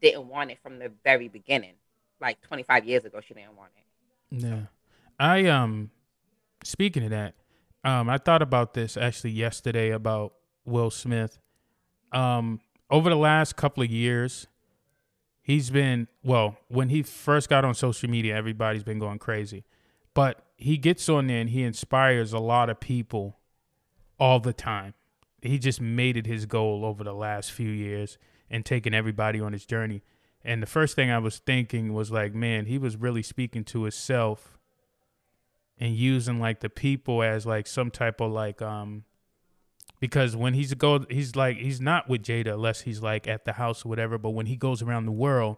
didn't 0.00 0.28
want 0.28 0.50
it 0.50 0.58
from 0.62 0.78
the 0.78 0.90
very 1.04 1.28
beginning. 1.28 1.74
Like 2.20 2.40
25 2.42 2.84
years 2.84 3.04
ago, 3.04 3.20
she 3.20 3.34
didn't 3.34 3.56
want 3.56 3.70
it. 3.76 4.42
yeah, 4.44 4.60
I 5.18 5.46
um, 5.46 5.90
speaking 6.64 7.04
of 7.04 7.10
that, 7.10 7.34
um, 7.84 8.08
I 8.08 8.18
thought 8.18 8.42
about 8.42 8.74
this 8.74 8.96
actually 8.96 9.32
yesterday 9.32 9.90
about 9.90 10.34
Will 10.64 10.90
Smith. 10.90 11.38
Um, 12.12 12.60
over 12.90 13.08
the 13.08 13.16
last 13.16 13.56
couple 13.56 13.82
of 13.82 13.90
years, 13.90 14.46
he's 15.40 15.70
been 15.70 16.08
well. 16.22 16.56
When 16.68 16.90
he 16.90 17.02
first 17.02 17.48
got 17.48 17.64
on 17.64 17.74
social 17.74 18.08
media, 18.08 18.36
everybody's 18.36 18.84
been 18.84 18.98
going 18.98 19.18
crazy, 19.18 19.64
but 20.14 20.44
he 20.56 20.76
gets 20.76 21.08
on 21.08 21.26
there 21.26 21.40
and 21.40 21.50
he 21.50 21.62
inspires 21.64 22.32
a 22.32 22.38
lot 22.38 22.70
of 22.70 22.78
people 22.78 23.38
all 24.18 24.38
the 24.38 24.52
time. 24.52 24.94
He 25.42 25.58
just 25.58 25.80
made 25.80 26.16
it 26.16 26.26
his 26.26 26.46
goal 26.46 26.84
over 26.84 27.02
the 27.02 27.12
last 27.12 27.50
few 27.50 27.68
years 27.68 28.16
and 28.48 28.64
taking 28.64 28.94
everybody 28.94 29.40
on 29.40 29.52
his 29.52 29.66
journey. 29.66 30.02
And 30.44 30.62
the 30.62 30.66
first 30.66 30.96
thing 30.96 31.10
I 31.10 31.18
was 31.18 31.38
thinking 31.38 31.92
was 31.94 32.10
like, 32.10 32.34
man, 32.34 32.66
he 32.66 32.78
was 32.78 32.96
really 32.96 33.22
speaking 33.22 33.64
to 33.64 33.82
himself 33.82 34.58
and 35.78 35.96
using 35.96 36.38
like 36.38 36.60
the 36.60 36.70
people 36.70 37.22
as 37.22 37.44
like 37.44 37.66
some 37.66 37.90
type 37.90 38.20
of 38.20 38.30
like 38.30 38.62
um 38.62 39.04
because 39.98 40.36
when 40.36 40.54
he's 40.54 40.74
go 40.74 41.04
he's 41.10 41.34
like 41.34 41.56
he's 41.56 41.80
not 41.80 42.08
with 42.08 42.22
Jada 42.22 42.54
unless 42.54 42.82
he's 42.82 43.02
like 43.02 43.26
at 43.26 43.44
the 43.44 43.54
house 43.54 43.84
or 43.84 43.88
whatever, 43.88 44.18
but 44.18 44.30
when 44.30 44.46
he 44.46 44.56
goes 44.56 44.82
around 44.82 45.06
the 45.06 45.12
world, 45.12 45.56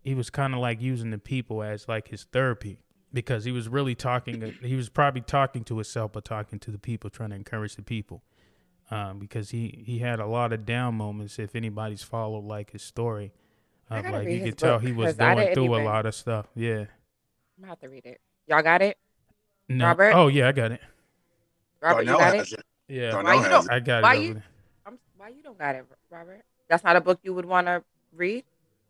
he 0.00 0.14
was 0.14 0.30
kind 0.30 0.54
of 0.54 0.60
like 0.60 0.80
using 0.80 1.10
the 1.10 1.18
people 1.18 1.62
as 1.62 1.88
like 1.88 2.08
his 2.08 2.24
therapy 2.24 2.78
because 3.12 3.44
he 3.44 3.52
was 3.52 3.68
really 3.68 3.94
talking 3.94 4.54
he 4.62 4.74
was 4.74 4.88
probably 4.88 5.20
talking 5.20 5.64
to 5.64 5.76
himself 5.76 6.12
but 6.12 6.24
talking 6.24 6.58
to 6.58 6.70
the 6.70 6.78
people 6.78 7.08
trying 7.08 7.30
to 7.30 7.36
encourage 7.36 7.76
the 7.76 7.82
people 7.82 8.22
um, 8.94 9.18
because 9.18 9.50
he 9.50 9.82
he 9.86 9.98
had 9.98 10.20
a 10.20 10.26
lot 10.26 10.52
of 10.52 10.64
down 10.64 10.94
moments 10.94 11.38
if 11.38 11.54
anybody's 11.54 12.02
followed 12.02 12.44
like 12.44 12.70
his 12.70 12.82
story 12.82 13.32
I 13.90 14.00
like 14.00 14.28
you 14.28 14.38
his 14.38 14.44
could 14.50 14.58
tell 14.58 14.78
he 14.78 14.92
was 14.92 15.14
going 15.16 15.36
didn't 15.36 15.54
through 15.54 15.76
a 15.76 15.82
lot 15.84 16.06
of 16.06 16.14
stuff 16.14 16.46
yeah 16.54 16.86
I'm 17.56 17.60
gonna 17.60 17.68
have 17.68 17.80
to 17.80 17.88
read 17.88 18.06
it. 18.06 18.20
Y'all 18.46 18.62
got 18.62 18.82
it? 18.82 18.96
no. 19.68 19.86
Robert? 19.86 20.12
oh 20.14 20.28
yeah 20.28 20.48
i 20.48 20.52
got 20.52 20.72
it 20.72 20.80
Robert, 21.80 22.06
you 22.06 22.12
got 22.12 22.34
it? 22.36 22.52
it. 22.52 22.64
yeah 22.88 23.10
Darnell 23.10 23.42
you 23.42 23.48
don't- 23.48 23.64
it. 23.64 23.70
i 23.72 23.80
got 23.80 24.02
Why 24.02 24.14
it 24.16 24.22
you- 24.22 24.42
I'm, 24.86 24.98
why 25.16 25.28
you 25.28 25.42
don't 25.42 25.58
got 25.58 25.74
it, 25.74 25.86
Robert? 26.10 26.42
That's 26.68 26.84
not 26.84 26.96
a 26.96 27.00
book 27.00 27.20
you 27.22 27.34
would 27.34 27.46
want 27.46 27.66
to 27.66 27.82
read? 28.12 28.44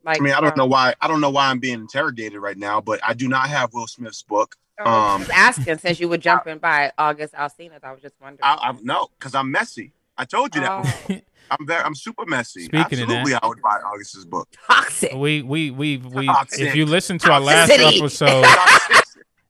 Like, 0.04 0.20
I 0.20 0.24
mean, 0.24 0.34
I 0.34 0.40
don't 0.40 0.50
um, 0.50 0.58
know 0.58 0.66
why. 0.66 0.94
I 1.00 1.08
don't 1.08 1.20
know 1.20 1.30
why 1.30 1.48
I'm 1.48 1.58
being 1.58 1.80
interrogated 1.80 2.38
right 2.40 2.58
now, 2.58 2.80
but 2.80 3.00
I 3.02 3.14
do 3.14 3.26
not 3.26 3.48
have 3.48 3.72
Will 3.72 3.86
Smith's 3.86 4.22
book. 4.22 4.56
I 4.78 5.14
Um, 5.14 5.20
was 5.20 5.30
asking 5.34 5.78
since 5.78 6.00
you 6.00 6.08
were 6.08 6.18
jumping 6.18 6.58
by 6.58 6.92
August 6.98 7.34
Alsina. 7.34 7.78
I 7.82 7.92
was 7.92 8.00
just 8.02 8.14
wondering. 8.20 8.40
I, 8.42 8.54
I 8.70 8.72
no, 8.82 9.08
because 9.18 9.34
I'm 9.34 9.50
messy. 9.50 9.92
I 10.16 10.24
told 10.24 10.54
you 10.54 10.60
that. 10.62 10.70
Oh, 11.10 11.16
I'm 11.50 11.66
very. 11.66 11.82
I'm 11.82 11.94
super 11.94 12.24
messy. 12.26 12.64
Speaking 12.64 12.80
of 13.00 13.08
that- 13.08 13.18
Absolutely, 13.18 13.34
I 13.34 13.46
would 13.46 13.60
buy 13.62 13.78
August's 13.84 14.24
book. 14.24 14.48
toxic. 14.66 15.12
we 15.14 15.42
we 15.42 15.70
we 15.70 15.98
we 15.98 16.26
Toxic. 16.26 16.60
if 16.68 16.74
you 16.74 16.86
listen 16.86 17.18
to 17.18 17.30
our 17.32 17.40
last 17.40 17.70
episode 17.72 18.44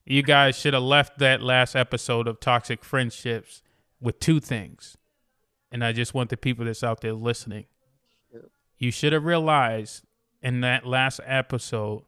you 0.06 0.22
guys 0.22 0.54
should 0.56 0.74
have 0.74 0.82
left 0.82 1.18
that 1.18 1.40
last 1.40 1.74
episode 1.74 2.28
of 2.28 2.38
toxic 2.40 2.84
friendships 2.84 3.62
with 4.02 4.20
two 4.20 4.38
things 4.38 4.98
and 5.72 5.82
i 5.82 5.92
just 5.92 6.12
want 6.12 6.28
the 6.28 6.36
people 6.36 6.62
that's 6.66 6.84
out 6.84 7.00
there 7.00 7.14
listening 7.14 7.64
you 8.78 8.90
should 8.90 9.14
have 9.14 9.24
realized 9.24 10.02
in 10.42 10.60
that 10.60 10.84
last 10.86 11.20
episode 11.24 12.02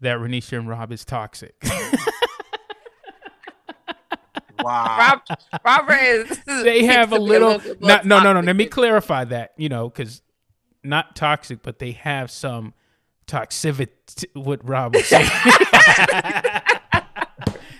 that 0.00 0.18
renisha 0.18 0.56
and 0.56 0.68
rob 0.68 0.92
is 0.92 1.04
toxic 1.04 1.56
wow. 4.62 5.20
Rob, 5.28 5.38
Robert 5.64 6.00
is. 6.00 6.38
they 6.46 6.84
have 6.84 7.12
a 7.12 7.18
little, 7.18 7.58
bit 7.58 7.82
not, 7.82 8.04
no 8.04 8.22
no 8.22 8.32
no 8.32 8.40
let 8.40 8.56
me 8.56 8.66
clarify 8.66 9.24
that 9.24 9.52
you 9.56 9.68
know 9.68 9.88
because 9.88 10.22
not 10.82 11.14
toxic 11.16 11.62
but 11.62 11.78
they 11.78 11.92
have 11.92 12.30
some 12.30 12.74
toxicity 13.26 13.88
what 14.34 14.66
rob 14.68 14.94
was 14.94 15.06
saying 15.06 15.30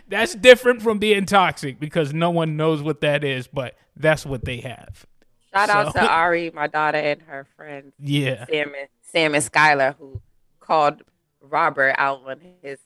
that's 0.08 0.34
different 0.36 0.80
from 0.80 0.98
being 0.98 1.26
toxic 1.26 1.80
because 1.80 2.14
no 2.14 2.30
one 2.30 2.56
knows 2.56 2.82
what 2.82 3.00
that 3.00 3.24
is 3.24 3.46
but 3.48 3.76
that's 3.96 4.24
what 4.24 4.44
they 4.44 4.58
have 4.58 5.06
Shout 5.54 5.68
out 5.68 5.92
to 5.92 6.00
Ari, 6.10 6.50
my 6.54 6.66
daughter, 6.66 6.96
and 6.96 7.20
her 7.22 7.46
friend. 7.56 7.92
yeah 7.98 8.46
Sam 8.46 8.72
and 8.78 8.88
Sam 9.02 9.34
and 9.34 9.44
Skylar, 9.44 9.94
who 9.98 10.22
called 10.60 11.02
Robert 11.42 11.94
out 11.98 12.22
on 12.26 12.40
his 12.62 12.78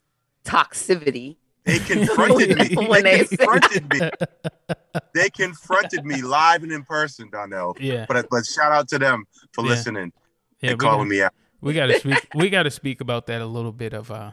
toxicity. 0.44 1.36
They 1.66 1.78
confronted 1.90 2.56
me. 2.56 2.74
When 2.88 3.02
they 3.02 3.22
they 3.22 3.36
confronted 3.36 3.92
me. 3.92 4.10
They 5.14 5.28
confronted 5.30 6.04
me 6.06 6.22
live 6.22 6.62
and 6.62 6.72
in 6.72 6.82
person, 6.84 7.28
Darnell. 7.30 7.76
Yeah, 7.78 8.06
But 8.08 8.26
but 8.30 8.46
shout 8.46 8.72
out 8.72 8.88
to 8.88 8.98
them 8.98 9.24
for 9.52 9.62
Yeah. 9.64 9.70
listening 9.70 10.12
yeah. 10.60 10.70
and 10.70 10.78
calling 10.80 11.08
gotta, 11.08 11.10
me 11.10 11.22
out. 11.22 11.34
we 11.60 11.74
gotta 11.74 11.98
speak. 11.98 12.28
we 12.34 12.48
gotta 12.50 12.70
speak 12.70 13.00
about 13.02 13.26
that 13.26 13.40
a 13.42 13.46
little 13.46 13.72
bit 13.72 13.92
of 13.92 14.10
uh, 14.10 14.30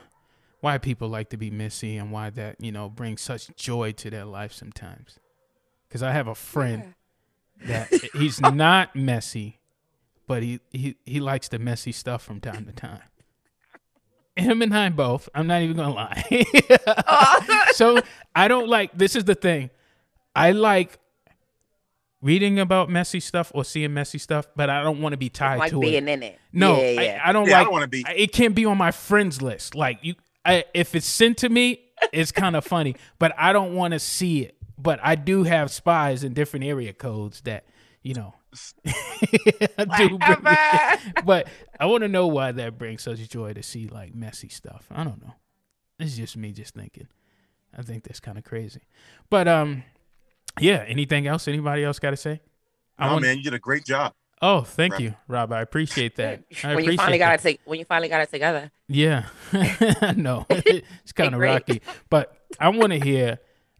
why 0.61 0.77
people 0.77 1.09
like 1.09 1.29
to 1.29 1.37
be 1.37 1.49
messy 1.51 1.97
and 1.97 2.11
why 2.11 2.29
that 2.31 2.55
you 2.59 2.71
know 2.71 2.87
brings 2.89 3.21
such 3.21 3.53
joy 3.57 3.91
to 3.93 4.09
their 4.09 4.25
life 4.25 4.53
sometimes. 4.53 5.19
Because 5.87 6.01
I 6.03 6.11
have 6.11 6.27
a 6.27 6.35
friend 6.35 6.93
that 7.65 7.91
he's 8.13 8.39
not 8.41 8.95
messy, 8.95 9.59
but 10.27 10.43
he, 10.43 10.59
he 10.71 10.95
he 11.05 11.19
likes 11.19 11.47
the 11.49 11.59
messy 11.59 11.91
stuff 11.91 12.23
from 12.23 12.39
time 12.39 12.65
to 12.65 12.71
time. 12.71 13.01
Him 14.35 14.61
and 14.61 14.75
I 14.75 14.89
both. 14.89 15.29
I'm 15.35 15.47
not 15.47 15.61
even 15.61 15.75
gonna 15.77 15.93
lie. 15.93 16.45
so 17.73 17.99
I 18.35 18.47
don't 18.47 18.67
like. 18.67 18.97
This 18.97 19.15
is 19.15 19.25
the 19.25 19.35
thing. 19.35 19.69
I 20.35 20.51
like 20.51 20.97
reading 22.21 22.57
about 22.59 22.89
messy 22.89 23.19
stuff 23.19 23.51
or 23.53 23.63
seeing 23.65 23.93
messy 23.93 24.17
stuff, 24.17 24.47
but 24.55 24.69
I 24.69 24.81
don't 24.81 25.01
want 25.01 25.13
to 25.13 25.17
be 25.17 25.29
tied 25.29 25.59
like 25.59 25.71
to 25.71 25.75
it. 25.75 25.79
Like 25.79 25.91
being 25.91 26.07
in 26.07 26.23
it. 26.23 26.39
No, 26.51 26.77
yeah, 26.81 27.01
yeah. 27.01 27.21
I, 27.23 27.29
I 27.29 27.33
don't 27.33 27.47
Yeah, 27.47 27.55
I 27.55 27.59
like. 27.59 27.65
don't 27.65 27.73
wanna 27.73 27.87
be- 27.87 28.05
I- 28.07 28.13
It 28.13 28.31
can't 28.31 28.55
be 28.55 28.65
on 28.65 28.77
my 28.77 28.91
friends 28.91 29.41
list. 29.41 29.75
Like 29.75 29.99
you, 30.01 30.15
I, 30.45 30.65
if 30.73 30.95
it's 30.95 31.05
sent 31.05 31.37
to 31.39 31.49
me, 31.49 31.81
it's 32.11 32.31
kind 32.31 32.55
of 32.55 32.65
funny, 32.65 32.95
but 33.19 33.33
I 33.37 33.53
don't 33.53 33.75
want 33.75 33.93
to 33.93 33.99
see 33.99 34.41
it. 34.41 34.57
But 34.77 34.99
I 35.03 35.15
do 35.15 35.43
have 35.43 35.69
spies 35.71 36.23
in 36.23 36.33
different 36.33 36.65
area 36.65 36.93
codes 36.93 37.41
that 37.41 37.65
you 38.01 38.13
know. 38.15 38.33
I 38.87 40.07
Whatever. 40.11 41.21
but 41.25 41.47
I 41.79 41.85
want 41.85 42.03
to 42.03 42.07
know 42.07 42.27
why 42.27 42.51
that 42.51 42.77
brings 42.77 43.03
such 43.03 43.27
joy 43.29 43.53
to 43.53 43.63
see 43.63 43.87
like 43.87 44.13
messy 44.15 44.49
stuff. 44.49 44.87
I 44.91 45.03
don't 45.03 45.21
know. 45.21 45.33
It's 45.99 46.15
just 46.15 46.37
me 46.37 46.51
just 46.51 46.73
thinking. 46.73 47.07
I 47.77 47.81
think 47.81 48.03
that's 48.03 48.19
kind 48.19 48.37
of 48.37 48.43
crazy. 48.43 48.81
But 49.29 49.47
um, 49.47 49.83
yeah. 50.59 50.83
Anything 50.87 51.27
else? 51.27 51.47
Anybody 51.47 51.83
else 51.83 51.99
got 51.99 52.11
to 52.11 52.17
say? 52.17 52.41
I 52.97 53.07
Oh 53.09 53.13
want- 53.13 53.23
man, 53.23 53.37
you 53.37 53.43
did 53.43 53.53
a 53.53 53.59
great 53.59 53.85
job. 53.85 54.13
Oh, 54.41 54.61
thank 54.61 54.93
Rob. 54.93 55.01
you, 55.01 55.15
Rob. 55.29 55.53
I 55.53 55.61
appreciate 55.61 56.17
that. 56.17 56.43
I 56.65 56.75
when 56.75 56.83
you 56.83 56.91
appreciate 56.91 56.97
finally 56.97 57.17
got 57.17 57.39
that. 57.39 57.49
it, 57.49 57.55
to, 57.57 57.59
when 57.63 57.79
you 57.79 57.85
finally 57.85 58.09
got 58.09 58.19
it 58.21 58.29
together. 58.29 58.71
Yeah, 58.89 59.27
no, 60.17 60.45
it's 60.49 61.13
kind 61.13 61.33
of 61.33 61.39
rocky. 61.39 61.81
But 62.09 62.35
I 62.59 62.67
want 62.67 62.91
to 62.91 62.99
hear 62.99 63.39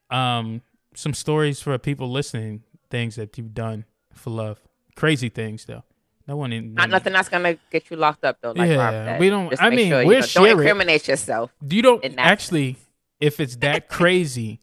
um, 0.09 0.61
some 0.95 1.13
stories 1.13 1.61
for 1.61 1.78
people 1.78 2.09
listening. 2.09 2.63
Things 2.89 3.15
that 3.17 3.38
you've 3.38 3.53
done 3.53 3.84
for 4.14 4.30
love, 4.30 4.59
crazy 4.95 5.30
things 5.30 5.66
though. 5.66 5.84
No 6.28 6.38
one 6.38 6.53
in 6.53 6.74
Not 6.74 6.89
nothing 6.89 7.11
that's 7.14 7.28
gonna 7.30 7.57
get 7.72 7.89
you 7.91 7.97
locked 7.97 8.24
up 8.24 8.38
though. 8.41 8.51
Like 8.51 8.70
Yeah, 8.70 9.20
we 9.20 9.30
don't- 9.30 9.49
Just 9.49 9.61
I 9.61 9.70
mean, 9.70 9.89
sure, 9.89 10.01
you 10.01 10.07
we'll 10.07 10.20
know, 10.20 10.26
it. 10.26 10.34
don't 10.34 10.49
incriminate 10.51 11.07
yourself. 11.07 11.53
You 11.70 11.82
don't 11.82 12.16
actually. 12.18 12.78
If 13.20 13.39
it's 13.39 13.55
that 13.57 13.88
crazy, 13.89 14.59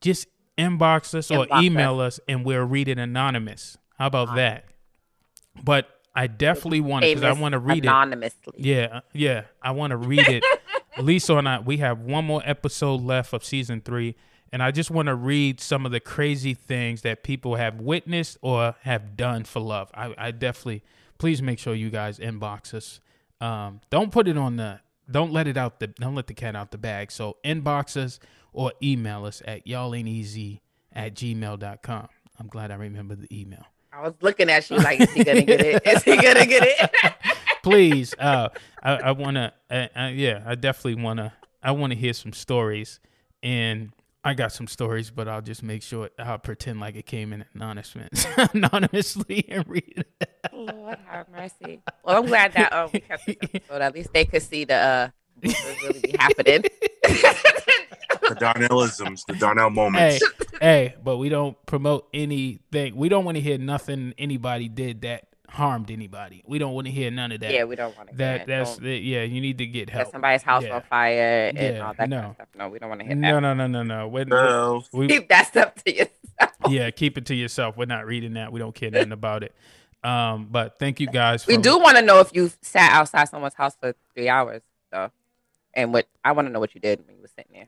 just 0.00 0.28
inbox 0.56 1.14
us 1.14 1.30
or 1.30 1.46
email 1.62 2.00
us, 2.00 2.20
and 2.28 2.44
we'll 2.44 2.64
read 2.64 2.88
it 2.88 2.98
anonymous. 2.98 3.76
How 3.98 4.06
about 4.06 4.34
that? 4.36 4.64
But 5.62 5.88
I 6.14 6.26
definitely 6.26 6.80
want 6.80 7.04
to 7.04 7.10
because 7.14 7.22
I 7.24 7.32
want 7.32 7.52
to 7.52 7.58
read 7.58 7.84
it. 7.84 7.88
anonymously. 7.88 8.54
Yeah, 8.56 8.88
uh, 8.92 9.00
yeah. 9.12 9.42
I 9.62 9.70
want 9.72 9.90
to 9.92 9.96
read 9.96 10.26
it. 10.28 10.44
Lisa 10.98 11.36
and 11.36 11.48
I, 11.48 11.60
we 11.60 11.76
have 11.78 12.00
one 12.00 12.24
more 12.24 12.42
episode 12.44 13.00
left 13.02 13.32
of 13.32 13.44
season 13.44 13.80
three, 13.80 14.16
and 14.52 14.62
I 14.62 14.70
just 14.70 14.90
want 14.90 15.06
to 15.06 15.14
read 15.14 15.60
some 15.60 15.84
of 15.86 15.92
the 15.92 16.00
crazy 16.00 16.54
things 16.54 17.02
that 17.02 17.22
people 17.22 17.56
have 17.56 17.80
witnessed 17.80 18.38
or 18.42 18.74
have 18.82 19.16
done 19.16 19.44
for 19.44 19.60
love. 19.60 19.90
I, 19.94 20.14
I 20.16 20.30
definitely, 20.30 20.82
please 21.18 21.42
make 21.42 21.58
sure 21.58 21.74
you 21.74 21.90
guys 21.90 22.18
inbox 22.18 22.74
us. 22.74 23.00
Um, 23.40 23.80
don't 23.90 24.10
put 24.10 24.26
it 24.26 24.38
on 24.38 24.56
the, 24.56 24.80
don't 25.10 25.32
let 25.32 25.46
it 25.46 25.56
out 25.56 25.80
the, 25.80 25.88
don't 25.88 26.14
let 26.14 26.26
the 26.26 26.34
cat 26.34 26.56
out 26.56 26.70
the 26.70 26.78
bag. 26.78 27.12
So 27.12 27.36
inbox 27.44 27.96
us 27.96 28.18
or 28.52 28.72
email 28.82 29.24
us 29.24 29.42
at 29.44 29.66
y'all 29.66 29.94
ain't 29.94 30.08
easy 30.08 30.62
at 30.92 31.14
gmail.com. 31.14 32.08
I'm 32.40 32.46
glad 32.46 32.70
I 32.70 32.76
remember 32.76 33.14
the 33.14 33.28
email. 33.36 33.64
I 33.92 34.02
was 34.02 34.14
looking 34.20 34.50
at 34.50 34.68
you 34.70 34.76
like, 34.76 35.00
is 35.00 35.10
he 35.12 35.24
gonna 35.24 35.42
get 35.42 35.60
it? 35.60 35.86
Is 35.86 36.02
he 36.04 36.16
gonna 36.16 36.46
get 36.46 36.62
it? 36.64 36.90
please 37.62 38.14
uh 38.18 38.48
i, 38.82 38.92
I 38.92 39.12
want 39.12 39.36
to 39.36 39.52
uh, 39.70 39.88
uh, 39.96 40.06
yeah 40.08 40.42
i 40.46 40.54
definitely 40.54 41.02
want 41.02 41.18
to 41.18 41.32
i 41.62 41.70
want 41.70 41.92
to 41.92 41.98
hear 41.98 42.12
some 42.12 42.32
stories 42.32 43.00
and 43.42 43.92
i 44.24 44.34
got 44.34 44.52
some 44.52 44.66
stories 44.66 45.10
but 45.10 45.28
i'll 45.28 45.40
just 45.42 45.62
make 45.62 45.82
sure 45.82 46.10
i'll 46.18 46.38
pretend 46.38 46.80
like 46.80 46.96
it 46.96 47.06
came 47.06 47.32
in 47.32 47.44
anonymous 47.54 48.26
anonymously 48.52 49.44
and 49.48 49.66
read 49.68 50.04
it 50.20 50.30
Lord 50.52 50.98
have 51.06 51.28
mercy. 51.28 51.80
Well, 52.04 52.18
I'm 52.18 52.26
glad 52.26 52.52
that 52.54 52.72
um, 52.72 52.90
we 52.92 53.00
kept 53.00 53.26
this 53.26 53.36
episode. 53.42 53.80
At 53.82 53.94
least 53.94 54.12
they 54.12 54.24
could 54.24 54.42
see 54.42 54.64
the 54.64 54.74
uh, 54.74 55.08
what 55.40 55.54
was 55.64 55.82
really 55.82 56.00
be 56.00 56.16
happening. 56.18 56.64
The 57.02 58.34
Darnellisms, 58.34 59.24
the 59.26 59.34
Darnell 59.34 59.70
hey 59.70 59.74
moments. 59.74 60.24
hey 60.60 60.94
but 61.02 61.16
we 61.18 61.28
don't 61.28 61.56
promote 61.66 62.08
anything 62.12 62.94
we 62.96 63.08
don't 63.08 63.24
want 63.24 63.36
to 63.36 63.40
hear 63.40 63.56
nothing 63.56 64.12
anybody 64.18 64.68
did 64.68 65.02
that 65.02 65.27
harmed 65.48 65.90
anybody 65.90 66.42
we 66.46 66.58
don't 66.58 66.74
want 66.74 66.86
to 66.86 66.90
hear 66.90 67.10
none 67.10 67.32
of 67.32 67.40
that 67.40 67.52
yeah, 67.52 67.64
we 67.64 67.74
don't 67.74 67.96
want 67.96 68.10
to. 68.10 68.16
that 68.16 68.46
that's 68.46 68.76
the, 68.76 68.96
yeah 68.98 69.22
you 69.22 69.40
need 69.40 69.56
to 69.58 69.66
get 69.66 69.88
set 69.88 69.94
help 69.96 70.10
somebody's 70.12 70.42
house 70.42 70.62
Yeah. 70.64 70.74
on 70.76 70.82
fire 70.82 71.48
and 71.48 71.56
Yeah, 71.58 71.86
all 71.86 71.94
that 71.94 72.10
kind 72.10 72.14
of 72.14 72.34
stuff. 72.34 72.48
No, 72.56 72.68
we 72.68 72.78
don't 72.78 72.88
want 72.90 73.00
to 73.00 73.06
hear 73.06 73.16
no 73.16 73.34
that. 73.34 73.40
no 73.40 73.54
no 73.54 73.66
no 73.66 73.82
no 73.82 74.08
We're- 74.08 74.26
No. 74.26 74.84
we, 74.92 75.08
Keep 75.08 75.28
that 75.30 75.46
stuff 75.46 75.74
to 75.84 75.90
yourself. 75.94 76.52
yeah, 76.68 76.90
keep 76.90 77.16
it 77.16 77.26
to 77.26 77.34
yourself. 77.34 77.76
We're 77.78 77.86
not 77.86 78.04
reading 78.06 78.34
that. 78.34 78.52
We 78.52 78.60
don't 78.60 78.74
care 78.74 78.90
nothing 78.90 79.12
about 79.12 79.42
it. 79.42 79.54
Um, 80.04 80.46
but 80.50 80.78
thank 80.78 81.00
you 81.00 81.06
guys. 81.08 81.44
For, 81.44 81.50
We 81.50 81.56
do 81.56 81.78
want 81.78 81.96
to 81.96 82.02
know 82.02 82.20
if 82.20 82.30
you 82.34 82.50
sat 82.62 82.92
outside 82.92 83.28
someone's 83.28 83.54
house 83.54 83.74
for 83.80 83.94
three 84.14 84.28
hours, 84.28 84.62
though, 84.92 85.10
and 85.74 85.92
what 85.92 86.06
I 86.24 86.32
want 86.32 86.46
to 86.46 86.52
know 86.52 86.60
what 86.60 86.74
you 86.74 86.80
did 86.80 87.04
when 87.06 87.16
you 87.16 87.22
were 87.22 87.28
sitting 87.36 87.66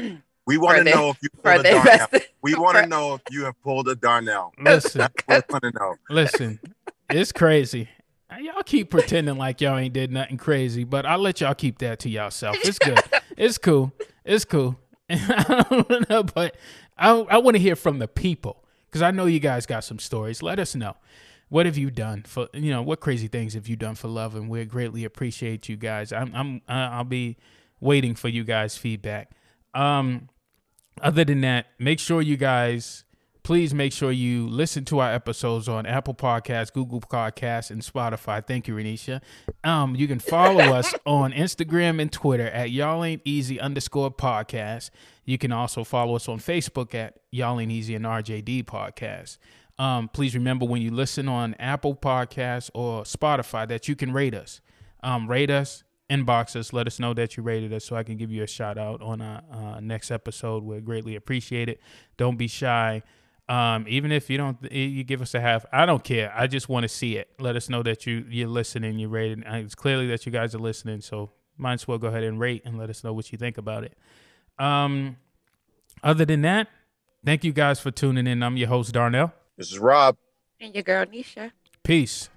there. 0.00 0.20
We 0.46 0.56
want 0.58 0.78
to 0.78 0.84
know 0.84 1.10
if 1.10 1.18
you 1.22 1.28
pulled 1.42 1.66
a 1.66 1.72
Darnell. 1.72 2.08
We 2.40 2.54
want 2.54 2.76
to 2.78 2.86
know 2.86 3.14
if 3.14 3.22
you 3.32 3.44
have 3.44 3.60
pulled 3.62 3.88
a 3.88 3.96
Darnell. 3.96 4.52
Listen, 4.58 5.08
we 5.28 5.34
want 5.50 5.62
to 5.64 5.72
know. 5.74 5.94
listen. 6.08 6.60
It's 7.10 7.32
crazy. 7.32 7.88
Y'all 8.40 8.62
keep 8.64 8.90
pretending 8.90 9.38
like 9.38 9.60
y'all 9.60 9.78
ain't 9.78 9.94
did 9.94 10.10
nothing 10.10 10.36
crazy, 10.36 10.84
but 10.84 11.06
I'll 11.06 11.18
let 11.18 11.40
y'all 11.40 11.54
keep 11.54 11.78
that 11.78 12.00
to 12.00 12.10
yourself. 12.10 12.56
It's 12.62 12.78
good. 12.78 13.00
It's 13.36 13.58
cool. 13.58 13.92
It's 14.24 14.46
cool. 14.46 14.80
I 15.10 15.66
don't 15.68 16.08
know, 16.08 16.22
but 16.22 16.56
I 16.96 17.10
I 17.10 17.36
want 17.36 17.54
to 17.54 17.62
hear 17.62 17.76
from 17.76 17.98
the 17.98 18.08
people 18.08 18.64
because 18.86 19.02
I 19.02 19.10
know 19.10 19.26
you 19.26 19.40
guys 19.40 19.66
got 19.66 19.84
some 19.84 19.98
stories. 19.98 20.42
Let 20.42 20.58
us 20.58 20.74
know. 20.74 20.96
What 21.50 21.66
have 21.66 21.76
you 21.76 21.90
done 21.90 22.22
for 22.22 22.48
you 22.54 22.70
know 22.70 22.80
what 22.80 23.00
crazy 23.00 23.28
things 23.28 23.52
have 23.52 23.68
you 23.68 23.76
done 23.76 23.94
for 23.94 24.08
love, 24.08 24.34
and 24.34 24.48
we 24.48 24.64
greatly 24.64 25.04
appreciate 25.04 25.68
you 25.68 25.76
guys. 25.76 26.12
I'm 26.12 26.34
I'm 26.34 26.62
I'll 26.66 27.04
be 27.04 27.36
waiting 27.78 28.14
for 28.14 28.28
you 28.28 28.42
guys' 28.42 28.78
feedback. 28.78 29.32
Um, 29.74 30.30
other 31.02 31.24
than 31.24 31.42
that, 31.42 31.66
make 31.78 31.98
sure 32.00 32.22
you 32.22 32.38
guys 32.38 33.04
please 33.46 33.72
make 33.72 33.92
sure 33.92 34.10
you 34.10 34.48
listen 34.48 34.84
to 34.84 34.98
our 34.98 35.14
episodes 35.14 35.68
on 35.68 35.86
Apple 35.86 36.14
Podcasts, 36.14 36.72
Google 36.72 37.00
Podcasts, 37.00 37.70
and 37.70 37.80
Spotify. 37.80 38.44
Thank 38.44 38.66
you, 38.66 38.74
Renisha. 38.74 39.22
Um, 39.62 39.94
you 39.94 40.08
can 40.08 40.18
follow 40.18 40.64
us 40.74 40.92
on 41.06 41.32
Instagram 41.32 42.02
and 42.02 42.10
Twitter 42.10 42.48
at 42.48 42.72
y'all 42.72 43.04
ain't 43.04 43.22
easy 43.24 43.60
underscore 43.60 44.10
podcast. 44.10 44.90
You 45.24 45.38
can 45.38 45.52
also 45.52 45.84
follow 45.84 46.16
us 46.16 46.28
on 46.28 46.40
Facebook 46.40 46.92
at 46.92 47.20
y'all 47.30 47.60
ain't 47.60 47.70
easy 47.70 47.94
and 47.94 48.04
RJD 48.04 48.64
podcast. 48.64 49.38
Um, 49.78 50.08
please 50.08 50.34
remember 50.34 50.66
when 50.66 50.82
you 50.82 50.90
listen 50.90 51.28
on 51.28 51.54
Apple 51.60 51.94
Podcasts 51.94 52.68
or 52.74 53.04
Spotify 53.04 53.68
that 53.68 53.86
you 53.86 53.94
can 53.94 54.12
rate 54.12 54.34
us. 54.34 54.60
Um, 55.04 55.30
rate 55.30 55.50
us, 55.50 55.84
inbox 56.10 56.56
us, 56.56 56.72
let 56.72 56.88
us 56.88 56.98
know 56.98 57.14
that 57.14 57.36
you 57.36 57.44
rated 57.44 57.72
us 57.72 57.84
so 57.84 57.94
I 57.94 58.02
can 58.02 58.16
give 58.16 58.32
you 58.32 58.42
a 58.42 58.48
shout 58.48 58.76
out 58.76 59.00
on 59.02 59.20
our 59.20 59.42
uh, 59.52 59.78
next 59.78 60.10
episode. 60.10 60.64
We'd 60.64 60.84
greatly 60.84 61.14
appreciate 61.14 61.68
it. 61.68 61.80
Don't 62.16 62.36
be 62.36 62.48
shy. 62.48 63.04
Um, 63.48 63.84
even 63.88 64.10
if 64.10 64.28
you 64.28 64.38
don't, 64.38 64.58
you 64.72 65.04
give 65.04 65.22
us 65.22 65.34
a 65.34 65.40
half. 65.40 65.64
I 65.72 65.86
don't 65.86 66.02
care. 66.02 66.32
I 66.34 66.48
just 66.48 66.68
want 66.68 66.82
to 66.82 66.88
see 66.88 67.16
it. 67.16 67.28
Let 67.38 67.54
us 67.54 67.68
know 67.68 67.82
that 67.84 68.04
you 68.06 68.24
you're 68.28 68.48
listening. 68.48 68.98
You're 68.98 69.08
rated. 69.08 69.44
Uh, 69.46 69.56
It's 69.56 69.74
clearly 69.76 70.08
that 70.08 70.26
you 70.26 70.32
guys 70.32 70.54
are 70.54 70.58
listening. 70.58 71.00
So 71.00 71.30
might 71.56 71.74
as 71.74 71.86
well 71.88 71.98
go 71.98 72.08
ahead 72.08 72.24
and 72.24 72.40
rate 72.40 72.62
and 72.64 72.76
let 72.76 72.90
us 72.90 73.04
know 73.04 73.12
what 73.12 73.30
you 73.30 73.38
think 73.38 73.56
about 73.56 73.84
it. 73.84 73.96
Um, 74.58 75.16
other 76.02 76.24
than 76.24 76.42
that, 76.42 76.68
thank 77.24 77.44
you 77.44 77.52
guys 77.52 77.78
for 77.78 77.90
tuning 77.90 78.26
in. 78.26 78.42
I'm 78.42 78.56
your 78.56 78.68
host 78.68 78.92
Darnell. 78.92 79.32
This 79.56 79.70
is 79.70 79.78
Rob. 79.78 80.16
And 80.60 80.74
your 80.74 80.82
girl 80.82 81.06
Nisha. 81.06 81.52
Peace. 81.84 82.28